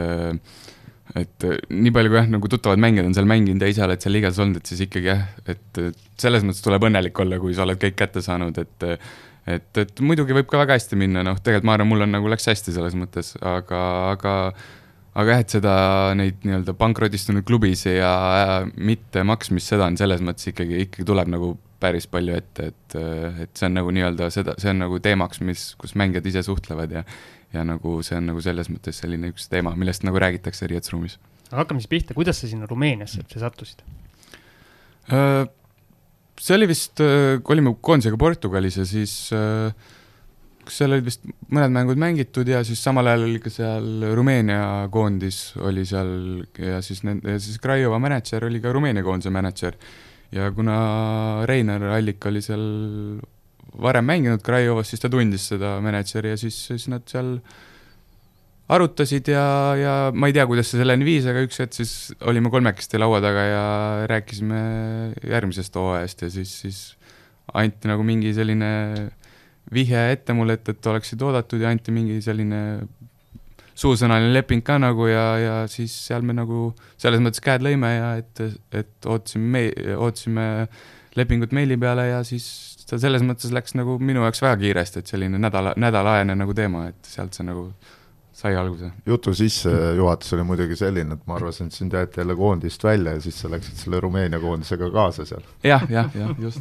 et 1.17 1.47
nii 1.73 1.93
palju, 1.95 2.13
kui 2.13 2.19
jah, 2.21 2.27
nagu 2.35 2.51
tuttavad 2.53 2.81
mängijad 2.83 3.09
on 3.09 3.15
seal 3.17 3.29
mänginud 3.31 3.63
ja 3.65 3.71
ise 3.73 3.85
oled 3.87 4.03
seal 4.05 4.13
liigas 4.13 4.41
olnud, 4.45 4.61
et 4.61 4.69
siis 4.69 4.83
ikkagi 4.85 5.09
jah, 5.09 5.25
et 5.49 5.81
selles 6.21 6.45
mõttes 6.45 6.61
tuleb 6.65 6.85
õnnelik 6.91 7.17
olla, 7.25 7.39
kui 7.41 7.57
sa 7.57 7.65
oled 7.65 7.81
kõik 7.81 7.97
kätte 7.99 8.25
saanud, 8.25 8.61
et 8.61 8.91
et, 9.49 9.81
et 9.81 10.03
muidugi 10.05 10.37
võib 10.37 10.49
ka 10.51 10.61
väga 10.61 10.77
hästi 10.77 10.99
minna, 11.01 11.23
noh, 11.25 11.39
tegelikult 11.41 11.69
ma 11.69 11.79
arvan, 11.79 11.89
mul 11.89 12.05
on 12.05 12.13
nagu 12.13 12.29
läks 12.29 12.51
hästi 12.51 12.75
selles 12.75 12.97
mõttes, 12.99 13.33
aga, 13.41 13.81
aga 14.13 14.35
aga 15.19 15.33
jah, 15.33 15.41
et 15.43 15.55
seda, 15.57 15.77
neid 16.19 16.45
nii-öelda 16.47 16.75
pankrotistunud 16.79 17.47
klubisid 17.49 17.97
ja, 17.97 18.13
ja 18.39 18.59
mitte 18.77 19.25
maksmist, 19.27 19.73
seda 19.73 19.89
on 19.89 19.97
selles 19.99 20.23
mõttes 20.25 20.51
ikkagi, 20.53 20.85
ikkagi 20.85 21.09
tuleb 21.09 21.33
nagu 21.33 21.55
päris 21.83 22.09
palju 22.11 22.37
ette, 22.39 22.71
et, 22.73 22.99
et 23.47 23.59
see 23.59 23.67
on 23.71 23.77
nagu 23.79 23.91
nii-öelda 23.95 24.29
seda, 24.35 24.55
see 24.61 24.71
on 24.75 24.83
nagu 24.85 25.01
teemaks, 25.03 25.43
mis, 25.47 25.73
kus 25.81 25.95
mängijad 25.99 26.27
ise 26.29 26.45
suhtlevad 26.47 26.95
ja 26.99 27.05
ja 27.55 27.65
nagu 27.65 27.99
see 28.05 28.19
on 28.19 28.29
nagu 28.31 28.43
selles 28.45 28.69
mõttes 28.73 29.01
selline 29.03 29.33
üks 29.33 29.49
teema, 29.53 29.75
millest 29.79 30.05
nagu 30.07 30.21
räägitakse 30.21 30.69
riietusruumis. 30.71 31.19
aga 31.51 31.63
hakkame 31.63 31.83
siis 31.83 31.93
pihta, 31.93 32.17
kuidas 32.17 32.41
sa 32.43 32.51
sinna 32.51 32.69
Rumeeniasse 32.69 33.23
üldse 33.23 33.41
sattusid? 33.43 33.85
Äh, 35.09 35.47
see 36.39 36.59
oli 36.59 36.69
vist, 36.69 37.01
äh, 37.01 37.39
olime 37.45 37.75
koondisega 37.81 38.19
Portugalis 38.21 38.77
ja 38.77 38.85
siis 38.89 39.15
äh, 39.33 39.73
seal 40.69 40.93
olid 40.93 41.07
vist 41.07 41.25
mõned 41.49 41.73
mängud 41.73 42.01
mängitud 42.01 42.49
ja 42.49 42.61
siis 42.67 42.83
samal 42.85 43.09
ajal 43.09 43.25
oli 43.29 43.41
ka 43.43 43.53
seal 43.53 44.05
Rumeenia 44.17 44.89
koondis 44.93 45.57
oli 45.65 45.87
seal 45.89 46.45
ja 46.61 46.83
siis 46.85 47.03
nende, 47.09 47.39
siis 47.43 47.57
Craiova 47.63 48.01
mänedžer 48.03 48.45
oli 48.49 48.61
ka 48.61 48.73
Rumeenia 48.77 49.05
koondise 49.07 49.33
mänedžer. 49.33 49.79
ja 50.33 50.51
kuna 50.53 51.47
Reiner 51.49 51.89
Allik 51.97 52.27
oli 52.29 52.43
seal 52.45 52.67
varem 53.77 54.07
mänginud 54.09 54.45
Craiovas, 54.45 54.91
siis 54.93 55.03
ta 55.03 55.11
tundis 55.13 55.49
seda 55.51 55.77
mänedžeri 55.85 56.33
ja 56.33 56.39
siis, 56.41 56.59
siis 56.71 56.89
nad 56.91 57.05
seal 57.11 57.37
arutasid 58.69 59.31
ja, 59.33 59.45
ja 59.81 59.95
ma 60.13 60.29
ei 60.29 60.37
tea, 60.37 60.45
kuidas 60.49 60.71
see 60.71 60.81
selleni 60.81 61.07
viis, 61.07 61.29
aga 61.29 61.43
üks 61.45 61.61
hetk 61.63 61.77
siis 61.77 61.93
olime 62.29 62.53
kolmekesti 62.53 63.01
laua 63.01 63.21
taga 63.25 63.45
ja 63.49 63.65
rääkisime 64.11 64.61
järgmisest 65.25 65.79
hooajast 65.81 66.27
ja 66.27 66.31
siis, 66.33 66.53
siis 66.65 66.81
anti 67.57 67.89
nagu 67.89 68.05
mingi 68.05 68.35
selline 68.37 68.71
vihje 69.73 70.05
ette 70.13 70.37
mulle, 70.37 70.59
et, 70.59 70.69
et 70.73 70.91
oleksid 70.93 71.23
oodatud 71.25 71.61
ja 71.65 71.73
anti 71.73 71.93
mingi 71.93 72.21
selline 72.25 72.61
suusõnaline 73.79 74.33
leping 74.35 74.65
ka 74.67 74.79
nagu 74.81 75.07
ja, 75.07 75.25
ja 75.39 75.57
siis 75.71 75.95
seal 76.09 76.25
me 76.27 76.35
nagu 76.37 76.73
selles 76.99 77.23
mõttes 77.23 77.43
käed 77.45 77.65
lõime 77.65 77.93
ja 77.95 78.09
et, 78.21 78.43
et 78.75 79.09
ootasime 79.09 79.53
me-, 79.55 79.95
ootasime 79.97 80.47
lepingut 81.19 81.55
meili 81.57 81.79
peale 81.81 82.09
ja 82.11 82.25
siis 82.27 82.49
ta 82.89 82.99
selles 83.01 83.25
mõttes 83.27 83.53
läks 83.53 83.77
nagu 83.77 83.99
minu 84.01 84.25
jaoks 84.25 84.43
väga 84.43 84.57
kiiresti, 84.63 85.03
et 85.03 85.13
selline 85.13 85.41
nädala, 85.41 85.75
nädalaajane 85.77 86.37
nagu 86.39 86.55
teema, 86.57 86.87
et 86.93 87.09
sealt 87.09 87.37
see 87.37 87.47
nagu 87.47 87.69
sai 88.39 88.57
alguse. 88.57 88.91
jutu 89.07 89.35
sissejuhatus 89.35 90.33
oli 90.37 90.47
muidugi 90.47 90.77
selline, 90.79 91.19
et 91.19 91.27
ma 91.27 91.37
arvasin, 91.37 91.69
et 91.69 91.75
sind 91.75 91.93
jäeti 91.93 92.21
jälle 92.21 92.37
koondist 92.37 92.85
välja 92.85 93.17
ja 93.17 93.21
siis 93.21 93.41
sa 93.41 93.51
läksid 93.51 93.83
selle 93.85 94.01
Rumeenia 94.01 94.41
koondisega 94.41 94.91
kaasa 94.95 95.27
seal 95.27 95.43
ja,. 95.63 95.81
jah, 95.81 95.89
jah, 95.91 96.11
jah, 96.15 96.35
just. 96.41 96.61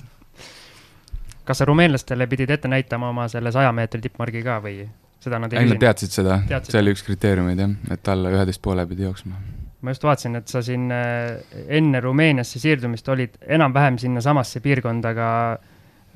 kas 1.45 1.61
sa 1.61 1.67
rumeenlastele 1.69 2.28
pidid 2.28 2.49
ette 2.57 2.67
näitama 2.67 3.09
oma 3.13 3.28
selle 3.32 3.51
saja 3.51 3.71
meetri 3.71 4.01
tippmargi 4.01 4.41
ka 4.43 4.57
või 4.63 4.88
seda 5.21 5.39
nad 5.43 5.53
ei 5.53 5.63
küsinud? 5.63 5.84
teadsid 5.86 6.17
seda, 6.17 6.41
see 6.65 6.82
oli 6.82 6.95
üks 6.97 7.05
kriteeriumeid 7.05 7.61
jah, 7.61 7.78
et 7.93 8.11
alla 8.13 8.34
üheteist 8.34 8.61
poole 8.65 8.88
pidi 8.89 9.05
jooksma. 9.05 9.38
ma 9.82 9.93
just 9.93 10.03
vaatasin, 10.03 10.41
et 10.41 10.49
sa 10.49 10.65
siin 10.65 10.89
äh, 10.91 11.61
enne 11.78 12.01
Rumeeniasse 12.01 12.59
siirdumist 12.59 13.09
olid 13.13 13.38
enam-vähem 13.45 14.01
sinnasamasse 14.01 14.65
piirkonda 14.65 15.13
ka 15.13 15.30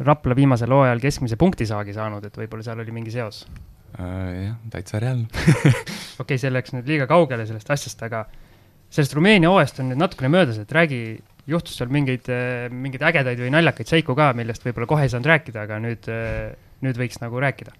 Rapla 0.01 0.35
viimasel 0.37 0.71
hooajal 0.73 1.01
keskmise 1.03 1.37
punktisaagi 1.39 1.93
saanud, 1.95 2.25
et 2.25 2.37
võib-olla 2.37 2.65
seal 2.65 2.79
oli 2.83 2.95
mingi 2.95 3.13
seos 3.13 3.43
äh,? 3.97 4.47
jah, 4.47 4.55
täitsa 4.73 5.01
reaalne 5.03 5.27
okei 5.71 6.23
okay,, 6.23 6.39
see 6.41 6.53
läks 6.53 6.75
nüüd 6.75 6.89
liiga 6.89 7.09
kaugele 7.09 7.45
sellest 7.49 7.69
asjast, 7.75 8.01
aga 8.07 8.25
sellest 8.91 9.15
Rumeenia 9.17 9.51
hooajast 9.51 9.83
on 9.83 9.91
nüüd 9.91 10.01
natukene 10.01 10.31
möödas, 10.33 10.59
et 10.61 10.73
räägi, 10.75 11.03
juhtus 11.49 11.77
seal 11.79 11.91
mingeid, 11.93 12.27
mingeid 12.73 13.05
ägedaid 13.11 13.39
või 13.41 13.53
naljakaid 13.53 13.89
seiku 13.89 14.17
ka, 14.17 14.31
millest 14.37 14.65
võib-olla 14.67 14.89
kohe 14.89 15.07
ei 15.07 15.13
saanud 15.13 15.31
rääkida, 15.31 15.65
aga 15.67 15.79
nüüd, 15.83 16.11
nüüd 16.85 16.99
võiks 16.99 17.21
nagu 17.23 17.41
rääkida 17.41 17.73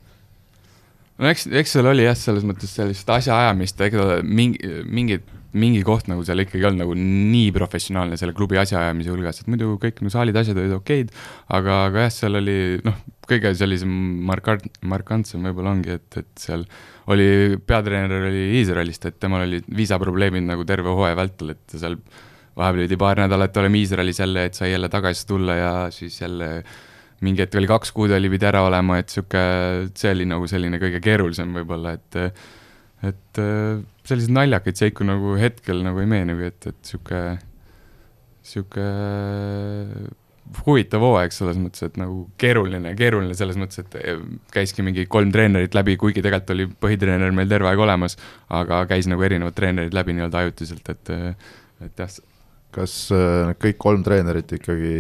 no 1.22 1.30
eks, 1.30 1.46
eks 1.52 1.76
seal 1.76 1.90
oli 1.92 2.06
jah, 2.08 2.18
selles 2.18 2.46
mõttes 2.48 2.74
sellist 2.76 3.10
asjaajamist, 3.12 3.82
ega 3.88 4.22
mingi, 4.26 4.62
mingid 4.88 5.28
mingi 5.52 5.82
koht 5.84 6.08
nagu 6.08 6.24
seal 6.28 6.44
ikkagi 6.44 6.64
olnud 6.68 6.86
nagu 6.86 6.96
nii 6.98 7.50
professionaalne 7.56 8.18
selle 8.20 8.36
klubi 8.38 8.60
asjaajamise 8.62 9.12
hulgas, 9.12 9.42
et 9.42 9.50
muidu 9.52 9.74
kõik 9.82 10.00
nagu 10.02 10.14
saalid, 10.14 10.38
asjad 10.40 10.60
olid 10.62 10.76
okeid, 10.78 11.12
aga, 11.52 11.82
aga 11.90 12.06
jah, 12.06 12.14
seal 12.16 12.40
oli 12.40 12.58
noh, 12.86 13.02
kõige 13.28 13.54
sellisem 13.60 13.92
markant-, 14.28 14.70
markantsem 14.88 15.44
võib-olla 15.50 15.76
ongi, 15.76 15.98
et, 16.00 16.20
et 16.22 16.32
seal 16.40 16.64
oli, 17.12 17.58
peatreener 17.68 18.30
oli 18.30 18.46
Iisraelist, 18.62 19.10
et 19.10 19.20
temal 19.20 19.46
olid 19.48 19.68
viisaprobleemid 19.76 20.48
nagu 20.48 20.64
terve 20.68 20.94
hooaja 20.96 21.20
vältel, 21.20 21.56
et 21.56 21.76
seal 21.76 22.00
vahepeal 22.58 22.88
pidi 22.88 23.00
paar 23.00 23.20
nädalat 23.24 23.60
olema 23.60 23.80
Iisraelis 23.80 24.22
jälle, 24.24 24.48
et 24.48 24.58
sai 24.60 24.72
jälle 24.72 24.90
tagasi 24.92 25.28
tulla 25.28 25.58
ja 25.60 25.74
siis 25.92 26.20
jälle 26.22 26.52
mingi 27.22 27.44
hetk 27.44 27.60
oli 27.60 27.70
kaks 27.70 27.92
kuud 27.96 28.12
oli, 28.16 28.32
pidi 28.34 28.48
ära 28.50 28.64
olema, 28.66 28.98
et 29.02 29.12
sihuke, 29.14 29.44
see 29.98 30.16
oli 30.16 30.26
nagu 30.30 30.48
selline 30.50 30.80
kõige 30.82 31.04
keerulisem 31.04 31.54
võib-olla, 31.60 31.96
et 32.00 32.20
et 33.08 33.42
selliseid 34.08 34.34
naljakaid 34.36 34.78
seiku 34.78 35.06
nagu 35.08 35.36
hetkel 35.40 35.82
nagu 35.86 36.02
ei 36.04 36.10
meenugi, 36.10 36.52
et, 36.52 36.68
et 36.70 36.92
sihuke, 36.92 37.22
sihuke 38.46 38.88
huvitav 40.66 41.04
hooaeg 41.06 41.34
selles 41.36 41.60
mõttes, 41.62 41.84
et 41.86 41.98
nagu 42.00 42.26
keeruline, 42.42 42.94
keeruline 43.00 43.36
selles 43.38 43.58
mõttes, 43.60 43.84
et 43.84 43.96
eh, 44.02 44.20
käiski 44.54 44.84
mingi 44.86 45.06
kolm 45.12 45.32
treenerit 45.34 45.76
läbi, 45.78 45.96
kuigi 46.02 46.24
tegelikult 46.24 46.56
oli 46.56 46.68
põhitreener 46.84 47.34
meil 47.36 47.50
terve 47.52 47.72
aeg 47.72 47.84
olemas, 47.86 48.18
aga 48.62 48.84
käis 48.90 49.10
nagu 49.12 49.24
erinevad 49.28 49.56
treenerid 49.58 49.96
läbi 49.96 50.18
nii-öelda 50.18 50.44
ajutiselt, 50.44 50.92
et, 50.92 51.14
et 51.88 52.04
jah, 52.04 52.18
kas 52.76 52.94
äh, 53.16 53.52
kõik 53.62 53.78
kolm 53.82 54.04
treenerit 54.06 54.52
ikkagi 54.56 54.94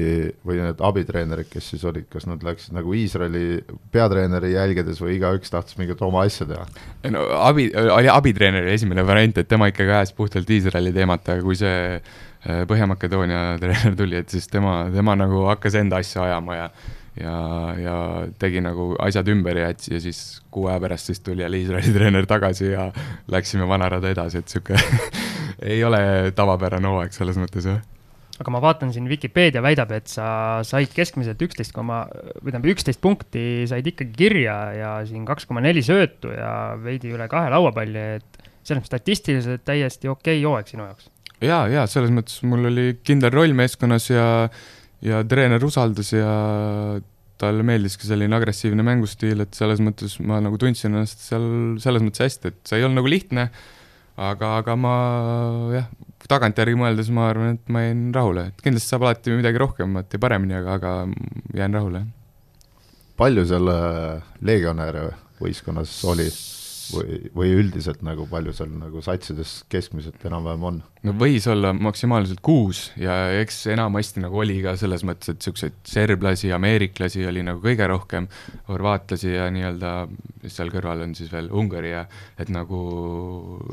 või 0.48 0.60
need 0.60 0.82
abitreenerid, 0.84 1.48
kes 1.52 1.72
siis 1.74 1.86
olid, 1.88 2.08
kas 2.12 2.28
nad 2.28 2.44
läksid 2.46 2.76
nagu 2.76 2.94
Iisraeli 2.98 3.62
peatreeneri 3.94 4.54
jälgedes 4.54 5.02
või 5.04 5.16
igaüks 5.18 5.54
tahtis 5.54 5.80
mingit 5.80 6.02
oma 6.06 6.26
asja 6.28 6.48
teha? 6.50 6.66
no 7.14 7.26
abi, 7.40 7.70
oli 7.72 8.12
abitreeneri 8.12 8.76
esimene 8.76 9.06
variant, 9.08 9.40
et 9.40 9.50
tema 9.52 9.72
ikkagi 9.72 9.96
ajas 10.02 10.16
puhtalt 10.18 10.52
Iisraeli 10.52 10.94
teemat, 10.96 11.32
aga 11.32 11.46
kui 11.46 11.60
see 11.60 11.76
äh, 11.96 12.64
Põhja-Makedoonia 12.70 13.44
treener 13.64 13.96
tuli, 14.00 14.20
et 14.20 14.34
siis 14.34 14.52
tema, 14.52 14.84
tema 14.94 15.16
nagu 15.20 15.46
hakkas 15.50 15.80
enda 15.80 16.04
asja 16.04 16.28
ajama 16.28 16.60
ja 16.60 16.72
ja, 17.20 17.36
ja 17.76 17.96
tegi 18.40 18.62
nagu 18.64 18.94
asjad 19.04 19.28
ümber 19.34 19.58
ja, 19.60 19.72
ja 19.72 20.00
siis 20.00 20.42
kuu 20.52 20.70
aja 20.72 20.80
pärast 20.80 21.12
siis 21.12 21.20
tuli 21.20 21.44
jälle 21.44 21.60
Iisraeli 21.60 21.94
treener 21.98 22.28
tagasi 22.28 22.72
ja 22.72 22.92
läksime 23.32 23.68
vana 23.68 23.90
rada 23.92 24.12
edasi, 24.12 24.44
et 24.44 24.52
sihuke 24.52 24.80
ei 25.62 25.84
ole 25.86 26.32
tavapärane 26.36 26.90
hooaeg 26.90 27.16
selles 27.16 27.40
mõttes, 27.40 27.68
jah 27.70 27.82
aga 28.42 28.54
ma 28.54 28.62
vaatan 28.64 28.92
siin 28.94 29.08
Vikipeedia 29.10 29.62
väidab, 29.64 29.92
et 29.96 30.10
sa 30.10 30.26
said 30.68 30.92
keskmiselt 30.96 31.42
üksteist 31.46 31.74
koma, 31.76 32.04
või 32.42 32.50
tähendab, 32.50 32.70
üksteist 32.74 33.02
punkti 33.04 33.46
said 33.70 33.88
ikkagi 33.92 34.16
kirja 34.18 34.58
ja 34.76 34.92
siin 35.08 35.26
kaks 35.28 35.48
koma 35.50 35.64
neli 35.64 35.84
söötu 35.86 36.34
ja 36.34 36.74
veidi 36.82 37.14
üle 37.14 37.28
kahe 37.32 37.52
lauapalli, 37.54 38.06
et 38.18 38.42
selles 38.62 38.82
mõttes 38.82 38.94
statistiliselt 38.94 39.66
täiesti 39.68 40.10
okei 40.12 40.40
okay 40.40 40.48
hooaeg 40.48 40.72
sinu 40.72 40.88
jaoks. 40.88 41.10
ja, 41.44 41.64
ja 41.72 41.86
selles 41.92 42.14
mõttes 42.14 42.42
mul 42.48 42.70
oli 42.72 42.88
kindel 43.06 43.34
roll 43.34 43.56
meeskonnas 43.58 44.10
ja, 44.12 44.26
ja 45.06 45.24
treener 45.28 45.64
usaldas 45.66 46.14
ja 46.16 46.32
talle 47.42 47.66
meeldis 47.66 47.98
ka 47.98 48.06
selline 48.06 48.38
agressiivne 48.38 48.86
mängustiil, 48.86 49.46
et 49.46 49.58
selles 49.58 49.82
mõttes 49.82 50.18
ma 50.22 50.42
nagu 50.44 50.60
tundsin 50.62 50.94
ennast 50.94 51.24
seal 51.26 51.46
selles 51.82 52.06
mõttes 52.06 52.26
hästi, 52.26 52.54
et 52.54 52.60
see 52.70 52.82
ei 52.82 52.86
olnud 52.86 53.02
nagu 53.02 53.10
lihtne 53.10 53.50
aga, 54.30 54.56
aga 54.62 54.78
ma 54.80 54.94
jah, 55.74 55.90
tagantjärgi 56.32 56.78
mõeldes 56.80 57.12
ma 57.14 57.28
arvan, 57.32 57.58
et 57.58 57.74
ma 57.74 57.84
jäin 57.86 58.08
rahule, 58.16 58.48
et 58.52 58.64
kindlasti 58.64 58.94
saab 58.94 59.08
alati 59.08 59.36
midagi 59.36 59.62
rohkemat 59.62 60.14
ja 60.14 60.22
paremini, 60.22 60.58
aga, 60.62 60.78
aga 60.80 60.94
jään 61.58 61.78
rahule. 61.80 62.06
palju 63.18 63.46
seal 63.46 63.70
legionäre 64.42 65.10
võistkonnas 65.42 66.00
oli? 66.10 66.30
Või, 66.94 67.20
või 67.36 67.52
üldiselt 67.60 68.02
nagu 68.06 68.28
palju 68.30 68.54
seal 68.56 68.72
nagu 68.76 69.02
satsides 69.04 69.62
keskmiselt 69.72 70.24
enam-vähem 70.28 70.66
on? 70.70 70.80
no 71.08 71.14
võis 71.18 71.48
olla 71.50 71.72
maksimaalselt 71.74 72.42
kuus 72.46 72.84
ja 73.00 73.16
eks 73.40 73.64
enamasti 73.74 74.24
nagu 74.24 74.42
oli 74.44 74.60
ka 74.64 74.76
selles 74.80 75.06
mõttes, 75.08 75.32
et 75.32 75.40
niisuguseid 75.42 75.78
serblasi, 75.88 76.52
ameeriklasi 76.56 77.26
oli 77.30 77.46
nagu 77.46 77.62
kõige 77.64 77.88
rohkem, 77.90 78.28
horvaatlasi 78.70 79.34
ja 79.34 79.48
nii-öelda, 79.54 79.94
seal 80.48 80.74
kõrval 80.74 81.06
on 81.08 81.16
siis 81.18 81.32
veel 81.34 81.50
Ungari 81.52 81.96
ja 81.96 82.06
et 82.40 82.52
nagu, 82.54 82.82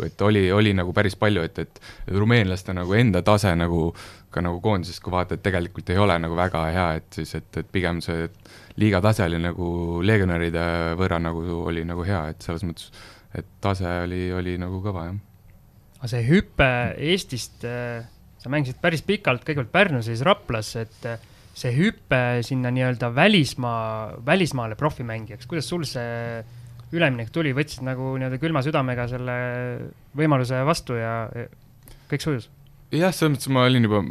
et 0.07 0.25
oli, 0.25 0.47
oli 0.53 0.75
nagu 0.77 0.95
päris 0.97 1.19
palju, 1.21 1.45
et, 1.45 1.65
et 1.67 2.15
rumeenlaste 2.15 2.77
nagu 2.77 2.97
enda 2.97 3.23
tase 3.27 3.53
nagu 3.59 3.91
ka 4.33 4.43
nagu 4.45 4.61
koondisest, 4.65 5.01
kui 5.03 5.13
vaatad, 5.13 5.41
tegelikult 5.45 5.91
ei 5.93 6.01
ole 6.01 6.19
nagu 6.21 6.37
väga 6.37 6.65
hea, 6.73 6.89
et 7.01 7.21
siis, 7.21 7.35
et, 7.39 7.49
et 7.61 7.69
pigem 7.73 8.03
see 8.05 8.29
liiga 8.79 9.01
tase 9.05 9.27
oli 9.27 9.41
nagu 9.43 9.69
legionäride 10.07 10.67
võrra 10.99 11.19
nagu 11.23 11.43
oli 11.69 11.85
nagu 11.89 12.05
hea, 12.07 12.21
et 12.33 12.45
selles 12.45 12.65
mõttes, 12.67 12.93
et 13.37 13.49
tase 13.65 13.89
oli, 14.05 14.29
oli 14.35 14.57
nagu 14.61 14.83
kõva, 14.85 15.09
jah. 15.09 15.19
aga 15.99 16.13
see 16.13 16.23
hüpe 16.29 16.71
Eestist, 17.11 17.65
äh, 17.67 18.07
sa 18.39 18.53
mängisid 18.53 18.79
päris 18.83 19.03
pikalt, 19.07 19.45
kõigepealt 19.47 19.75
Pärnus 19.75 20.07
ja 20.07 20.15
siis 20.15 20.25
Raplas, 20.27 20.75
et 20.81 21.09
äh, 21.09 21.19
see 21.59 21.75
hüpe 21.75 22.23
sinna 22.47 22.71
nii-öelda 22.75 23.11
välismaa, 23.15 24.21
välismaale 24.27 24.79
profimängijaks, 24.79 25.49
kuidas 25.51 25.69
sul 25.71 25.87
see 25.89 26.45
üleminek 26.95 27.33
tuli, 27.35 27.51
võtsid 27.57 27.83
nagu 27.85 28.15
nii-öelda 28.17 28.39
külma 28.41 28.63
südamega 28.65 29.09
selle 29.11 29.35
võimaluse 30.17 30.63
vastu 30.65 30.97
ja 30.97 31.27
kõik 32.09 32.25
sujus? 32.25 32.49
jah, 32.95 33.13
selles 33.13 33.35
mõttes 33.35 33.51
ma 33.53 33.67
olin 33.69 33.85
juba 33.85 34.05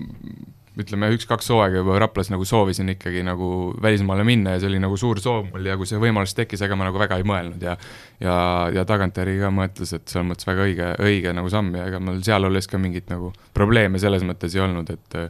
ütleme, 0.82 1.10
üks-kaks 1.16 1.50
hooaega 1.54 1.82
juba 1.82 1.98
Raplas 2.02 2.30
nagu 2.34 2.46
soovisin 2.48 2.94
ikkagi 2.94 3.24
nagu 3.26 3.50
välismaale 3.82 4.26
minna 4.28 4.56
ja 4.56 4.62
see 4.62 4.70
oli 4.72 4.82
nagu 4.84 4.98
suur 5.00 5.22
soov 5.24 5.50
mul 5.52 5.66
ja 5.66 5.78
kui 5.80 5.90
see 5.90 6.00
võimalus 6.02 6.36
tekkis, 6.38 6.64
ega 6.66 6.78
ma 6.78 6.88
nagu 6.90 7.02
väga 7.02 7.20
ei 7.20 7.28
mõelnud 7.28 7.64
ja 7.66 7.76
ja, 8.24 8.38
ja 8.74 8.86
tagantjärgi 8.88 9.40
ka 9.42 9.52
mõtles, 9.54 9.94
et 9.98 10.08
selles 10.08 10.30
mõttes 10.30 10.50
väga 10.50 10.68
õige, 10.68 10.92
õige 11.10 11.34
nagu 11.38 11.52
samm 11.54 11.76
ja 11.78 11.88
ega 11.90 12.02
mul 12.04 12.22
seal 12.26 12.50
olles 12.50 12.70
ka 12.70 12.82
mingit 12.82 13.12
nagu 13.14 13.34
probleeme 13.58 14.02
selles 14.02 14.26
mõttes 14.28 14.56
ei 14.58 14.66
olnud, 14.66 14.94
et 14.94 15.22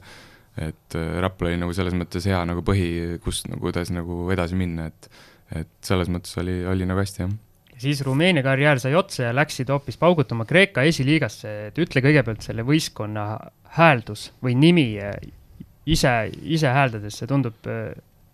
et 0.57 0.95
Rapla 1.21 1.51
oli 1.51 1.57
nagu 1.61 1.73
selles 1.77 1.93
mõttes 1.93 2.25
hea 2.25 2.39
nagu 2.49 2.63
põhi, 2.65 3.17
kust 3.21 3.45
nagu, 3.51 3.61
kuidas 3.61 3.91
nagu 3.93 4.25
edasi 4.33 4.57
minna, 4.57 4.87
et 4.89 5.11
et 5.55 5.69
selles 5.85 6.09
mõttes 6.11 6.33
oli, 6.41 6.59
oli 6.67 6.83
nagu 6.83 6.99
hästi, 6.99 7.21
jah. 7.23 7.35
Siis 7.77 8.01
Rumeenia 8.03 8.41
karjäär 8.43 8.81
sai 8.81 8.95
otsa 8.97 9.27
ja 9.27 9.35
läksid 9.37 9.69
hoopis 9.69 9.99
paugutama 10.01 10.47
Kreeka 10.49 10.81
esiliigasse, 10.89 11.51
et 11.69 11.77
ütle 11.79 12.01
kõigepealt 12.01 12.41
selle 12.43 12.65
võistkonna 12.65 13.27
hääldus 13.77 14.31
või 14.43 14.57
nimi 14.57 14.87
ise, 15.87 16.13
ise 16.43 16.71
hääldades, 16.73 17.17
see 17.19 17.29
tundub 17.29 17.69
äh, 17.69 17.91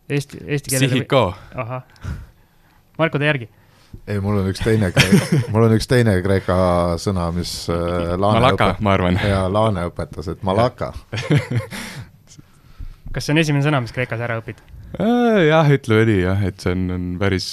eesti, 0.10 0.42
eesti 0.46 0.74
keelele 0.74 0.98
Sihiko. 0.98 1.26
ahah. 1.56 1.84
Marko, 3.00 3.22
tee 3.22 3.30
järgi. 3.30 3.50
ei, 4.08 4.20
mul 4.22 4.42
on 4.42 4.50
üks 4.52 4.64
teine, 4.64 4.92
mul 5.54 5.68
on 5.68 5.76
üks 5.78 5.90
teine 5.90 6.18
kreeka 6.26 6.58
sõna, 7.02 7.30
mis 7.36 7.56
äh, 7.72 8.14
Laane 8.18 8.42
Malaka, 8.42 8.70
ma 8.84 8.96
arvan. 8.98 9.20
jaa, 9.22 9.46
Laane 9.54 9.88
õpetas, 9.92 10.32
et 10.34 10.46
malaka 10.46 10.94
kas 13.14 13.28
see 13.28 13.36
on 13.36 13.44
esimene 13.44 13.66
sõna, 13.66 13.84
mis 13.84 13.94
Kreekas 13.94 14.24
ära 14.26 14.40
õpid? 14.42 14.64
jah, 15.48 15.70
ütleme 15.74 16.08
nii 16.10 16.24
jah, 16.24 16.42
et 16.50 16.62
see 16.62 16.74
on, 16.74 16.88
on 16.94 17.06
päris, 17.22 17.48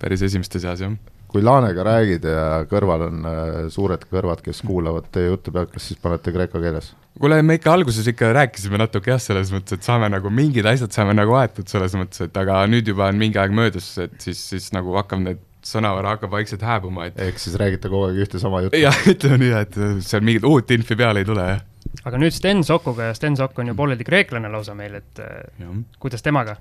päris 0.00 0.24
esimeste 0.28 0.60
seas 0.62 0.84
jah 0.84 0.92
kui 1.30 1.44
Laanega 1.46 1.84
räägid 1.86 2.24
ja 2.26 2.46
kõrval 2.70 3.06
on 3.06 3.28
äh, 3.28 3.50
suured 3.72 4.02
kõrvad, 4.10 4.42
kes 4.44 4.64
kuulavad 4.66 5.06
teie 5.14 5.28
juttu 5.30 5.54
pealt, 5.54 5.70
kas 5.74 5.90
siis 5.90 6.00
panete 6.02 6.34
kreeka 6.34 6.62
keeles? 6.62 6.92
kuule, 7.20 7.40
me 7.44 7.58
ikka 7.58 7.74
alguses 7.74 8.06
ikka 8.10 8.32
rääkisime 8.34 8.80
natuke 8.80 9.12
jah, 9.12 9.20
selles 9.22 9.50
mõttes, 9.54 9.76
et 9.76 9.86
saame 9.86 10.08
nagu 10.10 10.30
mingid 10.32 10.66
asjad 10.66 10.94
saame 10.94 11.14
nagu 11.16 11.34
aetud 11.38 11.68
selles 11.70 11.94
mõttes, 11.98 12.22
et 12.24 12.40
aga 12.40 12.62
nüüd 12.70 12.88
juba 12.90 13.10
on 13.10 13.20
mingi 13.20 13.38
aeg 13.42 13.54
möödas, 13.54 13.92
et 14.02 14.16
siis, 14.24 14.40
siis 14.54 14.70
nagu 14.74 14.94
hakkab 14.98 15.22
need 15.26 15.42
sõnavara 15.66 16.14
hakkab 16.14 16.32
vaikselt 16.32 16.62
hääbuma, 16.64 17.10
et 17.10 17.18
ehk 17.20 17.40
siis 17.42 17.58
räägite 17.60 17.90
kogu 17.90 18.08
aeg 18.08 18.22
ühte 18.24 18.40
sama 18.42 18.62
juttu? 18.64 18.80
jah, 18.80 18.96
ütleme 19.12 19.40
nii, 19.42 19.52
et 19.60 19.80
seal 20.06 20.24
mingit 20.24 20.46
uut 20.48 20.72
infi 20.74 20.96
peale 20.98 21.22
ei 21.22 21.28
tule, 21.28 21.46
jah. 21.52 21.62
aga 22.08 22.22
nüüd 22.22 22.34
Sten 22.34 22.64
Sokuga 22.66 23.10
ja 23.10 23.18
Sten 23.18 23.36
Sokk 23.38 23.60
on 23.60 23.70
ju 23.70 23.76
pooleldi 23.78 24.06
kreeklane 24.08 24.50
lausa 24.52 24.74
meil, 24.78 24.96
et 25.02 25.22
äh, 25.22 25.42
ja. 25.60 25.74
kuidas 26.00 26.24
temaga? 26.26 26.56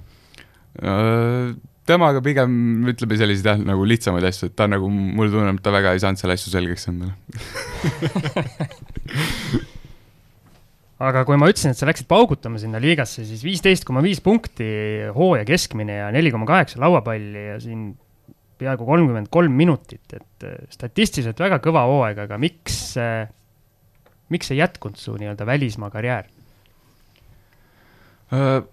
Äh, 1.90 1.94
temaga 1.96 2.22
pigem 2.24 2.86
ütleme 2.90 3.18
selliseid 3.18 3.48
jah, 3.50 3.58
nagu 3.66 3.86
lihtsamaid 3.88 4.26
asju, 4.30 4.50
et 4.52 4.56
ta 4.58 4.68
nagu, 4.70 4.90
mulle 4.90 5.32
tunneb, 5.34 5.58
et 5.58 5.66
ta 5.66 5.74
väga 5.74 5.96
ei 5.96 6.04
saanud 6.04 6.22
selle 6.22 6.36
asju 6.38 6.54
selgeks 6.54 6.90
endale 6.92 7.14
aga 11.10 11.24
kui 11.26 11.40
ma 11.40 11.50
ütlesin, 11.50 11.74
et 11.74 11.80
sa 11.80 11.88
läksid 11.90 12.10
paugutama 12.10 12.62
sinna 12.62 12.82
liigasse, 12.84 13.26
siis 13.28 13.42
viisteist 13.46 13.88
koma 13.88 14.04
viis 14.06 14.22
punkti 14.22 14.70
hooaja 15.16 15.46
keskmine 15.50 15.96
ja 16.02 16.08
neli 16.14 16.30
koma 16.36 16.46
kaheksa 16.50 16.82
lauapalli 16.84 17.46
ja 17.54 17.58
siin 17.64 17.82
peaaegu 18.60 18.86
kolmkümmend 18.86 19.30
kolm 19.34 19.54
minutit, 19.56 20.06
et 20.14 20.48
äh, 20.48 20.58
statistiliselt 20.74 21.40
väga 21.42 21.62
kõva 21.64 21.88
hooaeg, 21.90 22.26
aga 22.28 22.38
miks, 22.42 22.82
äh, 23.02 23.32
miks 24.34 24.52
ei 24.54 24.62
jätkunud 24.62 25.00
su 25.00 25.16
nii-öelda 25.18 25.48
välismaa 25.50 25.90
karjäär 25.94 26.30
uh,? 28.36 28.68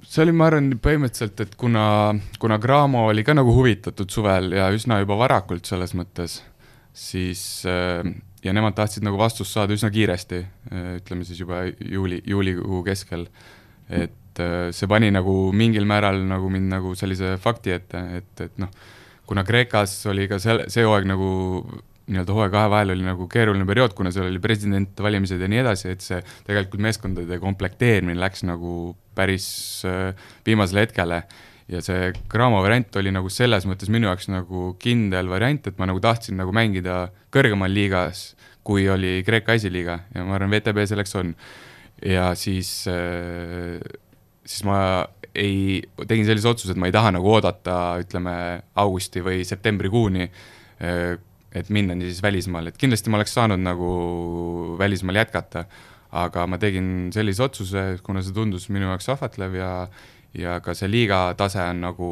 See 0.00 0.24
oli, 0.24 0.34
ma 0.36 0.48
arvan, 0.48 0.72
põhimõtteliselt, 0.82 1.40
et 1.44 1.54
kuna, 1.60 1.84
kuna 2.40 2.58
Graamo 2.62 3.06
oli 3.10 3.24
ka 3.26 3.34
nagu 3.36 3.52
huvitatud 3.56 4.10
suvel 4.12 4.52
ja 4.56 4.70
üsna 4.74 5.00
juba 5.02 5.18
varakult 5.20 5.68
selles 5.68 5.94
mõttes, 5.98 6.38
siis 6.96 7.42
äh, 7.68 8.00
ja 8.44 8.54
nemad 8.56 8.76
tahtsid 8.78 9.04
nagu 9.06 9.20
vastust 9.20 9.54
saada 9.54 9.76
üsna 9.76 9.92
kiiresti, 9.92 10.40
äh, 10.72 10.88
ütleme 11.00 11.26
siis 11.28 11.42
juba 11.42 11.64
juuli, 11.68 12.22
juulikuu 12.26 12.82
keskel. 12.86 13.28
et 13.92 14.40
äh, 14.40 14.70
see 14.72 14.88
pani 14.88 15.10
nagu 15.12 15.52
mingil 15.52 15.84
määral 15.84 16.22
nagu 16.24 16.48
mind 16.48 16.70
nagu 16.72 16.94
sellise 16.96 17.36
fakti 17.42 17.74
ette, 17.74 18.00
et, 18.16 18.32
et 18.40 18.58
noh, 18.62 18.70
kuna 19.28 19.44
Kreekas 19.44 19.94
oli 20.08 20.28
ka 20.30 20.38
selle, 20.40 20.68
see 20.72 20.84
hooaeg 20.86 21.08
nagu 21.10 21.28
nii-öelda 22.10 22.34
hooaja 22.34 22.52
kahe 22.52 22.70
vahel 22.72 22.92
oli 22.94 23.04
nagu 23.06 23.28
keeruline 23.30 23.66
periood, 23.68 23.94
kuna 23.96 24.10
seal 24.14 24.26
oli 24.28 24.40
presidentvalimised 24.42 25.40
ja 25.40 25.48
nii 25.50 25.62
edasi, 25.62 25.92
et 25.94 26.04
see 26.04 26.18
tegelikult 26.46 26.82
meeskondade 26.82 27.38
komplekteerimine 27.42 28.18
läks 28.20 28.44
nagu 28.48 28.92
päris 29.16 29.46
äh, 29.88 30.12
viimasele 30.46 30.86
hetkele. 30.86 31.22
ja 31.72 31.80
see 31.80 32.10
Graamo 32.28 32.58
variant 32.60 32.96
oli 33.00 33.12
nagu 33.14 33.30
selles 33.32 33.64
mõttes 33.70 33.88
minu 33.92 34.08
jaoks 34.10 34.26
nagu 34.28 34.72
kindel 34.82 35.30
variant, 35.30 35.66
et 35.66 35.78
ma 35.78 35.86
nagu 35.88 36.02
tahtsin 36.02 36.36
nagu 36.36 36.52
mängida 36.52 37.06
kõrgemal 37.32 37.72
liigas, 37.72 38.32
kui 38.66 38.88
oli 38.90 39.22
Kreeka 39.26 39.54
esiliiga 39.56 40.00
ja 40.14 40.26
ma 40.26 40.36
arvan, 40.36 40.50
VTB 40.52 40.84
selleks 40.90 41.14
on. 41.20 41.34
ja 42.02 42.32
siis, 42.34 42.82
äh, 42.90 43.78
siis 44.44 44.64
ma 44.66 45.06
ei, 45.34 45.80
tegin 46.08 46.26
sellise 46.26 46.50
otsuse, 46.50 46.74
et 46.74 46.80
ma 46.80 46.90
ei 46.90 46.94
taha 46.94 47.14
nagu 47.14 47.30
oodata, 47.30 47.96
ütleme, 48.02 48.34
augusti 48.74 49.22
või 49.24 49.46
septembrikuuni 49.48 50.26
äh, 50.26 51.14
et 51.54 51.68
minna 51.70 51.96
siis 52.00 52.22
välismaale, 52.24 52.72
et 52.72 52.80
kindlasti 52.80 53.12
ma 53.12 53.20
oleks 53.20 53.34
saanud 53.36 53.60
nagu 53.60 53.90
välismaal 54.80 55.20
jätkata, 55.20 55.66
aga 56.12 56.46
ma 56.46 56.58
tegin 56.60 57.10
sellise 57.12 57.44
otsuse, 57.44 57.84
kuna 58.04 58.22
see 58.24 58.34
tundus 58.36 58.68
minu 58.72 58.88
jaoks 58.90 59.08
ahvatlev 59.12 59.56
ja 59.60 59.72
ja 60.38 60.58
ka 60.64 60.74
see 60.76 60.88
liiga 60.90 61.26
tase 61.36 61.60
on 61.60 61.82
nagu 61.84 62.08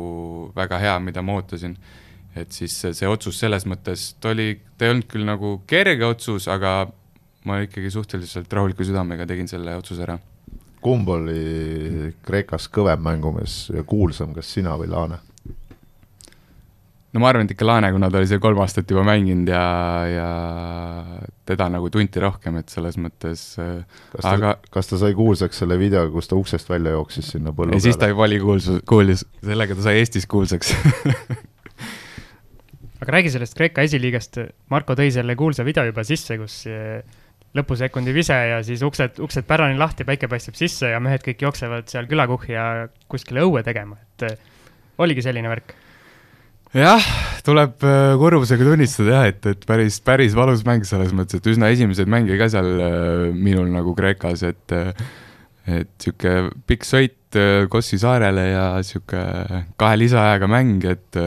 väga 0.56 0.78
hea, 0.82 0.96
mida 1.00 1.22
ma 1.22 1.38
ootasin. 1.38 1.76
et 2.36 2.52
siis 2.54 2.70
see, 2.78 2.92
see 2.94 3.08
otsus 3.10 3.40
selles 3.42 3.64
mõttes, 3.66 4.12
ta 4.22 4.30
oli, 4.30 4.52
ta 4.78 4.86
ei 4.86 4.92
olnud 4.92 5.08
küll 5.10 5.24
nagu 5.26 5.56
kerge 5.66 6.06
otsus, 6.06 6.46
aga 6.48 6.84
ma 7.48 7.56
ikkagi 7.64 7.90
suhteliselt 7.90 8.52
rahuliku 8.52 8.86
südamega 8.86 9.26
tegin 9.26 9.48
selle 9.50 9.74
otsuse 9.76 10.04
ära. 10.06 10.18
kumb 10.80 11.08
oli 11.08 12.12
Kreekas 12.22 12.68
kõvem 12.72 13.02
mängumees 13.02 13.56
ja 13.74 13.82
kuulsam, 13.84 14.34
kas 14.36 14.52
sina 14.52 14.76
või 14.78 14.92
Laane? 14.92 15.18
No 17.10 17.22
ma 17.22 17.30
arvan, 17.30 17.48
et 17.48 17.54
ikka 17.54 17.66
Laane, 17.66 17.90
kuna 17.94 18.10
ta 18.10 18.20
oli 18.20 18.28
seal 18.30 18.42
kolm 18.42 18.60
aastat 18.62 18.90
juba 18.92 19.02
mänginud 19.06 19.50
ja, 19.50 19.62
ja 20.06 20.28
teda 21.48 21.66
nagu 21.72 21.90
tunti 21.92 22.22
rohkem, 22.22 22.60
et 22.60 22.70
selles 22.70 22.98
mõttes 23.02 23.44
äh, 23.62 23.80
kas 24.14 24.24
ta 24.24 24.34
aga..., 24.36 24.52
kas 24.70 24.90
ta 24.92 25.00
sai 25.00 25.16
kuulsaks 25.18 25.62
selle 25.64 25.78
videoga, 25.80 26.12
kus 26.14 26.30
ta 26.30 26.38
uksest 26.38 26.70
välja 26.70 26.94
jooksis 26.94 27.32
sinna 27.34 27.54
põllu 27.56 27.74
peale? 27.74 27.84
siis 27.86 27.98
ta 28.00 28.10
juba 28.12 28.26
oli 28.28 28.38
kuulsus, 28.42 28.82
kuulis, 28.88 29.24
sellega 29.42 29.78
ta 29.78 29.88
sai 29.88 30.02
Eestis 30.02 30.28
kuulsaks. 30.30 30.74
Aga 33.00 33.14
räägi 33.16 33.30
sellest 33.32 33.56
Kreeka 33.56 33.82
esiliigast, 33.86 34.36
Marko 34.70 34.92
tõi 34.98 35.08
selle 35.14 35.32
kuulsa 35.38 35.64
video 35.64 35.86
juba 35.88 36.04
sisse, 36.04 36.36
kus 36.38 36.62
äh, 36.70 37.00
lõpusekundi 37.56 38.12
vise 38.14 38.36
ja 38.52 38.58
siis 38.62 38.84
uksed, 38.86 39.18
uksed 39.24 39.48
pärani 39.48 39.80
lahti, 39.80 40.06
päike 40.06 40.28
paistab 40.30 40.54
sisse 40.58 40.92
ja 40.92 41.00
mehed 41.02 41.24
kõik 41.26 41.42
jooksevad 41.48 41.88
seal 41.90 42.06
külakuhja 42.10 42.90
kuskile 43.10 43.42
õue 43.48 43.64
tegema, 43.66 43.98
et 44.04 44.28
äh, 44.28 44.36
oligi 45.00 45.24
selline 45.26 45.50
värk 45.50 45.74
jah, 46.76 47.06
tuleb 47.46 47.82
äh, 47.86 48.12
kurbusega 48.20 48.66
tunnistada 48.66 49.16
jah, 49.16 49.30
et, 49.32 49.46
et 49.50 49.64
päris, 49.66 49.98
päris 50.06 50.36
valus 50.38 50.62
mäng 50.66 50.86
selles 50.86 51.14
mõttes, 51.16 51.40
et 51.40 51.48
üsna 51.50 51.70
esimesed 51.74 52.10
mänge 52.10 52.36
ka 52.38 52.50
seal 52.52 52.70
äh, 52.84 53.24
minul 53.34 53.70
nagu 53.72 53.94
Kreekas, 53.98 54.44
et 54.46 54.76
äh, 54.76 54.92
et 55.70 55.90
niisugune 56.00 56.50
pikk 56.66 56.86
sõit 56.88 57.16
Kossi 57.70 57.98
saarele 58.00 58.46
ja 58.48 58.62
niisugune 58.80 59.64
kahe 59.78 59.98
lisaajaga 60.00 60.48
mäng, 60.50 60.86
et 60.88 61.18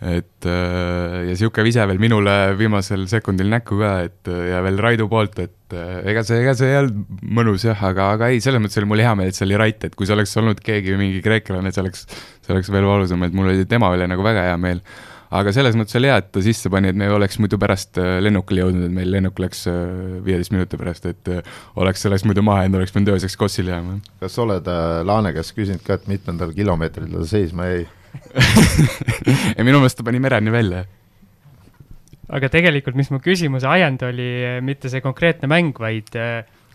et 0.00 0.46
ja 0.48 1.26
niisugune 1.28 1.66
vise 1.66 1.84
veel 1.84 1.98
minule 2.00 2.34
viimasel 2.56 3.04
sekundil 3.10 3.50
näkku 3.52 3.76
ka, 3.82 3.90
et 4.08 4.30
ja 4.30 4.62
veel 4.64 4.80
Raidu 4.80 5.10
poolt, 5.12 5.36
et 5.44 5.76
ega 6.08 6.24
see, 6.26 6.40
ega 6.40 6.54
see 6.56 6.70
ei 6.72 6.80
olnud 6.80 7.20
mõnus 7.36 7.66
jah, 7.66 7.84
aga, 7.90 8.10
aga 8.16 8.30
ei, 8.32 8.40
selles 8.44 8.62
mõttes 8.62 8.80
oli 8.80 8.88
mul 8.90 9.04
hea 9.04 9.12
meel, 9.18 9.30
et 9.30 9.38
see 9.38 9.46
oli 9.48 9.60
Rait, 9.60 9.86
et 9.86 9.94
kui 9.96 10.08
see 10.08 10.16
oleks 10.16 10.32
olnud 10.40 10.64
keegi, 10.64 10.96
mingi 11.00 11.20
kreeklane, 11.24 11.72
see 11.74 11.84
oleks, 11.84 12.06
see 12.40 12.54
oleks 12.54 12.72
veel 12.72 12.88
valusam, 12.88 13.22
et 13.26 13.36
mul 13.36 13.52
oli 13.52 13.68
tema 13.68 13.92
üle 13.96 14.08
nagu 14.10 14.24
väga 14.26 14.48
hea 14.48 14.58
meel. 14.60 14.82
aga 15.30 15.52
selles 15.54 15.76
mõttes 15.78 15.94
oli 15.94 16.08
hea, 16.10 16.16
et 16.18 16.32
ta 16.34 16.40
sisse 16.42 16.72
pani, 16.72 16.90
et 16.90 16.96
me 16.98 17.06
oleks 17.14 17.38
muidu 17.38 17.58
pärast 17.60 18.00
äh, 18.02 18.16
lennukile 18.24 18.64
jõudnud, 18.64 18.88
et 18.88 18.96
meil 18.96 19.12
lennuk 19.14 19.38
läks 19.38 19.62
äh, 19.70 19.76
viieteist 20.26 20.50
minuti 20.50 20.80
pärast, 20.80 21.06
et 21.06 21.30
äh, 21.30 21.54
oleks 21.78 22.02
sellest 22.02 22.26
muidu 22.26 22.42
maha 22.42 22.64
jäänud, 22.64 22.80
oleks 22.80 22.96
pidanud 22.96 23.14
ööseks 23.14 23.38
Kossile 23.38 23.76
jääma. 23.76 24.00
kas 24.24 24.40
oled 24.42 24.66
Laane 25.06 25.30
käest 25.36 25.54
küsinud 25.54 25.86
ka, 25.86 26.00
et 26.00 26.10
mitmendal 26.10 26.56
kilomeetril 26.56 27.14
ta 27.14 27.28
seisma 27.30 27.70
jäi 27.70 27.86
ei, 29.56 29.62
minu 29.64 29.80
meelest 29.80 30.00
ta 30.00 30.06
pani 30.06 30.22
mereni 30.22 30.52
välja 30.54 30.84
aga 32.30 32.50
tegelikult, 32.52 32.96
mis 32.98 33.10
mu 33.10 33.18
küsimuse 33.22 33.66
ajend 33.66 34.04
oli, 34.06 34.30
mitte 34.64 34.90
see 34.92 35.02
konkreetne 35.02 35.50
mäng, 35.50 35.74
vaid 35.82 36.14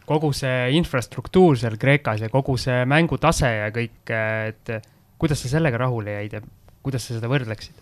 kogu 0.06 0.32
see 0.36 0.76
infrastruktuur 0.78 1.58
seal 1.60 1.80
Kreekas 1.82 2.26
ja 2.26 2.30
kogu 2.34 2.58
see 2.62 2.84
mängutase 2.90 3.50
ja 3.50 3.72
kõik, 3.74 4.04
et 4.12 4.76
kuidas 5.22 5.42
sa 5.42 5.56
sellega 5.56 5.80
rahule 5.82 6.20
jäid 6.20 6.38
ja 6.38 6.44
kuidas 6.86 7.08
sa 7.08 7.18
seda 7.18 7.32
võrdleksid? 7.32 7.82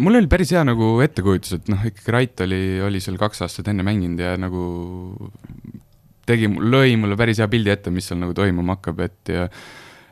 mul 0.00 0.16
oli 0.18 0.26
päris 0.30 0.50
hea 0.54 0.62
nagu 0.66 0.96
ettekujutus, 1.04 1.58
et 1.58 1.68
noh, 1.70 1.82
ikkagi 1.86 2.12
Rait 2.14 2.40
oli, 2.46 2.60
oli 2.82 3.02
seal 3.04 3.18
kaks 3.20 3.44
aastat 3.44 3.68
enne 3.70 3.84
mänginud 3.86 4.22
ja 4.22 4.32
nagu 4.40 4.64
tegi, 6.26 6.48
lõi 6.48 6.96
mulle 6.98 7.18
päris 7.20 7.42
hea 7.42 7.48
pildi 7.52 7.70
ette, 7.70 7.92
mis 7.94 8.08
seal 8.08 8.18
nagu 8.22 8.34
toimuma 8.34 8.78
hakkab, 8.78 9.04
et 9.04 9.30
ja 9.30 9.44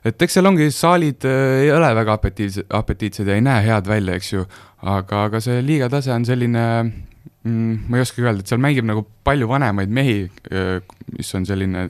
et 0.08 0.26
eks 0.26 0.38
seal 0.38 0.50
ongi, 0.50 0.68
saalid 0.74 1.26
äh, 1.28 1.62
ei 1.66 1.72
ole 1.74 1.92
väga 1.98 2.18
apetiitsed, 2.18 2.68
apetiitsed 2.80 3.30
ja 3.30 3.38
ei 3.38 3.44
näe 3.44 3.62
head 3.66 3.88
välja, 3.90 4.18
eks 4.18 4.32
ju, 4.32 4.46
aga, 4.82 5.26
aga 5.28 5.42
see 5.44 5.60
liiga 5.64 5.90
tase 5.92 6.12
on 6.14 6.26
selline 6.28 6.64
mm,, 6.82 7.86
ma 7.88 7.98
ei 8.00 8.06
oskagi 8.06 8.26
öelda, 8.26 8.42
et 8.42 8.52
seal 8.52 8.62
mängib 8.62 8.88
nagu 8.88 9.04
palju 9.26 9.48
vanemaid 9.50 9.94
mehi, 9.94 10.18
äh, 10.50 10.78
mis 11.16 11.32
on 11.38 11.46
selline 11.48 11.88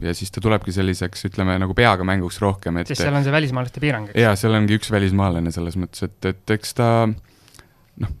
ja 0.00 0.14
siis 0.16 0.32
ta 0.32 0.40
tulebki 0.42 0.72
selliseks, 0.74 1.26
ütleme 1.28 1.56
nagu 1.60 1.74
peaga 1.76 2.06
mänguks 2.06 2.40
rohkem, 2.42 2.80
et. 2.80 2.90
sest 2.90 3.04
seal 3.04 3.16
on 3.16 3.26
see 3.26 3.34
välismaalaste 3.34 3.82
piirang, 3.82 4.10
eks? 4.10 4.20
jaa, 4.22 4.34
seal 4.38 4.56
ongi 4.56 4.78
üks 4.78 4.92
välismaalane 4.92 5.52
selles 5.54 5.76
mõttes, 5.80 6.06
et, 6.06 6.30
et 6.32 6.54
eks 6.56 6.76
ta 6.78 6.90
noh, 7.08 8.14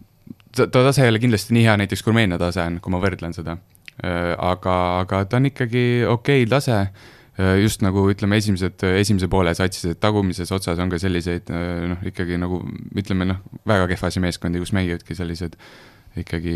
ta, 0.56 0.66
ta 0.66 0.84
tase 0.88 1.04
ei 1.04 1.12
ole 1.12 1.22
kindlasti 1.22 1.56
nii 1.56 1.68
hea, 1.68 1.76
näiteks 1.84 2.04
kui 2.04 2.12
Rumeenia 2.12 2.40
tase 2.40 2.64
on, 2.66 2.80
kui 2.82 2.92
ma 2.92 3.00
võrdlen 3.02 3.36
seda. 3.36 3.56
Äh, 4.00 4.32
aga, 4.34 4.76
aga 5.04 5.24
ta 5.28 5.40
on 5.40 5.48
ikkagi 5.50 5.84
okei 6.08 6.44
okay 6.44 6.50
tase 6.50 6.82
just 7.60 7.84
nagu 7.84 8.02
ütleme, 8.10 8.40
esimesed, 8.40 8.82
esimese 9.00 9.28
poole 9.32 9.54
satsis, 9.56 9.92
et 9.94 10.00
tagumises 10.02 10.50
otsas 10.52 10.80
on 10.82 10.90
ka 10.92 10.98
selliseid 11.00 11.48
noh, 11.50 12.02
ikkagi 12.10 12.40
nagu 12.40 12.60
ütleme 12.98 13.28
noh, 13.30 13.40
väga 13.68 13.86
kehvasi 13.94 14.22
meeskondi, 14.24 14.60
kus 14.62 14.74
mängivadki 14.76 15.16
sellised 15.16 15.56
ikkagi 16.18 16.54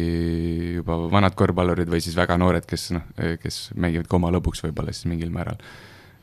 juba 0.81 0.99
vanad 1.13 1.37
korvpallurid 1.39 1.91
või 1.91 2.03
siis 2.03 2.17
väga 2.19 2.37
noored, 2.41 2.67
kes 2.67 2.91
noh, 2.97 3.05
kes 3.41 3.69
mängivad 3.79 4.09
ka 4.11 4.19
oma 4.19 4.33
lõbuks 4.35 4.65
võib-olla 4.67 4.95
siis 4.95 5.07
mingil 5.11 5.31
määral. 5.35 5.61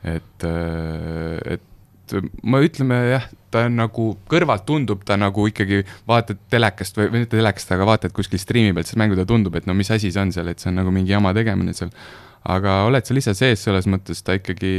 et, 0.03 0.43
et 0.43 1.67
ma 2.43 2.59
ütleme 2.63 2.97
jah, 3.11 3.27
ta 3.53 3.65
nagu 3.71 4.11
kõrvalt 4.29 4.65
tundub 4.67 5.05
ta 5.07 5.17
nagu 5.19 5.45
ikkagi 5.47 5.83
vaatad 6.09 6.41
telekast 6.51 6.97
või, 6.97 7.07
või 7.11 7.23
mitte 7.23 7.37
telekast, 7.37 7.71
aga 7.75 7.87
vaatad 7.87 8.15
kuskil 8.15 8.41
striimi 8.41 8.75
pealt 8.75 8.89
seda 8.89 9.01
mängu, 9.03 9.17
ta 9.19 9.27
tundub, 9.29 9.55
et 9.55 9.69
no 9.69 9.75
mis 9.77 9.91
asi 9.93 10.11
see 10.11 10.23
on 10.23 10.33
seal, 10.35 10.51
et 10.51 10.59
see 10.59 10.71
on 10.71 10.81
nagu 10.81 10.93
mingi 10.93 11.13
jama 11.13 11.33
tegemine 11.37 11.75
seal. 11.77 11.93
Aga 12.49 12.81
oled 12.87 13.05
seal 13.05 13.21
ise 13.21 13.35
sees, 13.37 13.61
selles 13.61 13.87
mõttes 13.91 14.23
ta 14.25 14.35
ikkagi, 14.37 14.73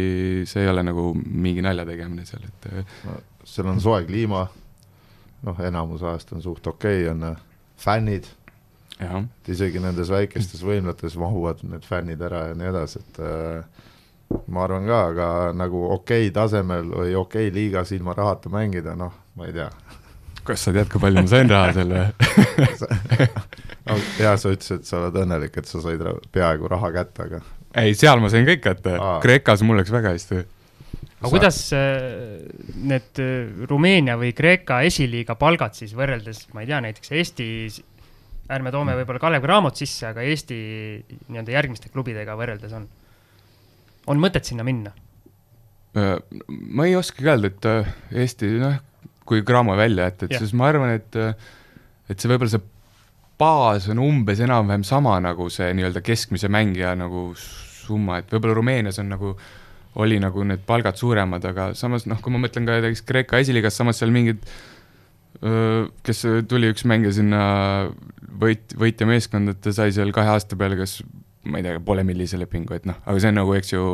see 0.49 0.65
ei 0.65 0.71
ole 0.71 0.83
nagu 0.87 1.13
mingi 1.15 1.63
nalja 1.65 1.87
tegemine 1.89 2.27
seal, 2.27 2.45
et 2.49 2.69
no,. 3.07 3.21
seal 3.47 3.71
on 3.71 3.81
soe 3.83 4.03
kliima, 4.09 4.47
noh, 5.47 5.65
enamus 5.69 6.03
ajast 6.03 6.35
on 6.37 6.43
suht 6.45 6.67
okei 6.67 7.05
okay,, 7.05 7.11
on 7.13 7.29
äh, 7.31 7.45
fännid, 7.79 8.27
et 9.03 9.49
isegi 9.51 9.81
nendes 9.83 10.11
väikestes 10.13 10.63
võimlates 10.67 11.17
mahuvad 11.19 11.63
need 11.67 11.87
fännid 11.87 12.21
ära 12.23 12.49
ja 12.51 12.59
nii 12.59 12.71
edasi, 12.71 13.03
et 13.03 13.23
äh, 13.23 13.89
ma 14.53 14.67
arvan 14.67 14.87
ka, 14.89 15.01
aga 15.13 15.29
nagu 15.57 15.87
okei 15.95 16.29
okay 16.29 16.35
tasemel 16.35 16.91
või 16.91 17.17
okei 17.19 17.49
okay 17.49 17.55
liigas 17.55 17.93
ilma 17.95 18.15
rahata 18.17 18.53
mängida, 18.53 18.97
noh, 18.99 19.15
ma 19.39 19.49
ei 19.49 19.57
tea. 19.57 19.71
Kas 20.47 20.67
sa 20.67 20.73
tead, 20.75 20.89
kui 20.91 21.03
palju 21.03 21.23
ma 21.23 21.31
sain 21.31 21.51
raha 21.51 21.75
selle 21.77 22.01
jaa, 24.23 24.37
sa 24.39 24.53
ütlesid, 24.53 24.81
et 24.81 24.89
sa 24.89 24.99
oled 24.99 25.19
õnnelik, 25.23 25.59
et 25.59 25.69
sa 25.69 25.83
said 25.85 26.03
peaaegu 26.35 26.71
raha 26.71 26.91
kätte, 26.95 27.29
aga 27.29 27.43
ei, 27.79 27.95
seal 27.99 28.21
ma 28.23 28.31
sain 28.33 28.47
kõik 28.49 28.65
kätte, 28.65 28.97
Kreekas 29.25 29.63
mul 29.67 29.81
läks 29.81 29.93
väga 29.95 30.13
hästi. 30.15 30.41
aga 30.43 31.23
sa... 31.23 31.33
kuidas 31.33 31.61
äh, 31.77 32.43
need 32.91 33.23
äh, 33.23 33.65
Rumeenia 33.71 34.19
või 34.21 34.35
Kreeka 34.37 34.83
esiliiga 34.89 35.37
palgad 35.41 35.79
siis 35.79 35.95
võrreldes, 35.99 36.47
ma 36.57 36.65
ei 36.65 36.71
tea, 36.71 36.83
näiteks 36.85 37.15
Eestis, 37.17 37.81
ärme 38.53 38.75
toome 38.75 38.97
võib-olla 38.99 39.23
Kalev 39.23 39.47
Cramot 39.47 39.79
sisse, 39.79 40.11
aga 40.11 40.27
Eesti 40.27 40.59
nii-öelda 41.31 41.57
järgmiste 41.57 41.93
klubidega 41.95 42.37
võrreldes 42.39 42.75
on? 42.77 42.91
on 44.11 44.21
mõtet 44.21 44.49
sinna 44.49 44.67
minna? 44.67 44.93
Äh, 45.97 46.17
ma 46.49 46.89
ei 46.89 46.97
oskagi 46.99 47.31
öelda, 47.31 47.53
et 47.53 48.17
Eesti, 48.25 48.57
noh, 48.61 48.81
kui 49.29 49.45
Cramo 49.47 49.77
välja 49.79 50.09
jätta, 50.11 50.29
et 50.29 50.39
siis 50.41 50.55
ma 50.59 50.69
arvan, 50.73 50.97
et 50.99 51.19
et 52.11 52.19
see 52.19 52.31
võib-olla 52.31 52.53
see 52.53 52.65
baas 53.41 53.89
on 53.91 54.03
umbes 54.03 54.43
enam-vähem 54.45 54.85
sama 54.87 55.17
nagu 55.23 55.49
see 55.51 55.71
nii-öelda 55.75 56.03
keskmise 56.05 56.51
mängija 56.53 56.93
nagu 56.99 57.31
summa, 57.39 58.21
et 58.21 58.31
võib-olla 58.33 58.59
Rumeenias 58.59 59.01
on 59.03 59.11
nagu, 59.13 59.33
oli 60.03 60.19
nagu 60.23 60.45
need 60.47 60.63
palgad 60.67 60.99
suuremad, 61.01 61.45
aga 61.49 61.73
samas 61.79 62.07
noh, 62.11 62.21
kui 62.23 62.35
ma 62.35 62.43
mõtlen 62.43 62.69
ka 62.69 62.77
näiteks 62.79 63.05
Kreeka 63.09 63.41
esiliigas, 63.43 63.79
samas 63.79 64.03
seal 64.03 64.15
mingid 64.15 64.45
kes 66.07 66.23
tuli 66.49 66.71
üks 66.71 66.85
mängija 66.87 67.17
sinna 67.17 67.43
võit, 68.43 68.75
võitja 68.79 69.09
meeskonda, 69.09 69.55
et 69.55 69.63
ta 69.65 69.73
sai 69.75 69.95
seal 69.95 70.13
kahe 70.15 70.35
aasta 70.35 70.59
peale 70.61 70.77
kas 70.79 71.01
ma 71.45 71.59
ei 71.59 71.65
tea, 71.67 71.79
poole 71.83 72.05
millise 72.07 72.39
lepingu, 72.39 72.77
et 72.77 72.85
noh, 72.87 72.99
aga 73.03 73.23
see 73.23 73.33
on 73.33 73.39
nagu, 73.41 73.55
eks 73.59 73.73
ju, 73.73 73.85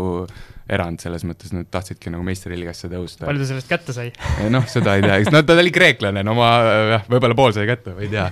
erand 0.69 1.01
selles 1.01 1.25
mõttes, 1.25 1.53
nad 1.57 1.69
tahtsidki 1.73 2.13
nagu 2.13 2.25
meistriliigasse 2.27 2.91
tõusta. 2.93 3.25
palju 3.25 3.41
ta 3.41 3.49
sellest 3.53 3.71
kätte 3.71 3.95
sai? 3.97 4.11
noh, 4.55 4.67
seda 4.69 4.99
ei 4.99 5.05
tea, 5.07 5.17
eks 5.23 5.33
no 5.33 5.41
ta 5.49 5.57
oli 5.57 5.73
kreeklane, 5.75 6.25
no 6.27 6.37
ma 6.37 6.51
jah, 6.95 7.07
võib-olla 7.09 7.39
pool 7.39 7.57
sai 7.57 7.69
kätte, 7.71 7.95
ma 7.97 8.05
ei 8.05 8.13
tea. 8.13 8.27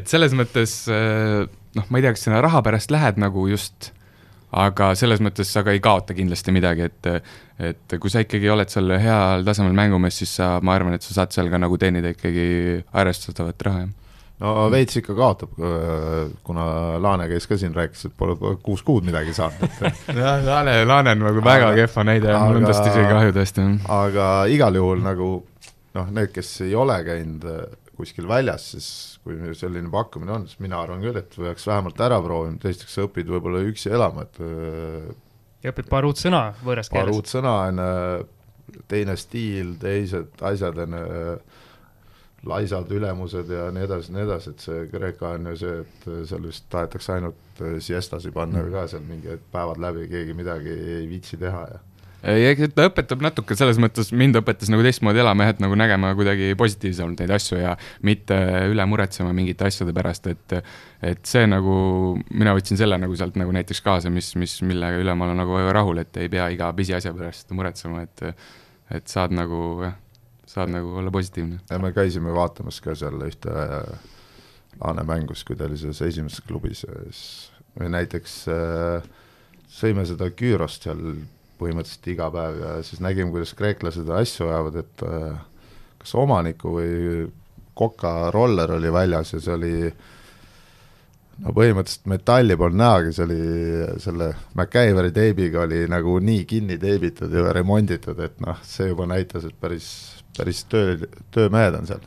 et 0.00 0.08
selles 0.08 0.36
mõttes 0.38 0.78
noh, 0.88 1.90
ma 1.90 2.00
ei 2.00 2.06
tea, 2.06 2.14
kas 2.16 2.24
sinna 2.28 2.40
raha 2.44 2.64
pärast 2.64 2.94
lähed 2.94 3.20
nagu 3.20 3.44
just, 3.50 3.90
aga 4.56 4.94
selles 4.96 5.20
mõttes 5.24 5.52
sa 5.52 5.60
ka 5.66 5.74
ei 5.76 5.82
kaota 5.84 6.16
kindlasti 6.16 6.54
midagi, 6.56 6.88
et 6.88 7.12
et 7.56 7.94
kui 8.00 8.12
sa 8.12 8.20
ikkagi 8.20 8.50
oled 8.52 8.68
seal 8.72 8.90
heal 9.00 9.44
tasemel 9.44 9.76
mängumees, 9.76 10.16
siis 10.20 10.34
sa, 10.40 10.56
ma 10.64 10.74
arvan, 10.76 10.96
et 10.96 11.04
sa 11.04 11.14
saad 11.20 11.36
seal 11.36 11.48
ka 11.52 11.60
nagu 11.60 11.76
teenida 11.80 12.12
ikkagi 12.12 12.82
arvestatavat 12.92 13.68
raha, 13.68 13.84
jah 13.84 14.02
no 14.42 14.66
veits 14.72 14.98
ikka 15.00 15.16
kaotab, 15.16 15.56
kuna 16.46 16.66
Laane 17.02 17.28
käis 17.30 17.48
ka 17.48 17.58
siin, 17.60 17.74
rääkis, 17.76 18.08
et 18.08 18.16
pole 18.18 18.36
kuus 18.64 18.82
kuud 18.86 19.06
midagi 19.08 19.34
saanud, 19.36 19.64
et 19.64 19.80
jah, 20.20 20.44
Laane, 20.44 20.78
Laane 20.88 21.16
on 21.16 21.24
nagu 21.24 21.44
väga 21.44 21.72
aga, 21.72 21.86
kehva 21.86 22.06
näide 22.10 22.36
mul 22.36 22.60
on 22.60 22.68
tast 22.68 22.84
isegi 22.90 23.08
kahju 23.10 23.36
tõesti. 23.36 23.66
aga 23.96 24.30
igal 24.52 24.80
juhul 24.80 25.02
nagu 25.04 25.30
noh, 25.96 26.12
need, 26.12 26.32
kes 26.34 26.52
ei 26.66 26.76
ole 26.76 26.98
käinud 27.06 27.48
äh, 27.48 27.66
kuskil 27.96 28.28
väljas, 28.28 28.70
siis 28.74 28.88
kui 29.24 29.54
selline 29.56 29.88
pakkumine 29.92 30.34
on, 30.34 30.48
siis 30.50 30.60
mina 30.60 30.82
arvan 30.84 31.00
küll, 31.04 31.16
et 31.16 31.32
peaks 31.32 31.64
vähemalt 31.68 32.00
ära 32.04 32.20
proovima, 32.24 32.60
esiteks 32.60 32.98
sa 32.98 33.06
õpid 33.08 33.30
võib-olla 33.32 33.64
üksi 33.64 33.92
elama, 33.96 34.26
et 34.28 34.42
äh, 34.44 35.12
ja 35.64 35.72
õpid 35.72 35.88
paar 35.90 36.06
uut 36.08 36.20
sõna 36.20 36.50
võõras 36.60 36.92
keeles. 36.92 37.08
paar 37.08 37.14
uut 37.14 37.30
sõna 37.30 37.54
on 37.70 37.86
teine 38.90 39.16
stiil, 39.16 39.78
teised 39.80 40.44
asjad 40.44 40.84
on 40.84 41.00
laisad 42.46 42.92
ülemused 42.94 43.50
ja 43.52 43.66
nii 43.74 43.88
edasi, 43.88 44.14
nii 44.14 44.22
edasi, 44.26 44.54
et 44.54 44.68
see 44.68 44.86
Kreeka 44.92 45.34
on 45.36 45.50
ju 45.50 45.56
see, 45.62 45.74
et 45.82 46.06
seal 46.30 46.46
vist 46.46 46.68
tahetakse 46.72 47.16
ainult 47.16 47.60
äh, 47.62 47.76
siestasi 47.82 48.32
panna 48.34 48.62
mm. 48.62 48.72
ka 48.74 48.86
seal 48.92 49.04
mingid 49.08 49.44
päevad 49.52 49.82
läbi, 49.82 50.08
keegi 50.12 50.36
midagi 50.38 50.72
ei 50.72 51.04
viitsi 51.10 51.38
teha 51.40 51.66
ja 51.74 51.82
ei, 52.26 52.46
eks 52.48 52.72
ta 52.74 52.86
õpetab 52.88 53.20
natuke 53.22 53.54
selles 53.58 53.78
mõttes, 53.82 54.08
mind 54.16 54.38
õpetas 54.40 54.70
nagu 54.72 54.82
teistmoodi 54.82 55.20
elama 55.22 55.46
jah, 55.46 55.54
et 55.54 55.60
nagu 55.62 55.76
nägema 55.78 56.12
kuidagi 56.18 56.54
positiivsemalt 56.58 57.20
neid 57.22 57.34
asju 57.36 57.60
ja 57.60 57.74
mitte 58.06 58.38
üle 58.70 58.86
muretsema 58.88 59.34
mingite 59.36 59.68
asjade 59.68 59.94
pärast, 59.96 60.30
et 60.32 60.56
et 61.06 61.28
see 61.28 61.44
nagu, 61.46 61.76
mina 62.32 62.56
võtsin 62.56 62.80
selle 62.80 62.98
nagu 62.98 63.14
sealt 63.18 63.36
nagu 63.38 63.52
näiteks 63.54 63.82
kaasa, 63.84 64.10
mis, 64.10 64.32
mis, 64.40 64.56
mille 64.66 64.90
üle 65.02 65.14
ma 65.14 65.28
olen 65.28 65.38
nagu 65.44 65.60
rahul, 65.76 66.00
et 66.02 66.16
ei 66.22 66.32
pea 66.32 66.48
iga 66.54 66.72
pisiasja 66.76 67.14
pärast 67.14 67.52
muretsema, 67.54 68.06
et 68.06 68.26
et 68.96 69.08
saad 69.10 69.34
nagu 69.34 69.62
jah 69.84 69.94
saad 70.56 70.72
nagu 70.72 70.96
olla 70.96 71.12
positiivne. 71.12 71.60
ja 71.70 71.78
me 71.78 71.92
käisime 71.92 72.32
vaatamas 72.34 72.80
ka 72.80 72.96
seal 72.96 73.20
ühte 73.28 73.52
Laane 74.76 75.06
mängus, 75.08 75.44
kui 75.44 75.56
ta 75.56 75.64
oli 75.64 75.78
selles 75.80 76.02
esimeses 76.04 76.42
klubis, 76.44 76.82
siis 76.84 77.20
me 77.80 77.88
näiteks 77.92 78.34
äh, 78.52 79.06
sõime 79.72 80.04
seda 80.08 80.28
küürost 80.36 80.84
seal 80.84 81.00
põhimõtteliselt 81.56 82.10
iga 82.12 82.28
päev 82.32 82.58
ja 82.60 82.72
siis 82.84 83.00
nägime, 83.00 83.32
kuidas 83.32 83.54
kreeklased 83.56 84.10
asju 84.18 84.50
ajavad, 84.50 84.76
et 84.82 85.06
äh, 85.06 85.38
kas 86.02 86.12
omaniku 86.20 86.76
või 86.76 86.92
Coca 87.76 88.30
roller 88.32 88.76
oli 88.76 88.92
väljas 88.92 89.34
ja 89.34 89.40
see 89.44 89.54
oli 89.54 89.72
no 91.44 91.52
põhimõtteliselt 91.56 92.12
metalli 92.12 92.56
polnud 92.56 92.80
nähagi, 92.80 93.16
see 93.16 93.24
oli 93.26 93.40
selle 94.04 94.30
MacGyveri 94.56 95.12
teibiga 95.16 95.64
oli 95.64 95.82
nagu 95.92 96.18
nii 96.20 96.44
kinni 96.48 96.78
teibitud 96.80 97.32
ja 97.32 97.52
remonditud, 97.56 98.20
et 98.24 98.40
noh, 98.44 98.60
see 98.64 98.92
juba 98.92 99.08
näitas, 99.08 99.48
et 99.48 99.56
päris 99.60 99.88
päris 100.36 100.64
töö, 100.70 100.96
töömehed 101.34 101.80
on 101.80 101.88
seal. 101.88 102.04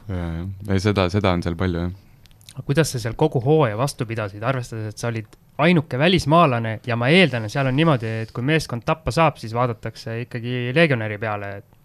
ei 0.69 0.83
seda, 0.83 1.09
seda 1.13 1.33
on 1.35 1.43
seal 1.45 1.57
palju, 1.59 1.87
jah. 1.87 2.63
kuidas 2.65 2.93
sa 2.93 3.01
seal 3.01 3.17
kogu 3.19 3.41
hooaja 3.43 3.77
vastu 3.79 4.07
pidasid, 4.09 4.43
arvestades, 4.45 4.93
et 4.93 5.01
sa 5.01 5.09
olid 5.11 5.39
ainuke 5.59 5.99
välismaalane 5.99 6.79
ja 6.87 6.95
ma 6.99 7.09
eeldan, 7.11 7.45
et 7.45 7.53
seal 7.53 7.67
on 7.67 7.75
niimoodi, 7.75 8.13
et 8.23 8.31
kui 8.35 8.45
meeskond 8.45 8.85
tappa 8.87 9.11
saab, 9.15 9.41
siis 9.41 9.53
vaadatakse 9.55 10.21
ikkagi 10.23 10.71
legionäri 10.75 11.19
peale, 11.19 11.51
et 11.59 11.77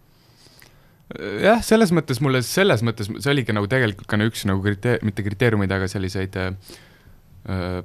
jah, 1.43 1.61
selles 1.65 1.91
mõttes 1.95 2.21
mulle, 2.23 2.41
selles 2.45 2.83
mõttes 2.85 3.09
see 3.11 3.31
oligi 3.33 3.55
nagu 3.55 3.69
tegelikult 3.71 4.09
ka 4.09 4.19
üks 4.25 4.45
nagu 4.49 4.63
kriteer-, 4.65 5.03
mitte 5.05 5.25
kriteeriumid, 5.25 5.71
aga 5.75 5.89
selliseid 5.91 6.39
äh, 6.41 6.73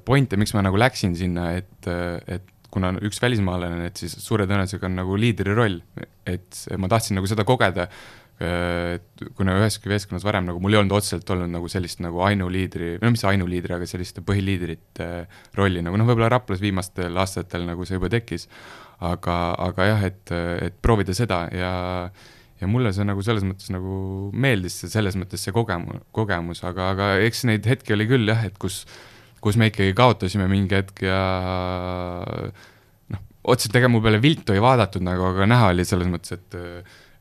pointe, 0.07 0.39
miks 0.41 0.55
ma 0.57 0.65
nagu 0.65 0.79
läksin 0.81 1.17
sinna, 1.19 1.51
et, 1.61 1.91
et 2.31 2.49
kuna 2.71 2.93
üks 3.05 3.21
välismaalane, 3.23 3.91
et 3.91 4.01
siis 4.01 4.15
suure 4.23 4.47
tõenäosusega 4.49 4.89
on 4.89 4.97
nagu 5.03 5.19
liidri 5.19 5.55
roll, 5.57 5.81
et 6.29 6.63
ma 6.79 6.91
tahtsin 6.91 7.19
nagu 7.19 7.29
seda 7.29 7.45
kogeda 7.49 7.89
kuna 8.41 9.55
üheski 9.59 9.91
meeskonnas 9.93 10.24
varem 10.24 10.47
nagu 10.49 10.62
mul 10.64 10.72
ei 10.72 10.80
olnud 10.80 10.95
otseselt 10.97 11.28
olnud 11.34 11.51
nagu 11.53 11.68
sellist 11.68 12.01
nagu 12.01 12.22
ainuliidri, 12.24 12.95
no 13.03 13.11
mis 13.12 13.24
ainuliidri, 13.28 13.74
aga 13.76 13.88
sellist 13.88 14.22
põhiliidrite 14.24 15.09
rolli 15.59 15.82
nagu 15.84 15.99
noh, 16.01 16.09
võib-olla 16.09 16.30
Raplas 16.32 16.62
viimastel 16.62 17.20
aastatel 17.20 17.66
nagu 17.68 17.84
see 17.84 17.99
juba 17.99 18.09
tekkis, 18.12 18.47
aga, 19.05 19.36
aga 19.61 19.88
jah, 19.91 20.05
et, 20.09 20.32
et 20.70 20.78
proovida 20.80 21.16
seda 21.16 21.43
ja 21.53 21.72
ja 22.61 22.68
mulle 22.68 22.93
see 22.93 23.05
nagu 23.09 23.22
selles 23.24 23.45
mõttes 23.45 23.70
nagu 23.72 23.93
meeldis, 24.36 24.78
selles 24.93 25.16
mõttes 25.20 25.45
see 25.45 25.53
kogemus, 25.57 26.01
kogemus, 26.16 26.61
aga, 26.68 26.91
aga 26.95 27.12
eks 27.26 27.47
neid 27.49 27.68
hetki 27.68 27.97
oli 27.97 28.09
küll 28.09 28.28
jah, 28.28 28.43
et 28.45 28.57
kus, 28.61 28.82
kus 29.41 29.57
me 29.61 29.70
ikkagi 29.70 29.95
kaotasime 29.97 30.49
mingi 30.49 30.76
hetk 30.76 31.05
ja 31.05 31.20
noh, 33.12 33.22
otseselt 33.53 33.80
ega 33.80 33.88
mu 33.93 34.03
peale 34.05 34.20
viltu 34.20 34.57
ei 34.57 34.64
vaadatud 34.64 35.05
nagu, 35.05 35.28
aga 35.32 35.49
näha 35.49 35.70
oli 35.72 35.88
selles 35.88 36.12
mõttes, 36.12 36.36
et 36.36 36.61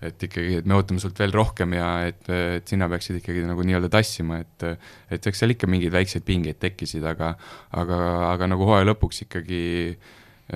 et 0.06 0.24
ikkagi, 0.30 0.60
et 0.62 0.68
me 0.70 0.78
ootame 0.78 1.02
sult 1.04 1.18
veel 1.20 1.34
rohkem 1.36 1.74
ja 1.76 1.90
et, 2.08 2.22
et 2.32 2.72
sina 2.72 2.88
peaksid 2.92 3.20
ikkagi 3.20 3.44
nagu 3.48 3.66
nii-öelda 3.68 3.90
tassima, 3.92 4.40
et 4.44 4.68
et 5.12 5.28
eks 5.32 5.44
seal 5.44 5.56
ikka 5.56 5.68
mingeid 5.72 5.94
väikseid 5.96 6.26
pingeid 6.28 6.60
tekkisid, 6.62 7.04
aga 7.04 7.34
aga, 7.76 8.00
aga 8.30 8.50
nagu 8.54 8.68
hooaja 8.70 8.88
lõpuks 8.88 9.26
ikkagi 9.28 9.64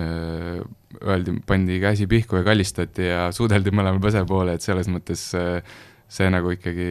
öö, 0.00 0.62
öeldi, 1.02 1.36
pandi 1.46 1.80
käsi 1.82 2.08
pihku 2.10 2.40
ja 2.40 2.46
kallistati 2.46 3.10
ja 3.10 3.26
suudeldi 3.36 3.74
mõlemal 3.74 4.00
põse 4.02 4.24
poole, 4.28 4.56
et 4.56 4.64
selles 4.64 4.88
mõttes 4.92 5.28
see 6.14 6.30
nagu 6.30 6.52
ikkagi 6.54 6.88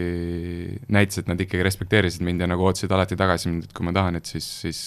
näitas, 0.91 1.21
et 1.21 1.29
nad 1.31 1.39
ikkagi 1.39 1.63
respekteerisid 1.65 2.25
mind 2.25 2.43
ja 2.43 2.49
nagu 2.49 2.65
ootasid 2.67 2.91
alati 2.91 3.17
tagasi 3.19 3.49
mind, 3.49 3.67
et 3.69 3.75
kui 3.75 3.85
ma 3.87 3.93
tahan, 3.95 4.19
et 4.19 4.29
siis, 4.29 4.47
siis 4.65 4.81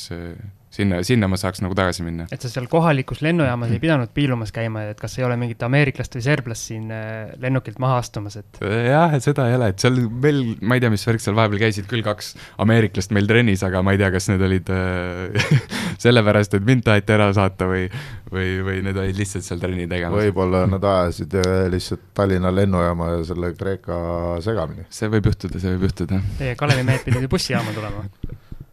sinna, 0.76 1.00
sinna 1.06 1.28
ma 1.30 1.38
saaks 1.40 1.62
nagu 1.64 1.76
tagasi 1.76 2.04
minna. 2.06 2.26
et 2.32 2.42
sa 2.42 2.50
seal 2.52 2.68
kohalikus 2.70 3.22
lennujaamas 3.24 3.72
ei 3.74 3.80
pidanud 3.82 4.12
piilumas 4.16 4.52
käima, 4.54 4.84
et 4.90 5.00
kas 5.00 5.16
ei 5.18 5.26
ole 5.26 5.38
mingit 5.40 5.62
ameeriklast 5.66 6.18
või 6.18 6.24
serblast 6.26 6.70
siin 6.70 6.90
äh, 6.94 7.32
lennukilt 7.42 7.80
maha 7.82 8.00
astumas, 8.02 8.38
et? 8.40 8.60
jah, 8.60 9.14
et 9.16 9.24
seda 9.24 9.48
ei 9.50 9.56
ole, 9.58 9.70
et 9.72 9.82
seal 9.82 9.98
meil, 10.10 10.42
ma 10.60 10.78
ei 10.78 10.84
tea, 10.84 10.92
mis 10.92 11.06
värk 11.08 11.24
seal 11.24 11.36
vahepeal 11.38 11.64
käisid 11.66 11.88
küll 11.90 12.04
kaks 12.06 12.34
ameeriklast 12.62 13.14
meil 13.16 13.28
trennis, 13.30 13.64
aga 13.66 13.82
ma 13.86 13.96
ei 13.96 14.02
tea, 14.02 14.12
kas 14.14 14.30
need 14.32 14.46
olid 14.48 14.72
äh, 14.74 15.50
sellepärast, 16.04 16.58
et 16.58 16.66
mind 16.68 16.86
taheti 16.86 17.16
ära 17.16 17.30
saata 17.36 17.68
või, 17.70 17.86
või, 18.32 18.48
või 18.66 18.80
need 18.86 19.00
olid 19.00 19.20
lihtsalt 19.20 19.46
seal 19.46 19.62
trenni 19.62 19.88
tegemas. 19.90 20.20
võib-olla 20.26 20.64
nad 20.70 20.84
ajasid 20.92 21.38
äh, 21.42 21.52
lihtsalt 21.72 22.10
Tallinna 22.16 22.52
lennujaama 22.54 23.12
ja 23.14 23.22
selle 23.28 23.52
Kreeka 23.56 23.98
segamini. 24.44 24.88
see 24.92 25.10
võib 25.12 25.30
juhtuda, 25.32 25.60
see 25.62 25.76
võib 25.76 25.88
juhtuda. 25.90 26.20
Teie 26.40 26.56
Kalevi 26.58 26.84
mehed 26.86 27.06
pidid 27.06 27.26
ju 27.26 27.32
bussijaama 27.32 27.74
tulema 27.76 28.04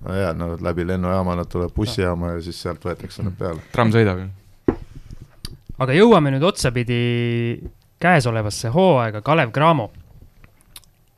no 0.04 0.16
jaa, 0.18 0.34
no 0.34 0.54
läbi 0.62 0.88
lennujaama 0.88 1.36
nad 1.36 1.50
tulevad 1.52 1.74
bussijaama 1.76 2.36
ja 2.36 2.42
siis 2.42 2.62
sealt 2.62 2.84
võetakse 2.86 3.24
nad 3.26 3.36
peale. 3.40 3.64
tramm 3.72 3.94
sõidab 3.94 4.24
ju. 4.24 4.76
aga 5.80 5.98
jõuame 5.98 6.34
nüüd 6.36 6.46
otsapidi 6.48 7.00
käesolevasse 8.04 8.72
hooaega, 8.74 9.22
Kalev 9.22 9.54
Cramo. 9.56 9.92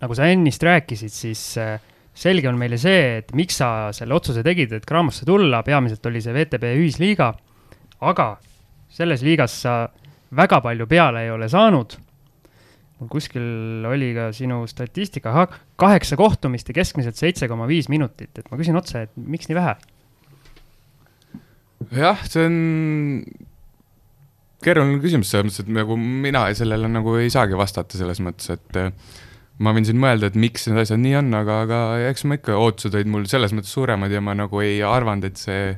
nagu 0.01 0.15
sa 0.15 0.29
ennist 0.29 0.63
rääkisid, 0.63 1.13
siis 1.13 1.57
äh, 1.57 1.79
selge 2.13 2.49
on 2.49 2.57
meile 2.59 2.77
see, 2.77 3.19
et 3.19 3.33
miks 3.33 3.57
sa 3.61 3.91
selle 3.95 4.15
otsuse 4.15 4.43
tegid, 4.45 4.73
et 4.73 4.85
Cramosse 4.85 5.25
tulla, 5.25 5.63
peamiselt 5.63 6.05
oli 6.05 6.21
see 6.21 6.35
VTB 6.35 6.75
ühisliiga, 6.79 7.31
aga 8.05 8.35
selles 8.91 9.23
liigas 9.25 9.55
sa 9.65 9.75
väga 10.35 10.61
palju 10.61 10.87
peale 10.87 11.25
ei 11.25 11.31
ole 11.33 11.49
saanud 11.49 11.97
mul 12.99 13.11
kuskil 13.11 13.85
oli 13.89 14.13
ka 14.15 14.29
sinu 14.35 14.61
statistika, 14.71 15.47
kaheksa 15.81 16.17
kohtumist 16.19 16.69
ja 16.71 16.77
keskmiselt 16.77 17.19
seitse 17.19 17.49
koma 17.51 17.67
viis 17.67 17.89
minutit, 17.91 18.31
et 18.39 18.47
ma 18.51 18.59
küsin 18.59 18.77
otse, 18.79 19.05
et 19.07 19.19
miks 19.19 19.51
nii 19.51 19.57
vähe? 19.57 19.75
jah, 21.95 22.21
see 22.31 22.47
on 22.47 22.55
keeruline 24.65 25.01
küsimus 25.03 25.29
selles 25.29 25.49
mõttes, 25.49 25.61
et 25.65 25.75
nagu 25.75 25.97
mina 25.99 26.47
sellele 26.57 26.89
nagu 26.89 27.17
ei 27.19 27.29
saagi 27.33 27.57
vastata 27.59 27.99
selles 27.99 28.21
mõttes, 28.23 28.49
et 28.55 28.79
äh, 28.79 28.89
ma 29.61 29.73
võin 29.75 29.85
siin 29.87 29.99
mõelda, 30.01 30.31
et 30.31 30.39
miks 30.39 30.65
need 30.69 30.81
asjad 30.81 31.01
nii 31.01 31.19
on, 31.19 31.29
aga, 31.37 31.59
aga 31.67 31.81
eks 32.09 32.25
ma 32.27 32.39
ikka, 32.39 32.57
ootused 32.59 32.95
olid 32.95 33.11
mul 33.11 33.27
selles 33.29 33.53
mõttes 33.55 33.75
suuremad 33.75 34.11
ja 34.11 34.23
ma 34.23 34.35
nagu 34.37 34.63
ei 34.63 34.79
arvanud, 34.85 35.27
et 35.29 35.39
see 35.41 35.75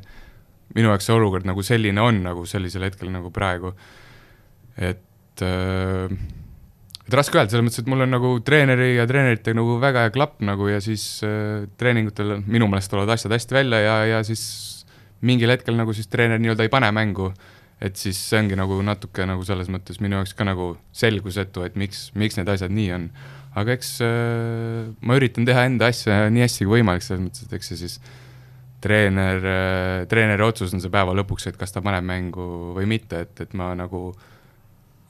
minu 0.75 0.91
jaoks 0.91 1.07
see 1.09 1.15
olukord 1.15 1.47
nagu 1.47 1.63
selline 1.65 2.01
on, 2.03 2.21
nagu 2.25 2.45
sellisel 2.49 2.85
hetkel 2.87 3.11
nagu 3.13 3.31
praegu. 3.33 3.73
et 4.77 5.41
äh, 5.41 6.17
et 7.07 7.15
raske 7.15 7.39
öelda, 7.39 7.53
selles 7.53 7.63
mõttes, 7.63 7.81
et 7.81 7.89
mul 7.89 8.03
on 8.03 8.11
nagu 8.11 8.31
treeneri 8.43 8.89
ja 8.97 9.05
treeneritega 9.07 9.55
nagu 9.55 9.77
väga 9.79 10.05
hea 10.05 10.13
klapp 10.15 10.41
nagu 10.43 10.67
ja 10.67 10.81
siis 10.83 11.05
äh, 11.23 11.63
treeningutel 11.79 12.41
minu 12.43 12.67
meelest 12.67 12.91
tulevad 12.91 13.13
asjad 13.15 13.35
hästi 13.35 13.55
välja 13.55 13.79
ja, 13.79 13.95
ja 14.11 14.19
siis 14.27 14.43
mingil 15.23 15.53
hetkel 15.53 15.77
nagu 15.79 15.95
siis 15.95 16.11
treener 16.11 16.41
nii-öelda 16.43 16.67
ei 16.67 16.73
pane 16.73 16.91
mängu. 16.91 17.31
et 17.77 17.95
siis 17.95 18.17
see 18.17 18.39
ongi 18.41 18.55
nagu 18.57 18.79
natuke 18.81 19.25
nagu 19.29 19.43
selles 19.45 19.67
mõttes 19.69 19.99
minu 20.01 20.17
jaoks 20.17 20.33
ka 20.33 20.45
nagu 20.47 20.71
selgusetu, 20.97 21.61
et 21.61 21.75
miks, 21.77 22.07
miks 22.17 22.39
need 22.39 22.49
asjad 22.49 22.73
nii 22.73 22.91
on. 22.95 23.09
aga 23.55 23.75
eks 23.77 23.91
äh, 24.03 24.87
ma 24.99 25.17
üritan 25.19 25.47
teha 25.47 25.67
enda 25.69 25.91
asja 25.93 26.25
nii 26.33 26.43
hästi 26.43 26.65
kui 26.65 26.79
võimalik, 26.79 27.05
selles 27.05 27.23
mõttes, 27.23 27.47
et 27.47 27.53
eks 27.53 27.71
see 27.71 27.85
siis 27.85 27.99
treener 28.83 29.45
äh,, 29.45 30.07
treeneri 30.09 30.43
otsus 30.43 30.73
on 30.75 30.83
see 30.83 30.91
päeva 30.91 31.15
lõpuks, 31.15 31.47
et 31.47 31.57
kas 31.57 31.71
ta 31.71 31.81
paneb 31.85 32.03
mängu 32.05 32.73
või 32.75 32.89
mitte, 32.89 33.23
et, 33.25 33.45
et 33.47 33.55
ma 33.57 33.71
nagu 33.77 34.09
äh, 34.11 34.33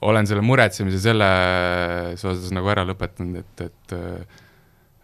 olen 0.00 0.28
selle 0.30 0.44
muretsemise 0.46 1.00
selles 1.02 2.24
osas 2.24 2.52
nagu 2.54 2.70
ära 2.70 2.84
lõpetanud, 2.86 3.42
et, 3.42 3.66
et 3.68 3.96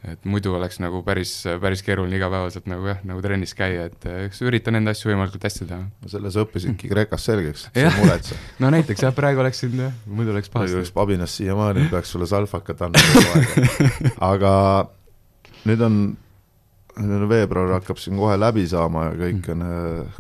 et 0.05 0.27
muidu 0.29 0.53
oleks 0.53 0.77
nagu 0.83 1.01
päris, 1.05 1.31
päris 1.63 1.81
keeruline 1.85 2.19
igapäevaselt 2.19 2.67
nagu 2.69 2.91
jah, 2.91 2.99
nagu 3.09 3.23
trennis 3.25 3.55
käia, 3.57 3.87
et 3.89 4.07
eks 4.27 4.43
üritan 4.45 4.77
enda 4.77 4.93
asju 4.93 5.09
võimalikult 5.11 5.47
hästi 5.49 5.69
teha. 5.71 5.87
no 5.89 6.11
selles 6.13 6.37
õppisidki 6.43 6.91
Kreekas 6.91 7.25
selgeks, 7.31 7.67
sa 7.67 7.73
ei 7.79 7.89
muretse. 7.97 8.37
no 8.63 8.73
näiteks 8.75 9.07
jah, 9.07 9.15
praegu 9.17 9.41
oleksin 9.41 9.79
jah, 9.81 9.95
muidu 10.05 10.35
oleks 10.35 10.53
pahasti. 10.53 10.77
oleks 10.77 10.93
pabinas 10.95 11.39
siiamaani, 11.39 11.87
peaks 11.93 12.13
sulle 12.13 12.29
salfakat 12.29 12.85
andma 12.85 13.07
kogu 13.15 13.33
aeg. 13.39 13.81
aga 14.33 14.53
nüüd 15.65 15.87
on, 15.89 15.97
nüüd 16.99 17.17
on 17.23 17.27
veebruar 17.33 17.79
hakkab 17.79 18.03
siin 18.03 18.21
kohe 18.21 18.37
läbi 18.37 18.67
saama 18.69 19.09
ja 19.09 19.17
kõik 19.25 19.49
on, 19.57 19.65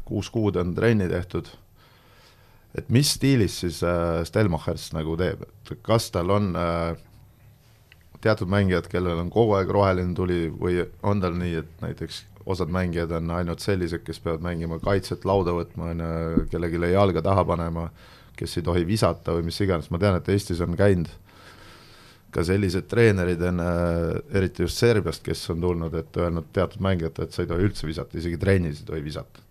kuus 0.08 0.32
kuud 0.32 0.56
on 0.64 0.72
trenni 0.78 1.10
tehtud 1.12 1.52
et 2.74 2.90
mis 2.92 3.14
stiilis 3.16 3.60
siis 3.62 3.80
äh, 3.86 4.22
Stelmachers 4.26 4.90
nagu 4.96 5.16
teeb, 5.18 5.44
et 5.46 5.74
kas 5.86 6.10
tal 6.14 6.32
on 6.34 6.52
äh, 6.58 6.94
teatud 8.24 8.50
mängijad, 8.50 8.88
kellel 8.90 9.20
on 9.20 9.30
kogu 9.32 9.56
aeg 9.58 9.70
roheline 9.72 10.14
tuli 10.16 10.46
või 10.50 10.80
on 11.04 11.20
tal 11.22 11.36
nii, 11.38 11.58
et 11.60 11.84
näiteks 11.84 12.24
osad 12.50 12.72
mängijad 12.72 13.12
on 13.16 13.30
ainult 13.36 13.62
sellised, 13.64 14.02
kes 14.04 14.20
peavad 14.20 14.44
mängima 14.44 14.78
kaitset, 14.82 15.24
lauda 15.28 15.54
võtma, 15.56 15.92
on 15.92 16.02
ju, 16.04 16.46
kellelegi 16.52 16.92
jalga 16.92 17.22
taha 17.24 17.44
panema, 17.48 17.86
kes 18.36 18.58
ei 18.58 18.66
tohi 18.66 18.82
visata 18.88 19.36
või 19.36 19.46
mis 19.48 19.60
iganes, 19.64 19.90
ma 19.92 20.00
tean, 20.02 20.18
et 20.18 20.28
Eestis 20.32 20.60
on 20.64 20.74
käinud 20.76 21.12
ka 22.34 22.42
sellised 22.42 22.88
treenerid 22.90 23.42
enne, 23.46 23.70
eriti 24.34 24.64
just 24.64 24.80
Serbiast, 24.82 25.22
kes 25.24 25.46
on 25.54 25.62
tulnud, 25.62 25.94
et 25.94 26.16
öelnud 26.18 26.50
teatud 26.52 26.82
mängijatele, 26.82 27.28
et 27.28 27.36
sa 27.36 27.44
ei 27.44 27.50
tohi 27.50 27.68
üldse 27.68 27.86
visata, 27.86 28.18
isegi 28.18 28.40
trennis 28.42 28.82
ei 28.82 28.88
tohi 28.88 29.04
visata 29.04 29.43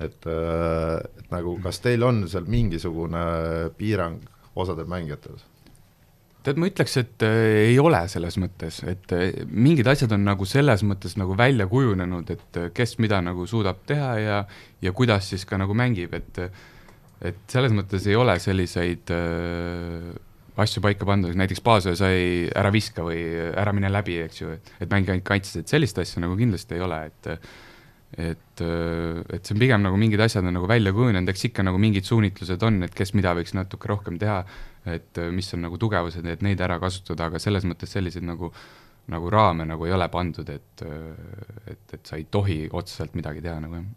et, 0.00 0.26
äh, 0.26 0.96
et 1.20 1.30
nagu 1.34 1.58
kas 1.64 1.82
teil 1.84 2.04
on 2.06 2.24
seal 2.30 2.48
mingisugune 2.50 3.22
piirang 3.78 4.20
osadel 4.58 4.88
mängijatel? 4.90 5.38
tead, 6.48 6.58
ma 6.60 6.68
ütleks, 6.70 6.94
et 7.00 7.24
äh, 7.26 7.68
ei 7.68 7.78
ole 7.82 8.00
selles 8.10 8.38
mõttes, 8.40 8.80
et 8.88 9.12
äh, 9.16 9.42
mingid 9.50 9.88
asjad 9.90 10.14
on 10.16 10.24
nagu 10.26 10.46
selles 10.48 10.84
mõttes 10.86 11.18
nagu 11.20 11.36
välja 11.38 11.68
kujunenud, 11.70 12.30
et 12.34 12.60
kes 12.76 12.96
mida 13.02 13.20
nagu 13.24 13.46
suudab 13.48 13.82
teha 13.88 14.12
ja, 14.22 14.38
ja 14.84 14.94
kuidas 14.96 15.28
siis 15.32 15.44
ka 15.48 15.60
nagu 15.60 15.76
mängib, 15.78 16.16
et 16.18 16.42
et 17.18 17.38
selles 17.50 17.72
mõttes 17.74 18.04
ei 18.06 18.14
ole 18.14 18.36
selliseid 18.38 19.10
äh, 19.10 20.12
asju 20.58 20.82
paika 20.82 21.06
pandud, 21.06 21.34
näiteks 21.38 21.62
baasöö 21.66 21.96
sai 21.98 22.20
ära 22.54 22.70
viska 22.74 23.02
või 23.06 23.20
ära 23.50 23.74
mine 23.74 23.90
läbi, 23.90 24.20
eks 24.24 24.42
ju, 24.42 24.52
et, 24.54 24.70
et 24.78 24.90
mängi 24.90 25.12
ainult 25.12 25.26
kaitses, 25.26 25.60
et 25.60 25.70
sellist 25.70 25.98
asja 26.02 26.22
nagu 26.22 26.38
kindlasti 26.38 26.78
ei 26.78 26.84
ole, 26.86 27.00
et 27.10 27.50
et, 28.16 28.62
äh, 28.64 29.20
et 29.34 29.44
see 29.44 29.54
on 29.54 29.60
pigem 29.60 29.84
nagu 29.84 30.00
mingid 30.00 30.22
asjad 30.24 30.46
on 30.48 30.56
nagu 30.56 30.68
välja 30.70 30.94
kujunenud, 30.96 31.28
eks 31.28 31.48
ikka 31.50 31.66
nagu 31.66 31.80
mingid 31.82 32.08
suunitlused 32.08 32.62
on, 32.64 32.82
et 32.86 32.96
kes 32.96 33.14
mida 33.18 33.34
võiks 33.36 33.54
natuke 33.56 33.90
rohkem 33.90 34.18
teha, 34.20 34.40
et 34.88 35.20
äh, 35.20 35.30
mis 35.34 35.52
on 35.54 35.64
nagu 35.66 35.80
tugevused, 35.80 36.26
et 36.26 36.44
neid 36.44 36.60
ära 36.64 36.80
kasutada, 36.82 37.28
aga 37.28 37.42
selles 37.42 37.68
mõttes 37.68 37.92
selliseid 37.92 38.24
nagu, 38.26 38.52
nagu 39.12 39.32
raame 39.32 39.68
nagu 39.68 39.88
ei 39.88 39.94
ole 39.96 40.08
pandud, 40.12 40.48
et, 40.52 40.84
äh, 40.86 41.72
et, 41.74 41.84
et 41.98 42.04
sa 42.06 42.20
ei 42.20 42.28
tohi 42.30 42.64
otseselt 42.72 43.16
midagi 43.18 43.44
teha 43.44 43.60
nagu 43.64 43.80
jah 43.80 43.88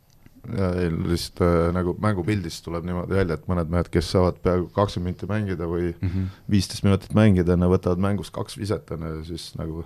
ja 0.57 0.71
ei, 0.81 0.89
lihtsalt 0.89 1.41
äh, 1.45 1.67
nagu 1.75 1.93
mängupildist 2.01 2.63
tuleb 2.65 2.85
niimoodi 2.87 3.13
välja, 3.13 3.37
et 3.37 3.49
mõned 3.49 3.71
mehed, 3.71 3.89
kes 3.93 4.07
saavad 4.15 4.39
peaaegu 4.41 4.71
kakskümmend 4.73 5.11
minutit 5.11 5.29
mängida 5.29 5.67
või 5.69 5.91
mhm. 5.93 6.29
viisteist 6.49 6.81
mm 6.81 6.87
-hmm. 6.87 6.97
minutit 6.97 7.17
mängida, 7.17 7.57
nad 7.57 7.69
võtavad 7.69 8.01
mängust 8.01 8.33
kaks 8.33 8.57
viset, 8.57 8.89
on 8.91 9.05
ju, 9.05 9.23
siis 9.29 9.51
nagu 9.59 9.85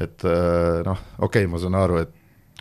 et 0.00 0.24
äh, 0.24 0.82
noh, 0.86 0.98
okei 1.18 1.44
okay,, 1.44 1.50
ma 1.52 1.60
saan 1.62 1.78
aru, 1.78 2.02
et 2.02 2.14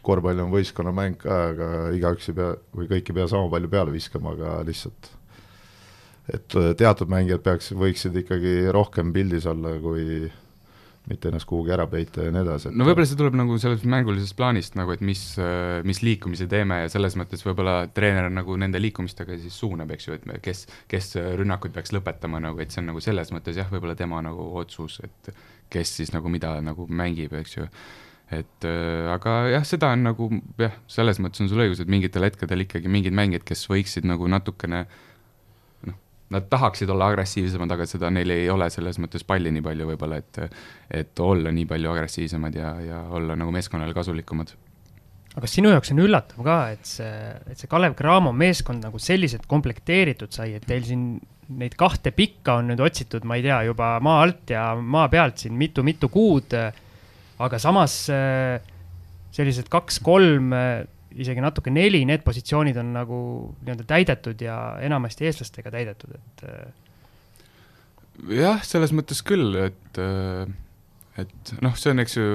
korvpall 0.06 0.44
on 0.44 0.54
võistkonnamäng 0.54 1.18
ka, 1.22 1.40
aga 1.54 1.72
igaüks 1.96 2.32
ei 2.32 2.38
pea 2.38 2.54
või 2.78 2.92
kõik 2.92 3.12
ei 3.12 3.18
pea 3.22 3.28
sama 3.32 3.50
palju 3.54 3.72
peale 3.72 3.94
viskama, 3.94 4.36
aga 4.38 4.60
lihtsalt 4.68 5.12
et 6.30 6.56
äh, 6.56 6.72
teatud 6.78 7.10
mängijad 7.12 7.44
peaks, 7.46 7.72
võiksid 7.78 8.16
ikkagi 8.24 8.56
rohkem 8.74 9.12
pildis 9.16 9.48
olla, 9.50 9.74
kui 9.82 10.30
mitte 11.10 11.32
ennast 11.32 11.48
kuhugi 11.50 11.74
ära 11.74 11.88
peita 11.90 12.28
ja 12.28 12.34
nii 12.34 12.44
edasi. 12.44 12.72
no 12.78 12.86
võib-olla 12.86 13.08
see 13.10 13.18
tuleb 13.18 13.36
nagu 13.40 13.56
sellest 13.62 13.88
mängulisest 13.90 14.36
plaanist 14.38 14.78
nagu, 14.78 14.94
et 14.94 15.02
mis, 15.06 15.24
äh, 15.42 15.80
mis 15.88 16.04
liikumisi 16.06 16.46
teeme 16.52 16.84
ja 16.84 16.92
selles 16.94 17.18
mõttes 17.20 17.42
võib-olla 17.46 17.88
treener 17.94 18.30
nagu 18.34 18.58
nende 18.62 18.82
liikumistega 18.82 19.40
siis 19.42 19.58
suunab, 19.64 19.96
eks 19.96 20.08
ju, 20.08 20.20
et 20.20 20.30
kes, 20.46 20.68
kes 20.92 21.16
rünnakuid 21.42 21.74
peaks 21.76 21.96
lõpetama 21.96 22.44
nagu, 22.44 22.62
et 22.62 22.74
see 22.74 22.84
on 22.84 22.92
nagu 22.94 23.02
selles 23.04 23.34
mõttes 23.34 23.58
jah, 23.58 23.72
võib-olla 23.74 23.98
tema 23.98 24.22
nagu 24.26 24.46
otsus, 24.62 25.02
et 25.08 25.34
kes 25.74 25.98
siis 26.02 26.14
nagu 26.14 26.30
mida 26.30 26.54
nagu 26.64 26.86
mängib, 26.88 27.34
eks 27.42 27.58
ju 27.58 27.68
et 28.32 28.66
äh, 28.68 29.12
aga 29.12 29.36
jah, 29.52 29.64
seda 29.68 29.92
on 29.96 30.06
nagu 30.08 30.28
jah, 30.62 30.76
selles 30.92 31.20
mõttes 31.24 31.44
on 31.44 31.52
sul 31.52 31.64
õigus, 31.66 31.82
et 31.84 31.92
mingitel 31.92 32.24
hetkedel 32.26 32.66
ikkagi 32.66 32.92
mingid 32.92 33.16
mängijad, 33.18 33.44
kes 33.48 33.66
võiksid 33.72 34.08
nagu 34.08 34.28
natukene 34.32 34.86
noh, 35.90 35.98
nad 36.32 36.48
tahaksid 36.52 36.90
olla 36.94 37.10
agressiivsemad, 37.12 37.74
aga 37.76 37.88
seda 37.90 38.12
neil 38.14 38.32
ei 38.32 38.50
ole 38.54 38.70
selles 38.74 39.02
mõttes 39.04 39.26
palli 39.28 39.52
nii 39.52 39.66
palju 39.66 39.90
võib-olla, 39.92 40.22
et 40.22 40.44
et 41.02 41.24
olla 41.24 41.52
nii 41.52 41.68
palju 41.70 41.92
agressiivsemad 41.92 42.56
ja, 42.56 42.76
ja 42.86 43.02
olla 43.12 43.36
nagu 43.40 43.52
meeskonnale 43.56 43.96
kasulikumad. 43.98 44.54
aga 45.34 45.44
kas 45.44 45.58
sinu 45.58 45.74
jaoks 45.74 45.92
on 45.92 46.00
üllatav 46.06 46.46
ka, 46.48 46.62
et 46.78 46.88
see, 46.88 47.12
et 47.52 47.60
see 47.60 47.72
Kalev 47.72 47.98
Cramo 48.00 48.32
meeskond 48.32 48.88
nagu 48.88 49.00
selliselt 49.00 49.44
komplekteeritud 49.52 50.32
sai, 50.32 50.54
et 50.56 50.68
teil 50.68 50.88
siin 50.88 51.10
neid 51.52 51.76
kahte 51.76 52.14
pikka 52.16 52.62
on 52.62 52.72
nüüd 52.72 52.80
otsitud, 52.80 53.28
ma 53.28 53.36
ei 53.36 53.44
tea, 53.44 53.60
juba 53.68 53.98
maa 54.04 54.22
alt 54.24 54.56
ja 54.56 54.70
maa 54.80 55.10
pealt 55.12 55.44
siin 55.44 55.60
mitu-mitu 55.60 56.08
kuud 56.08 56.56
aga 57.46 57.60
samas 57.62 57.96
äh, 58.14 58.58
sellised 59.36 59.70
kaks-kolm, 59.72 60.52
äh, 60.56 60.84
isegi 61.22 61.44
natuke 61.44 61.74
neli, 61.74 62.04
need 62.08 62.24
positsioonid 62.24 62.78
on 62.80 62.94
nagu 62.96 63.22
nii-öelda 63.66 63.88
täidetud 63.88 64.42
ja 64.44 64.58
enamasti 64.84 65.28
eestlastega 65.28 65.74
täidetud, 65.74 66.16
et. 66.16 66.46
Äh. 66.48 66.70
jah, 68.38 68.62
selles 68.68 68.94
mõttes 68.96 69.20
küll, 69.28 69.58
et, 69.60 70.00
et 71.20 71.54
noh, 71.60 71.76
see 71.80 71.92
on, 71.92 72.04
eks 72.04 72.16
ju, 72.16 72.30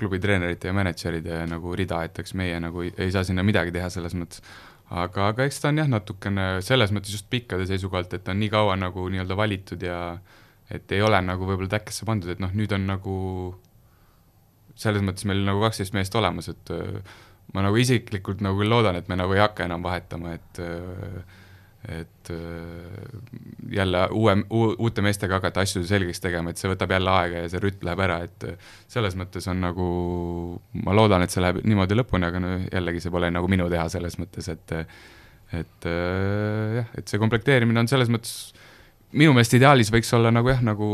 klubi 0.00 0.18
treenerite 0.22 0.70
ja 0.70 0.74
mänedžeride 0.74 1.44
nagu 1.50 1.76
rida, 1.76 2.02
et 2.08 2.18
eks 2.22 2.34
meie 2.38 2.58
nagu 2.62 2.84
ei, 2.86 2.92
ei 2.98 3.14
saa 3.14 3.22
sinna 3.26 3.44
midagi 3.46 3.74
teha 3.74 3.90
selles 3.92 4.16
mõttes. 4.16 4.42
aga, 4.90 5.30
aga 5.30 5.46
eks 5.46 5.60
ta 5.62 5.70
on 5.70 5.82
jah, 5.82 5.90
natukene 5.90 6.46
selles 6.66 6.90
mõttes 6.94 7.14
just 7.14 7.28
pikkade 7.30 7.68
seisukohalt, 7.70 8.14
et 8.16 8.24
ta 8.26 8.34
on 8.34 8.40
nii 8.42 8.50
kaua 8.50 8.78
nagu 8.80 9.06
nii-öelda 9.12 9.36
valitud 9.38 9.84
ja 9.86 10.00
et 10.70 10.92
ei 10.94 11.02
ole 11.02 11.20
nagu 11.22 11.46
võib-olla 11.46 11.76
täkkesse 11.76 12.06
pandud, 12.08 12.32
et 12.32 12.42
noh, 12.42 12.52
nüüd 12.56 12.72
on 12.74 12.86
nagu 12.88 13.16
selles 14.80 15.04
mõttes 15.04 15.26
meil 15.28 15.44
nagu 15.46 15.60
kaksteist 15.64 15.94
meest 15.96 16.16
olemas, 16.18 16.48
et 16.52 16.72
äh, 16.74 17.18
ma 17.54 17.66
nagu 17.66 17.78
isiklikult 17.80 18.42
nagu 18.44 18.64
loodan, 18.66 18.98
et 19.00 19.10
me 19.10 19.18
nagu 19.20 19.36
ei 19.36 19.42
hakka 19.42 19.66
enam 19.68 19.84
vahetama, 19.86 20.34
et 20.38 20.64
äh, 20.64 21.38
et 21.80 22.28
äh, 22.28 23.12
jälle 23.72 24.02
uue, 24.12 24.34
uute 24.52 25.00
meestega 25.00 25.38
hakata 25.38 25.62
asju 25.64 25.80
selgeks 25.88 26.20
tegema, 26.20 26.52
et 26.52 26.60
see 26.60 26.68
võtab 26.68 26.92
jälle 26.92 27.14
aega 27.14 27.44
ja 27.44 27.48
see 27.48 27.62
rütm 27.62 27.86
läheb 27.88 28.02
ära, 28.04 28.18
et 28.26 28.44
selles 28.92 29.16
mõttes 29.16 29.48
on 29.48 29.62
nagu, 29.64 29.86
ma 30.84 30.96
loodan, 30.96 31.24
et 31.24 31.32
see 31.32 31.40
läheb 31.40 31.62
niimoodi 31.64 31.96
lõpuni, 31.96 32.28
aga 32.28 32.42
no 32.44 32.52
jällegi 32.66 33.00
see 33.00 33.14
pole 33.14 33.32
nagu 33.32 33.48
minu 33.48 33.70
teha 33.72 33.88
selles 33.92 34.20
mõttes, 34.20 34.50
et 34.52 34.76
et 35.56 35.86
jah, 35.88 36.92
et 37.00 37.08
see 37.10 37.18
komplekteerimine 37.18 37.80
on 37.80 37.88
selles 37.90 38.12
mõttes, 38.12 38.52
minu 39.16 39.32
meelest 39.34 39.56
ideaalis 39.56 39.88
võiks 39.90 40.12
olla 40.14 40.30
nagu 40.30 40.52
jah, 40.52 40.60
nagu 40.62 40.90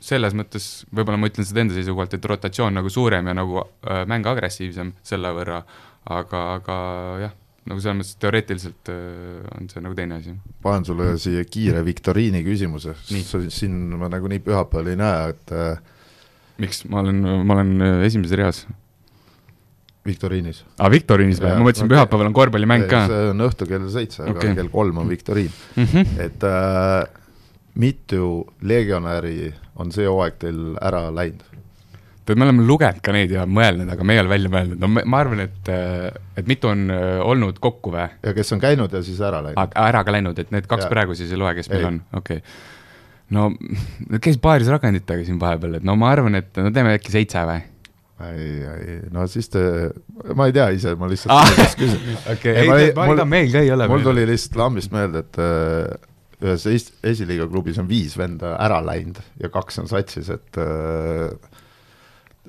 selles 0.00 0.34
mõttes, 0.38 0.68
võib-olla 0.94 1.18
ma 1.20 1.30
ütlen 1.30 1.46
seda 1.46 1.64
enda 1.64 1.76
seisukohalt, 1.76 2.14
et 2.14 2.30
rotatsioon 2.30 2.78
nagu 2.78 2.90
suurem 2.92 3.28
ja 3.30 3.34
nagu 3.36 3.60
äh, 3.62 4.04
mäng 4.10 4.26
agressiivsem 4.30 4.94
selle 5.06 5.32
võrra, 5.36 5.60
aga, 6.14 6.42
aga 6.58 6.78
jah, 7.24 7.36
nagu 7.68 7.82
selles 7.82 7.98
mõttes 8.00 8.18
teoreetiliselt 8.22 8.90
äh, 8.92 9.44
on 9.58 9.70
see 9.72 9.84
nagu 9.84 9.96
teine 9.98 10.20
asi. 10.20 10.34
panen 10.64 10.86
sulle 10.88 11.12
siia 11.20 11.44
kiire 11.48 11.82
viktoriini 11.86 12.44
küsimuse, 12.46 12.94
siin 13.04 13.78
ma 13.98 14.10
nagunii 14.12 14.42
pühapäeval 14.44 14.92
ei 14.94 15.00
näe, 15.00 15.32
et 15.34 15.54
äh, 15.56 15.96
miks, 16.62 16.84
ma 16.90 17.02
olen, 17.04 17.24
ma 17.42 17.58
olen 17.58 17.74
äh, 17.82 18.04
esimeses 18.08 18.38
reas. 18.38 18.62
viktoriinis. 20.08 20.62
aa, 20.64 20.86
ah, 20.86 20.92
viktoriinis 20.94 21.42
või, 21.42 21.52
ma 21.58 21.66
mõtlesin 21.66 21.88
okay., 21.88 21.96
pühapäeval 21.96 22.30
on 22.30 22.36
korvpallimäng 22.38 22.88
ka. 22.90 23.04
see 23.10 23.30
on 23.34 23.46
õhtul 23.48 23.68
kell 23.74 23.88
seitse 23.92 24.22
okay., 24.24 24.36
aga 24.36 24.58
kell 24.62 24.72
kolm 24.72 25.02
on 25.02 25.10
viktoriin 25.10 25.50
mm, 25.50 25.88
-hmm. 25.92 26.20
et 26.24 26.46
äh, 26.48 27.17
mitu 27.78 28.46
legionäri 28.66 29.52
on 29.78 29.92
see 29.94 30.08
hooaeg 30.08 30.40
teil 30.42 30.62
ära 30.82 31.08
läinud? 31.14 31.44
tead, 32.28 32.36
me 32.36 32.44
oleme 32.44 32.64
lugenud 32.68 33.00
ka 33.04 33.12
neid 33.14 33.32
ja 33.32 33.44
mõelnud, 33.48 33.88
aga 33.94 34.04
me 34.04 34.16
ei 34.16 34.22
ole 34.22 34.32
välja 34.32 34.50
mõelnud, 34.52 34.80
no 34.82 34.90
ma 34.98 35.20
arvan, 35.22 35.44
et, 35.46 35.70
et 36.36 36.50
mitu 36.50 36.68
on 36.68 36.88
äh, 36.92 37.20
olnud 37.24 37.60
kokku 37.62 37.94
või? 37.94 38.08
ja 38.24 38.34
kes 38.36 38.52
on 38.56 38.62
käinud 38.62 38.92
ja 38.92 39.02
siis 39.04 39.20
ära 39.24 39.40
läinud? 39.46 39.78
ära 39.84 40.02
ka 40.04 40.14
läinud, 40.14 40.42
et 40.42 40.52
need 40.54 40.68
kaks 40.68 40.86
ja. 40.86 40.90
praegu 40.92 41.16
siis 41.18 41.32
ei 41.32 41.40
loe, 41.40 41.54
kes 41.56 41.70
ei. 41.70 41.76
meil 41.76 41.88
on, 41.92 42.02
okei 42.20 42.42
okay. 42.42 42.58
no 43.38 43.48
käis 44.20 44.36
paaris 44.42 44.68
rakenditega 44.74 45.24
siin 45.24 45.40
vahepeal, 45.40 45.78
et 45.80 45.88
no 45.88 45.96
ma 46.00 46.12
arvan, 46.12 46.38
et 46.42 46.60
no 46.60 46.72
teeme 46.74 46.98
äkki 46.98 47.14
seitse 47.14 47.46
või? 47.48 47.64
ei, 48.28 48.52
ei, 48.74 49.00
no 49.14 49.24
siis 49.30 49.48
te, 49.52 49.62
ma 50.36 50.50
ei 50.50 50.56
tea 50.56 50.68
ise, 50.74 50.94
ma 50.98 51.08
lihtsalt 51.08 51.32
ah, 51.32 51.74
küsin. 51.78 52.14
okei, 52.34 52.54
ei, 52.54 52.68
ei, 52.68 52.92
ma 52.98 53.08
ei 53.08 53.18
tea, 53.22 53.28
meil 53.30 53.50
ka 53.54 53.64
ei 53.64 53.72
ole. 53.72 53.88
mul 53.88 54.04
tuli 54.04 54.26
lihtsalt 54.28 54.58
lambist 54.66 54.92
meelde, 54.92 55.24
et 55.24 56.08
ühes 56.44 56.66
es-, 56.70 56.92
esiliiga 57.06 57.48
klubis 57.50 57.78
on 57.82 57.88
viis 57.90 58.16
venda 58.18 58.54
ära 58.62 58.80
läinud 58.84 59.18
ja 59.42 59.50
kaks 59.52 59.80
on 59.82 59.90
satsis, 59.90 60.30
et 60.34 60.60
äh, 60.62 61.32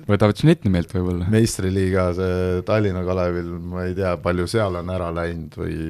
võtavad 0.06 0.38
Schnittni 0.38 0.72
meelt 0.72 0.94
võib-olla. 0.94 1.28
meistriliiga, 1.32 2.10
see 2.16 2.62
Tallinna 2.68 3.02
Kalevil, 3.06 3.50
ma 3.72 3.88
ei 3.88 3.96
tea, 3.98 4.14
palju 4.22 4.46
seal 4.50 4.78
on 4.80 4.94
ära 4.94 5.10
läinud 5.14 5.58
või 5.60 5.80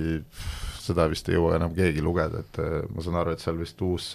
seda 0.81 1.07
vist 1.13 1.29
ei 1.29 1.37
jõua 1.37 1.59
enam 1.59 1.75
keegi 1.77 2.03
lugeda, 2.05 2.45
et 2.45 2.63
äh, 2.63 2.81
ma 2.91 3.05
saan 3.05 3.21
aru, 3.21 3.37
et 3.37 3.45
seal 3.45 3.61
vist 3.61 3.85
uus 3.85 4.15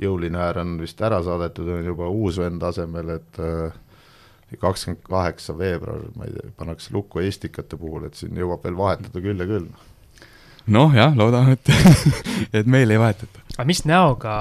jõuline 0.00 0.40
äär 0.40 0.62
on 0.62 0.74
vist 0.80 1.00
ära 1.04 1.20
saadetud, 1.24 1.68
on 1.76 1.86
juba 1.86 2.08
uus 2.08 2.40
vend 2.40 2.62
asemel, 2.64 3.14
et 3.18 3.40
äh, 3.44 3.78
kakskümmend 4.58 5.04
kaheksa 5.06 5.54
veebruar, 5.58 6.08
ma 6.16 6.26
ei 6.26 6.34
tea, 6.34 6.50
pannakse 6.58 6.94
lukku 6.94 7.22
Estikate 7.22 7.78
puhul, 7.78 8.08
et 8.08 8.18
siin 8.18 8.36
jõuab 8.38 8.64
veel 8.66 8.78
vahetada 8.78 9.22
küll 9.22 9.38
ja 9.38 9.46
küll 9.46 9.68
noh 10.70 10.94
jah, 10.94 11.14
loodame, 11.16 11.56
et 11.58 11.72
et 12.60 12.70
meil 12.70 12.90
ei 12.90 13.00
vahetata. 13.00 13.42
aga 13.56 13.66
mis 13.68 13.84
näoga 13.88 14.34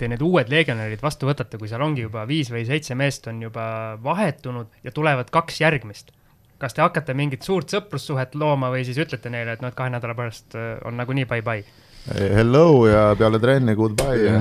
te 0.00 0.08
need 0.08 0.22
uued 0.24 0.48
legionärid 0.48 1.02
vastu 1.04 1.28
võtate, 1.28 1.58
kui 1.60 1.68
seal 1.68 1.82
ongi 1.84 2.06
juba 2.06 2.24
viis 2.28 2.48
või 2.52 2.64
seitse 2.68 2.96
meest 2.96 3.28
on 3.28 3.42
juba 3.44 3.98
vahetunud 4.02 4.80
ja 4.84 4.94
tulevad 4.96 5.30
kaks 5.32 5.60
järgmist? 5.60 6.14
kas 6.60 6.76
te 6.76 6.82
hakkate 6.84 7.14
mingit 7.16 7.44
suurt 7.46 7.72
sõprussuhet 7.72 8.34
looma 8.36 8.68
või 8.72 8.82
siis 8.84 8.98
ütlete 9.00 9.30
neile, 9.32 9.54
et 9.56 9.62
noh, 9.64 9.72
et 9.72 9.76
kahe 9.76 9.92
nädala 9.92 10.16
pärast 10.16 10.56
äh, 10.60 10.74
on 10.84 10.98
nagunii 11.00 11.24
bye-bye? 11.28 11.64
Hello 12.10 12.86
ja 12.88 13.14
peale 13.16 13.38
trenni 13.40 13.74
goodbye 13.76 14.18
ja 14.24 14.38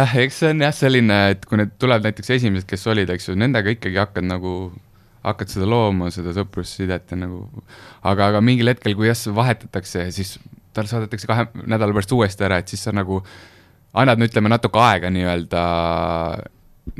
jah, 0.00 0.14
eks 0.22 0.42
see 0.42 0.52
on 0.54 0.62
jah 0.66 0.74
selline, 0.74 1.18
et 1.34 1.46
kui 1.46 1.58
need 1.58 1.74
tulevad 1.78 2.06
näiteks 2.06 2.34
esimesed, 2.38 2.66
kes 2.70 2.86
olid, 2.90 3.10
eks 3.10 3.30
ju, 3.30 3.38
nendega 3.38 3.74
ikkagi 3.74 3.98
hakkad 4.02 4.26
nagu 4.26 4.54
hakkad 5.26 5.52
seda 5.52 5.68
looma, 5.68 6.08
seda 6.14 6.32
sõprussidet 6.36 7.12
ja 7.12 7.18
nagu, 7.20 7.42
aga, 8.08 8.30
aga 8.30 8.40
mingil 8.44 8.72
hetkel, 8.72 8.96
kui 8.98 9.10
jah, 9.10 9.18
vahetatakse, 9.36 10.06
siis 10.14 10.38
tal 10.76 10.88
saadetakse 10.90 11.28
kahe 11.28 11.48
nädala 11.66 11.96
pärast 11.96 12.14
uuesti 12.14 12.46
ära, 12.46 12.60
et 12.62 12.72
siis 12.72 12.86
sa 12.86 12.94
nagu 12.94 13.20
annad, 14.00 14.20
no 14.20 14.28
ütleme, 14.28 14.52
natuke 14.52 14.80
aega 14.80 15.10
nii-öelda 15.12 15.62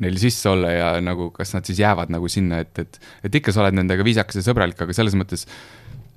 neil 0.01 0.18
sisse 0.21 0.51
olla 0.51 0.71
ja 0.75 0.89
nagu, 1.03 1.31
kas 1.35 1.55
nad 1.57 1.66
siis 1.66 1.81
jäävad 1.81 2.12
nagu 2.12 2.29
sinna, 2.31 2.61
et, 2.64 2.73
et, 2.83 3.01
et 3.27 3.39
ikka 3.41 3.55
sa 3.55 3.64
oled 3.64 3.79
nendega 3.79 4.05
viisakas 4.07 4.41
ja 4.41 4.45
sõbralik, 4.47 4.79
aga 4.85 4.95
selles 4.97 5.16
mõttes 5.18 5.47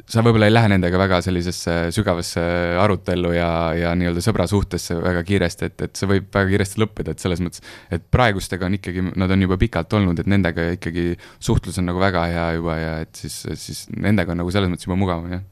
sa 0.09 0.21
võib-olla 0.23 0.49
ei 0.49 0.53
lähe 0.53 0.69
nendega 0.73 0.99
väga 0.99 1.19
sellisesse 1.23 1.73
sügavasse 1.95 2.41
arutellu 2.81 3.31
ja, 3.35 3.49
ja 3.77 3.93
nii-öelda 3.97 4.23
sõbra 4.25 4.45
suhtesse 4.49 4.97
väga 4.99 5.23
kiiresti, 5.27 5.69
et, 5.71 5.85
et 5.87 5.99
see 5.99 6.09
võib 6.09 6.27
väga 6.33 6.51
kiiresti 6.51 6.81
lõppeda, 6.83 7.15
et 7.15 7.23
selles 7.23 7.41
mõttes, 7.43 7.63
et 7.93 8.03
praegustega 8.11 8.67
on 8.67 8.77
ikkagi, 8.79 9.05
nad 9.19 9.31
on 9.33 9.47
juba 9.47 9.57
pikalt 9.61 9.95
olnud, 9.99 10.19
et 10.19 10.29
nendega 10.29 10.73
ikkagi 10.77 11.13
suhtlus 11.39 11.79
on 11.79 11.87
nagu 11.91 12.03
väga 12.03 12.25
hea 12.33 12.47
juba 12.59 12.77
ja 12.79 12.93
et 13.05 13.23
siis, 13.23 13.39
siis 13.59 13.85
nendega 13.95 14.35
on 14.35 14.43
nagu 14.43 14.53
selles 14.53 14.71
mõttes 14.73 14.89
juba 14.89 14.99
mugavam, 14.99 15.37
jah. 15.37 15.45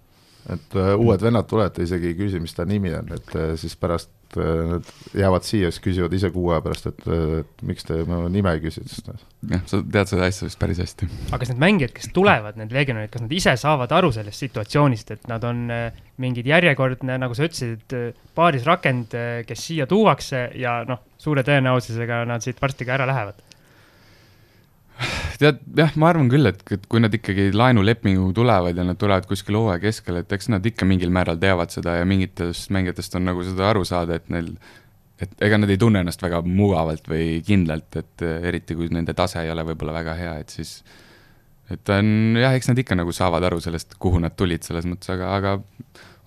et 0.57 0.79
uh, 0.79 0.93
uued 0.99 1.23
vennad 1.23 1.47
tulete, 1.49 1.87
isegi 1.87 2.11
ei 2.11 2.19
küsi, 2.19 2.43
mis 2.43 2.57
ta 2.57 2.67
nimi 2.67 2.93
on, 2.97 3.15
et 3.15 3.37
uh, 3.37 3.53
siis 3.59 3.77
pärast 3.79 4.11
Äh, 4.37 4.67
nad 4.71 4.83
jäävad 5.17 5.43
siia, 5.43 5.71
siis 5.71 5.83
küsivad 5.83 6.13
ise 6.15 6.29
kuu 6.31 6.51
aja 6.53 6.61
pärast, 6.63 6.87
et, 6.87 7.01
et 7.39 7.63
miks 7.67 7.83
te 7.87 7.97
mu 8.07 8.21
nime 8.31 8.53
ei 8.55 8.61
küsi, 8.63 8.83
sest 8.87 9.09
noh. 9.09 9.19
jah, 9.51 9.63
sa 9.67 9.81
tead 9.83 10.11
seda 10.11 10.29
asja 10.29 10.47
vist 10.47 10.59
päris 10.61 10.79
hästi. 10.79 11.09
aga 11.27 11.41
kas 11.41 11.51
need 11.51 11.59
mängijad, 11.63 11.93
kes 11.97 12.11
tulevad, 12.15 12.59
need 12.59 12.71
legionärid, 12.75 13.11
kas 13.11 13.25
nad 13.25 13.35
ise 13.35 13.57
saavad 13.59 13.91
aru 13.97 14.13
sellest 14.15 14.45
situatsioonist, 14.45 15.11
et 15.17 15.27
nad 15.31 15.43
on 15.47 15.65
äh, 15.73 15.99
mingid 16.23 16.47
järjekordne, 16.47 17.17
nagu 17.19 17.35
sa 17.35 17.47
ütlesid, 17.49 17.97
paaris 18.37 18.67
rakend, 18.69 19.17
äh, 19.19 19.41
kes 19.47 19.67
siia 19.67 19.89
tuuakse 19.89 20.47
ja 20.61 20.79
noh, 20.87 21.03
suure 21.19 21.43
tõenäosusega 21.47 22.23
nad 22.29 22.45
siit 22.45 22.61
varsti 22.61 22.87
ka 22.87 22.95
ära 22.99 23.09
lähevad 23.11 23.43
tead, 25.41 25.61
jah, 25.77 25.93
ma 25.99 26.09
arvan 26.11 26.29
küll, 26.31 26.49
et, 26.49 26.61
et 26.75 26.83
kui 26.89 27.01
nad 27.03 27.13
ikkagi 27.15 27.49
laenulepinguga 27.55 28.35
tulevad 28.37 28.77
ja 28.77 28.85
nad 28.87 28.99
tulevad 28.99 29.27
kuskil 29.29 29.57
hooaja 29.59 29.81
keskel, 29.83 30.21
et 30.21 30.35
eks 30.35 30.51
nad 30.53 30.65
ikka 30.67 30.87
mingil 30.89 31.13
määral 31.13 31.39
teavad 31.41 31.73
seda 31.73 31.97
ja 31.99 32.07
mingitest 32.07 32.71
mängijatest 32.73 33.17
on 33.19 33.27
nagu 33.31 33.45
seda 33.47 33.69
aru 33.71 33.83
saada, 33.87 34.19
et 34.19 34.31
neil, 34.33 34.53
et 35.21 35.45
ega 35.47 35.59
nad 35.61 35.71
ei 35.71 35.79
tunne 35.81 36.03
ennast 36.03 36.23
väga 36.23 36.41
mugavalt 36.45 37.09
või 37.11 37.41
kindlalt, 37.47 37.99
et 38.01 38.25
eriti 38.51 38.77
kui 38.77 38.89
nende 38.93 39.15
tase 39.17 39.43
ei 39.43 39.51
ole 39.53 39.65
võib-olla 39.71 39.95
väga 40.01 40.17
hea, 40.19 40.37
et 40.43 40.55
siis 40.57 40.79
et 41.71 41.93
on 41.93 42.39
jah, 42.39 42.55
eks 42.57 42.71
nad 42.71 42.81
ikka 42.81 42.97
nagu 42.99 43.13
saavad 43.15 43.45
aru 43.47 43.61
sellest, 43.63 43.95
kuhu 44.01 44.19
nad 44.23 44.35
tulid 44.37 44.65
selles 44.67 44.87
mõttes, 44.89 45.11
aga, 45.13 45.35
aga 45.37 45.55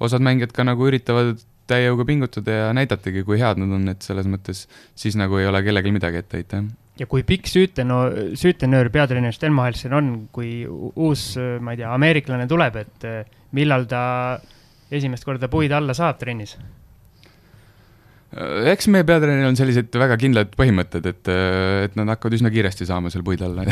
osad 0.04 0.24
mängijad 0.24 0.54
ka 0.56 0.64
nagu 0.66 0.86
üritavad 0.88 1.36
täie 1.68 1.88
jõuga 1.88 2.04
pingutada 2.08 2.56
ja 2.58 2.72
näidatagi, 2.76 3.24
kui 3.24 3.38
head 3.40 3.60
nad 3.60 3.72
on, 3.72 3.84
et 3.92 4.04
selles 4.04 4.28
mõttes 4.28 4.66
siis 4.98 5.16
nagu 5.16 5.38
ei 5.40 5.48
ole 5.48 5.62
kellelgi 5.64 5.92
midagi 5.94 6.20
ette 6.20 6.40
heita, 6.40 6.60
jah 6.60 6.72
ja 7.00 7.08
kui 7.10 7.24
pikk 7.26 7.50
süütenöör, 7.50 8.34
süütenöör 8.38 8.90
peatreener 8.94 9.34
Stelmacheril 9.34 9.96
on, 9.98 10.12
kui 10.34 10.62
uus, 10.66 11.32
ma 11.60 11.74
ei 11.74 11.82
tea, 11.82 11.90
ameeriklane 11.94 12.46
tuleb, 12.50 12.80
et 12.84 13.08
eh, 13.08 13.36
millal 13.56 13.88
ta 13.90 14.04
esimest 14.94 15.26
korda 15.26 15.50
puid 15.50 15.74
alla 15.74 15.94
saab 15.96 16.20
trennis? 16.20 16.56
Äh, 18.34 18.70
eks 18.72 18.88
meie 18.90 19.06
peatreeneril 19.06 19.52
on 19.52 19.58
sellised 19.58 19.94
väga 20.00 20.16
kindlad 20.20 20.54
põhimõtted, 20.58 21.06
et, 21.10 21.30
äh, 21.30 21.84
et 21.86 21.94
nad 21.98 22.10
hakkavad 22.10 22.38
üsna 22.38 22.50
kiiresti 22.54 22.86
saama 22.88 23.12
seal 23.12 23.24
puid 23.26 23.44
alla 23.46 23.66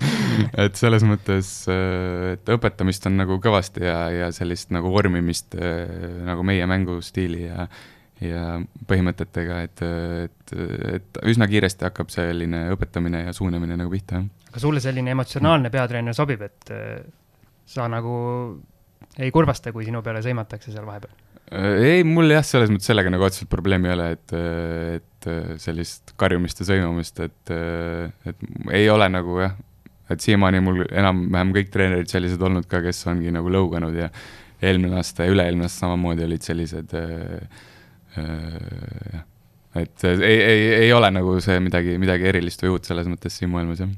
et 0.64 0.78
selles 0.78 1.04
mõttes, 1.06 1.52
äh, 1.70 2.34
et 2.34 2.52
õpetamist 2.56 3.06
on 3.10 3.20
nagu 3.20 3.38
kõvasti 3.42 3.86
ja, 3.86 4.00
ja 4.14 4.32
sellist 4.34 4.74
nagu 4.74 4.90
vormimist 4.90 5.54
nagu 6.26 6.44
meie 6.46 6.66
mängustiili 6.70 7.46
ja 7.46 7.68
ja 8.24 8.58
põhimõtetega, 8.88 9.62
et, 9.64 9.82
et, 10.26 10.52
et 10.96 11.20
üsna 11.30 11.48
kiiresti 11.50 11.86
hakkab 11.88 12.12
selline 12.12 12.66
õpetamine 12.74 13.24
ja 13.26 13.34
suunamine 13.36 13.78
nagu 13.80 13.92
pihta, 13.92 14.20
jah. 14.20 14.50
aga 14.50 14.62
sulle 14.62 14.82
selline 14.84 15.14
emotsionaalne 15.14 15.72
peatreener 15.72 16.16
sobib, 16.16 16.44
et 16.44 16.74
äh, 16.74 17.00
sa 17.68 17.88
nagu 17.90 18.12
ei 19.18 19.32
kurvasta, 19.34 19.72
kui 19.72 19.86
sinu 19.88 20.04
peale 20.04 20.22
sõimatakse 20.24 20.74
seal 20.74 20.84
vahepeal? 20.88 21.14
Äh, 21.48 21.78
ei, 21.94 22.04
mul 22.04 22.34
jah, 22.34 22.44
selles 22.46 22.72
mõttes 22.72 22.90
sellega 22.92 23.12
nagu 23.12 23.24
otseselt 23.26 23.50
probleemi 23.52 23.88
ei 23.88 23.96
ole, 23.96 24.10
et, 24.18 24.36
et 24.98 25.30
sellist 25.64 26.14
karjumist 26.20 26.60
ja 26.60 26.68
sõimamist, 26.74 27.24
et, 27.24 27.56
et 28.28 28.46
ei 28.76 28.92
ole 28.92 29.08
nagu 29.12 29.40
jah, 29.40 29.56
et 30.12 30.20
siiamaani 30.20 30.60
mul 30.66 30.84
enam-vähem 30.90 31.56
kõik 31.56 31.72
treenerid 31.72 32.12
sellised 32.12 32.40
olnud 32.42 32.68
ka, 32.68 32.82
kes 32.84 33.00
ongi 33.08 33.32
nagu 33.32 33.48
lõuganud 33.52 33.96
ja 33.96 34.12
eelmine 34.60 34.98
aasta 35.00 35.24
ja 35.24 35.32
üle-eelmine 35.32 35.64
aasta 35.64 35.86
samamoodi 35.86 36.26
olid 36.26 36.44
sellised 36.44 36.92
äh, 36.98 37.38
Äh, 37.40 37.69
jah, 38.16 39.24
et 39.80 40.06
ei, 40.10 40.38
ei, 40.38 40.62
ei 40.86 40.92
ole 40.92 41.10
nagu 41.14 41.36
see 41.44 41.58
midagi, 41.62 41.98
midagi 42.02 42.30
erilist 42.30 42.64
või 42.64 42.76
uut 42.76 42.88
selles 42.88 43.10
mõttes 43.10 43.36
siin 43.38 43.52
maailmas, 43.52 43.84
jah 43.84 43.92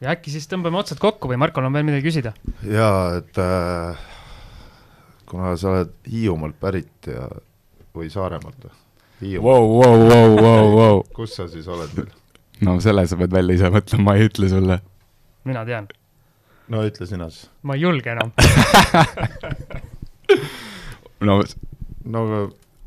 ja 0.00 0.14
äkki 0.14 0.32
siis 0.32 0.48
tõmbame 0.50 0.80
otsad 0.80 0.98
kokku 1.00 1.28
või 1.30 1.38
Markol 1.40 1.66
on 1.68 1.76
veel 1.76 1.86
midagi 1.86 2.06
küsida? 2.08 2.30
jaa, 2.64 3.20
et 3.20 3.40
äh, 3.40 4.04
kuna 5.28 5.54
sa 5.60 5.66
oled 5.74 5.92
Hiiumaalt 6.10 6.58
pärit 6.60 7.10
ja, 7.10 7.28
või 7.96 8.06
Saaremaalt 8.12 8.60
või? 8.66 8.74
Vau, 9.20 9.64
vau, 9.76 9.96
vau, 10.08 10.28
vau, 10.40 10.66
vau. 10.76 11.02
kus 11.16 11.30
sa 11.36 11.44
siis 11.52 11.68
oled 11.68 11.90
meil? 11.98 12.10
no 12.66 12.70
selle 12.80 13.06
sa 13.08 13.16
pead 13.20 13.32
välja 13.34 13.52
ise 13.58 13.68
mõtlema, 13.72 14.02
ma 14.08 14.12
ei 14.16 14.22
ütle 14.30 14.46
sulle. 14.52 14.76
mina 15.48 15.62
tean. 15.68 15.86
no 16.72 16.76
ütle 16.88 17.04
sina 17.08 17.26
siis. 17.32 17.50
ma 17.62 17.72
ei 17.76 17.80
julge 17.84 18.08
enam 18.14 18.30
no, 21.28 21.34
no, 22.12 22.24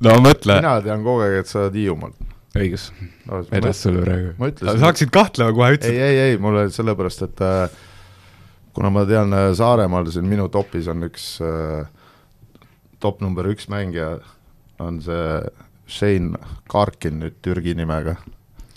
no 0.03 0.19
mõtle. 0.23 0.59
mina 0.59 0.75
tean 0.85 1.05
kogu 1.05 1.25
aeg, 1.25 1.39
et 1.43 1.49
sa 1.51 1.65
oled 1.65 1.79
Hiiumaalt. 1.79 2.29
õigus 2.59 2.89
no,. 3.25 3.41
vedas 3.49 3.81
sulle 3.85 4.03
praegu. 4.05 4.51
sa 4.61 4.77
hakkasid 4.85 5.13
kahtlema 5.13 5.55
kohe, 5.55 5.73
ütlesid. 5.79 5.97
ei, 5.97 6.11
ei, 6.11 6.31
ei, 6.33 6.37
mul 6.41 6.61
oli 6.63 6.75
sellepärast, 6.75 7.25
et 7.29 7.43
äh, 7.47 7.81
kuna 8.75 8.93
ma 8.93 9.05
tean 9.09 9.33
äh, 9.33 9.49
Saaremaal 9.57 10.11
siin 10.13 10.29
minu 10.29 10.49
topis 10.53 10.89
on 10.91 11.07
üks 11.09 11.35
äh, 11.43 11.83
top 13.03 13.21
number 13.23 13.47
üks 13.51 13.67
mängija, 13.71 14.17
on 14.83 15.01
see 15.03 15.27
Shane 15.93 16.39
Karkin 16.71 17.19
nüüd 17.19 17.41
Türgi 17.43 17.75
nimega. 17.75 18.15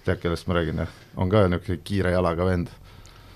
tead, 0.04 0.20
kellest 0.22 0.46
ma 0.46 0.58
räägin, 0.58 0.82
jah? 0.84 0.90
on 1.16 1.30
ka 1.30 1.46
niisugune 1.48 1.82
kiire 1.84 2.12
jalaga 2.14 2.46
vend. 2.46 2.70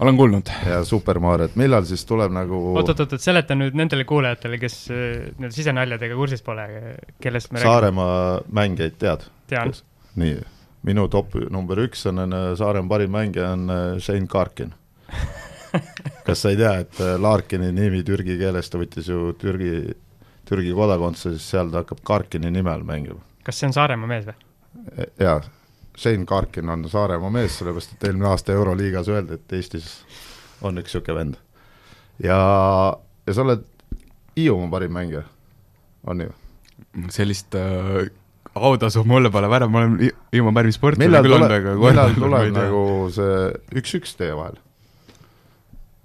Olen 0.00 0.16
kuulnud. 0.16 0.50
ja 0.66 0.84
Super 0.84 1.18
Mario, 1.18 1.48
et 1.50 1.56
millal 1.60 1.84
siis 1.88 2.04
tuleb 2.08 2.32
nagu 2.34 2.60
oot-oot-oot, 2.74 3.20
seleta 3.20 3.56
nüüd 3.58 3.76
nendele 3.78 4.06
kuulajatele, 4.08 4.58
kes 4.62 4.78
äh, 4.92 5.02
nii-öelda 5.36 5.56
sisenaljadega 5.56 6.16
kursis 6.18 6.44
pole, 6.46 6.66
kellest 7.22 7.52
me 7.52 7.62
Saaremaa 7.64 8.40
mängijaid 8.60 8.96
tead? 9.00 9.26
tean. 9.50 9.74
nii, 10.20 10.38
minu 10.88 11.06
top 11.12 11.36
number 11.52 11.84
üks 11.84 12.06
on, 12.10 12.24
on 12.24 12.36
Saaremaa 12.58 12.96
parim 12.96 13.14
mängija 13.16 13.52
on 13.56 13.66
äh, 13.70 13.86
Shane 14.02 14.28
Karkin 14.30 14.74
kas 16.26 16.42
sa 16.42 16.52
ei 16.52 16.58
tea, 16.60 16.74
et 16.84 17.00
Larkini 17.20 17.72
nimi 17.74 18.02
türgi 18.06 18.38
keeles, 18.40 18.70
ta 18.70 18.80
võttis 18.80 19.08
ju 19.10 19.32
Türgi, 19.38 19.94
Türgi 20.48 20.74
kodakondsuse, 20.76 21.36
siis 21.36 21.52
seal 21.56 21.72
ta 21.72 21.84
hakkab 21.84 22.04
Karkini 22.06 22.52
nime 22.52 22.72
all 22.72 22.86
mängima. 22.86 23.20
kas 23.44 23.60
see 23.60 23.68
on 23.68 23.76
Saaremaa 23.76 24.10
mees 24.10 24.28
või? 24.30 24.38
jaa, 25.20 25.40
Shane 26.00 26.24
Karkin 26.26 26.68
on 26.72 26.86
Saaremaa 26.88 27.30
mees, 27.34 27.58
sellepärast 27.60 27.92
et 27.96 28.06
eelmine 28.08 28.30
aasta 28.30 28.54
Euroliigas 28.56 29.08
öeldi, 29.12 29.36
et 29.36 29.52
Eestis 29.58 29.90
on 30.64 30.80
üks 30.80 30.94
niisugune 30.94 31.18
vend. 31.18 31.36
ja, 32.24 32.38
ja 33.26 33.34
sa 33.36 33.44
oled 33.44 33.66
Hiiumaa 34.38 34.70
parim 34.72 34.96
mängija, 34.96 35.26
on 36.08 36.24
ju? 36.24 36.32
sellist 37.12 37.54
äh, 37.58 38.08
autasu 38.54 39.04
mulle 39.04 39.30
pole 39.30 39.50
värav, 39.52 39.70
ma 39.70 39.84
olen 39.84 39.98
Hiiumaa 40.32 40.56
parim 40.62 40.72
sportlane 40.72 41.06
millal 41.10 41.28
küll 41.28 41.38
tuleb, 41.44 41.70
millal 41.84 42.16
tuleb 42.16 42.50
nagu 42.56 42.82
see 43.14 43.38
üks-üks 43.82 44.16
teie 44.18 44.36
vahel? 44.38 44.56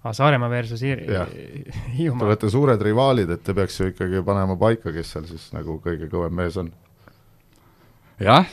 aa, 0.05 0.13
Saaremaa 0.13 0.49
versus 0.49 0.83
Jah. 0.83 1.29
Te 1.31 1.79
Hiiumaa. 1.97 2.27
olete 2.27 2.49
suured 2.53 2.81
rivaalid, 2.81 3.31
et 3.31 3.43
te 3.43 3.55
peaks 3.57 3.79
ju 3.79 3.89
ikkagi 3.93 4.21
panema 4.27 4.57
paika, 4.59 4.91
kes 4.93 5.15
seal 5.15 5.25
siis 5.29 5.47
nagu 5.55 5.79
kõige 5.83 6.09
kõvem 6.11 6.35
mees 6.43 6.59
on. 6.61 6.73
Jah, 8.23 8.47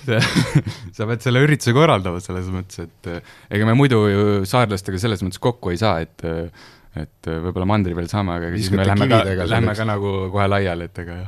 sa 0.96 1.08
pead 1.08 1.24
selle 1.24 1.42
ürituse 1.44 1.74
korraldama 1.76 2.22
selles 2.22 2.50
mõttes, 2.52 2.86
et 2.86 3.10
eh, 3.12 3.34
ega 3.58 3.68
me 3.68 3.76
muidu 3.78 4.02
ju 4.10 4.22
saarlastega 4.48 5.00
selles 5.02 5.22
mõttes 5.24 5.42
kokku 5.42 5.74
ei 5.74 5.80
saa, 5.80 6.00
et 6.04 6.26
eh, 6.26 6.70
et 6.92 7.28
eh, 7.30 7.38
võib-olla 7.40 7.68
mandri 7.68 7.94
peal 7.96 8.08
saame, 8.10 8.36
aga 8.36 8.52
siis 8.56 8.72
me 8.74 8.84
lähme 8.84 9.08
ka, 9.08 9.22
lähme 9.48 9.74
ka 9.78 9.86
nagu 9.88 10.14
kohe 10.32 10.48
laiali, 10.50 10.90
et 10.90 11.02
ega 11.04 11.22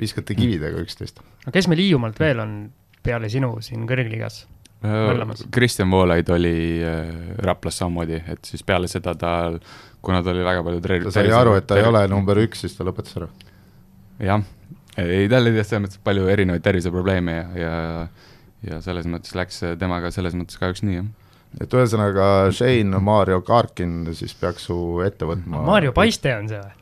viskate 0.00 0.36
kividega 0.36 0.80
üksteist. 0.82 1.22
aga 1.44 1.54
kes 1.56 1.68
meil 1.70 1.82
Hiiumaalt 1.84 2.20
veel 2.20 2.42
on 2.42 2.56
peale 3.04 3.30
sinu 3.32 3.54
siin 3.64 3.86
kõrgliigas? 3.88 4.44
Mõlemas. 4.80 5.42
Kristjan 5.52 5.90
Voolaid 5.92 6.30
oli 6.32 6.80
äh, 6.80 7.08
Raplas 7.44 7.76
samamoodi, 7.82 8.16
et 8.32 8.48
siis 8.48 8.62
peale 8.64 8.88
seda 8.88 9.12
ta, 9.12 9.32
kuna 10.00 10.22
ta 10.24 10.32
oli 10.32 10.44
väga 10.46 10.62
palju 10.64 10.80
ta 10.80 11.12
sai 11.12 11.32
aru, 11.36 11.58
et 11.60 11.66
ta 11.68 11.76
ei 11.76 11.84
ole 11.84 12.06
number 12.08 12.40
üks, 12.40 12.62
siis 12.64 12.78
ta 12.78 12.86
lõpetas 12.88 13.18
ära. 13.20 13.28
jah, 14.24 14.46
ei 14.98 15.28
tal 15.30 15.46
oli 15.46 15.62
selles 15.62 15.84
mõttes 15.86 16.00
palju 16.04 16.26
erinevaid 16.32 16.62
terviseprobleeme 16.64 17.36
ja, 17.36 17.46
ja 17.62 18.08
ja 18.66 18.80
selles 18.84 19.06
mõttes 19.08 19.32
läks 19.38 19.62
temaga 19.80 20.10
selles 20.12 20.34
mõttes 20.36 20.58
kahjuks 20.60 20.82
nii, 20.84 20.98
jah. 20.98 21.06
et 21.64 21.76
ühesõnaga 21.78 22.26
Shane 22.52 22.98
Mario 23.00 23.40
Karkin 23.46 24.02
siis 24.16 24.34
peaks 24.36 24.66
su 24.68 24.76
ette 25.06 25.24
võtma. 25.28 25.62
Mario 25.64 25.94
Paiste 25.96 26.34
on 26.36 26.50
see 26.50 26.60
või? 26.60 26.76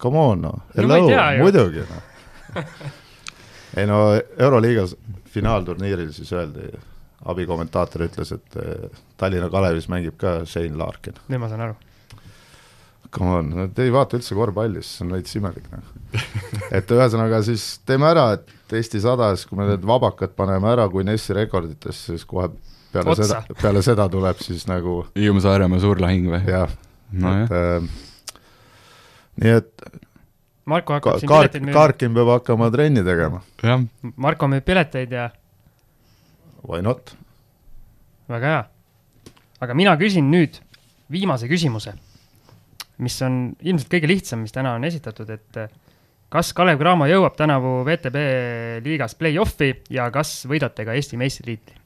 Come 0.00 0.18
on 0.18 0.42
noh, 0.46 0.62
No 0.74 0.80
hello 0.80 0.96
ju. 1.04 1.44
muidugi 1.44 1.84
noh. 1.84 2.64
ei 3.78 3.86
no 3.86 4.00
Euroliigas 4.16 4.96
finaalturniiril 5.30 6.10
siis 6.16 6.32
öeldi, 6.34 6.72
abikommentaator 7.30 8.08
ütles, 8.08 8.32
et 8.34 8.56
eh, 8.58 9.02
Tallinna 9.20 9.50
Kalevis 9.52 9.86
mängib 9.92 10.16
ka 10.18 10.40
Shane 10.48 10.74
Larkin. 10.80 11.20
nüüd 11.28 11.42
ma 11.42 11.52
saan 11.52 11.68
aru. 11.68 11.76
Come 13.10 13.30
on, 13.40 13.48
no 13.56 13.66
te 13.74 13.82
ei 13.86 13.90
vaata 13.94 14.18
üldse 14.18 14.36
korvpalli, 14.38 14.82
siis 14.84 14.98
see 14.98 15.06
on 15.06 15.14
veits 15.16 15.36
imelik 15.38 15.64
noh. 15.72 15.86
et 16.76 16.92
ühesõnaga 16.94 17.40
siis 17.46 17.64
teeme 17.86 18.06
ära, 18.10 18.26
et 18.38 18.76
Eesti 18.78 19.00
sadas, 19.02 19.42
kui 19.50 19.58
me 19.58 19.66
need 19.66 19.82
vabakad 19.86 20.36
paneme 20.38 20.70
ära 20.70 20.84
kui 20.92 21.02
Nessi 21.06 21.34
rekorditesse, 21.34 22.12
siis 22.12 22.26
kohe 22.28 22.52
peale 22.92 23.10
Otsa. 23.10 23.26
seda, 23.26 23.58
peale 23.62 23.82
seda 23.82 24.06
tuleb 24.10 24.38
siis 24.42 24.66
nagu 24.70 25.00
Hiiumaa-Saaremaa 25.18 25.82
suur 25.82 26.02
lahing 26.02 26.30
või? 26.30 26.40
jah, 26.46 26.70
nojah 27.10 27.44
et 27.46 27.56
äh, 27.58 27.90
nii 29.42 29.56
et 29.58 29.90
Marko 30.70 30.92
ka, 30.92 30.98
hakkab 31.00 31.22
siin 31.22 31.30
Kaark, 31.30 31.48
pileteid 31.48 31.64
müüma. 31.66 31.74
Kaarkin 31.74 32.14
peab 32.14 32.32
hakkama 32.36 32.70
trenni 32.74 33.04
tegema, 33.06 33.42
jah, 33.64 33.82
Marko 34.14 34.50
müüb 34.50 34.66
pileteid 34.66 35.14
ja 35.16 35.30
why 36.66 36.82
not? 36.84 37.14
väga 38.30 38.54
hea. 38.54 38.62
aga 39.66 39.74
mina 39.74 39.96
küsin 39.98 40.30
nüüd 40.30 40.60
viimase 41.10 41.48
küsimuse, 41.50 41.94
mis 43.00 43.16
on 43.26 43.40
ilmselt 43.64 43.90
kõige 43.92 44.10
lihtsam, 44.10 44.44
mis 44.44 44.54
täna 44.54 44.74
on 44.76 44.86
esitatud, 44.88 45.28
et 45.32 45.60
eh, 45.60 45.68
kas 46.32 46.52
Kalev 46.56 46.80
Cramo 46.80 47.08
jõuab 47.10 47.36
tänavu 47.38 47.80
VTB 47.88 48.24
liigas 48.84 49.16
play-off'i 49.18 49.72
ja 49.92 50.08
kas 50.14 50.44
võidate 50.50 50.86
ka 50.86 50.96
Eesti 50.96 51.20
meistritiitli? 51.20 51.78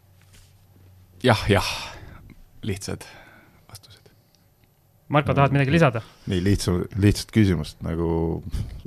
jah, 1.24 1.44
jah, 1.48 1.68
lihtsad 2.66 3.06
vastused. 3.70 4.10
Marko, 5.08 5.36
tahad 5.36 5.54
midagi 5.56 5.72
lisada? 5.72 6.02
nii 6.30 6.42
lihtsa, 6.44 6.76
lihtsat 7.00 7.32
küsimust 7.34 7.80
nagu 7.86 8.42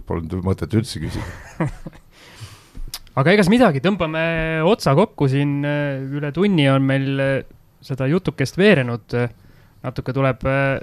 polnud 0.08 0.38
mõtet 0.46 0.76
üldse 0.78 1.02
küsida. 1.02 1.70
aga 3.20 3.34
egas 3.34 3.50
midagi, 3.50 3.82
tõmbame 3.84 4.28
otsa 4.68 4.94
kokku 4.98 5.30
siin, 5.32 5.60
üle 5.66 6.32
tunni 6.36 6.70
on 6.70 6.86
meil 6.86 7.24
eh, 7.24 7.40
seda 7.82 8.08
jutukest 8.10 8.58
veerenud. 8.60 9.18
natuke 9.88 10.14
tuleb, 10.14 10.46
eh, 10.46 10.78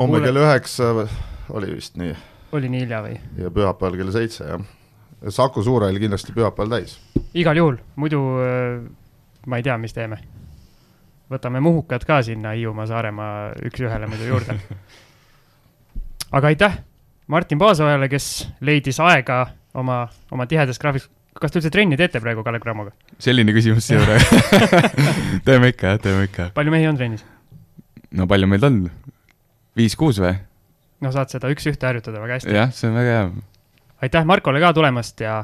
homme 0.00 0.20
kell 0.24 0.42
üheksa 0.42 0.92
oli 1.54 1.74
vist 1.74 1.98
nii 2.00 2.14
oli 2.54 2.70
nii 2.70 2.84
hilja 2.84 3.02
või? 3.04 3.18
ja 3.40 3.50
pühapäeval 3.50 3.98
kell 4.00 4.14
seitse 4.14 4.46
jah. 4.48 4.64
Saku 5.32 5.62
Suurhall 5.64 5.98
kindlasti 5.98 6.34
pühapäeval 6.36 6.78
täis. 6.78 6.98
igal 7.34 7.58
juhul, 7.58 7.78
muidu 7.96 8.20
eh, 8.44 8.80
ma 9.46 9.60
ei 9.60 9.66
tea, 9.66 9.76
mis 9.80 9.94
teeme. 9.96 10.18
võtame 11.30 11.60
Muhukad 11.64 12.04
ka 12.04 12.22
sinna 12.22 12.54
Hiiumaa, 12.54 12.86
Saaremaa 12.86 13.52
üks-ühele 13.70 14.08
muidu 14.10 14.28
juurde. 14.28 14.58
aga 16.36 16.52
aitäh 16.52 16.78
Martin 17.26 17.58
Paasojale, 17.58 18.08
kes 18.12 18.48
leidis 18.60 19.00
aega 19.00 19.46
oma, 19.74 20.04
oma 20.30 20.46
tihedas 20.46 20.78
graafikus. 20.78 21.10
kas 21.40 21.50
te 21.50 21.58
üldse 21.58 21.70
trenni 21.74 21.96
teete 21.98 22.20
praegu 22.22 22.44
Kalev 22.46 22.62
Cramoga? 22.62 22.92
selline 23.18 23.54
küsimus 23.56 23.88
siia 23.88 24.04
praegu 24.04 24.42
teeme 25.48 25.72
ikka, 25.74 25.94
jah, 25.94 26.02
teeme 26.02 26.28
ikka. 26.28 26.50
palju 26.54 26.74
mehi 26.74 26.86
on 26.90 27.00
trennis? 27.00 27.24
no 28.12 28.28
palju 28.30 28.50
meid 28.50 28.68
on? 28.68 28.84
Viis-kuus 29.76 30.20
või? 30.22 30.36
no 31.04 31.12
saad 31.14 31.32
seda 31.32 31.50
üks-ühte 31.52 31.88
harjutada 31.88 32.22
väga 32.22 32.38
hästi. 32.38 32.54
jah, 32.54 32.72
see 32.74 32.90
on 32.90 32.98
väga 32.98 33.18
hea. 33.18 33.26
aitäh 34.06 34.28
Markole 34.28 34.62
ka 34.62 34.72
tulemast 34.76 35.20
ja 35.20 35.42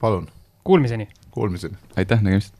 palun, 0.00 0.28
kuulmiseni! 0.64 1.08
kuulmiseni! 1.30 1.78
aitäh, 1.96 2.22
nägemist! 2.22 2.54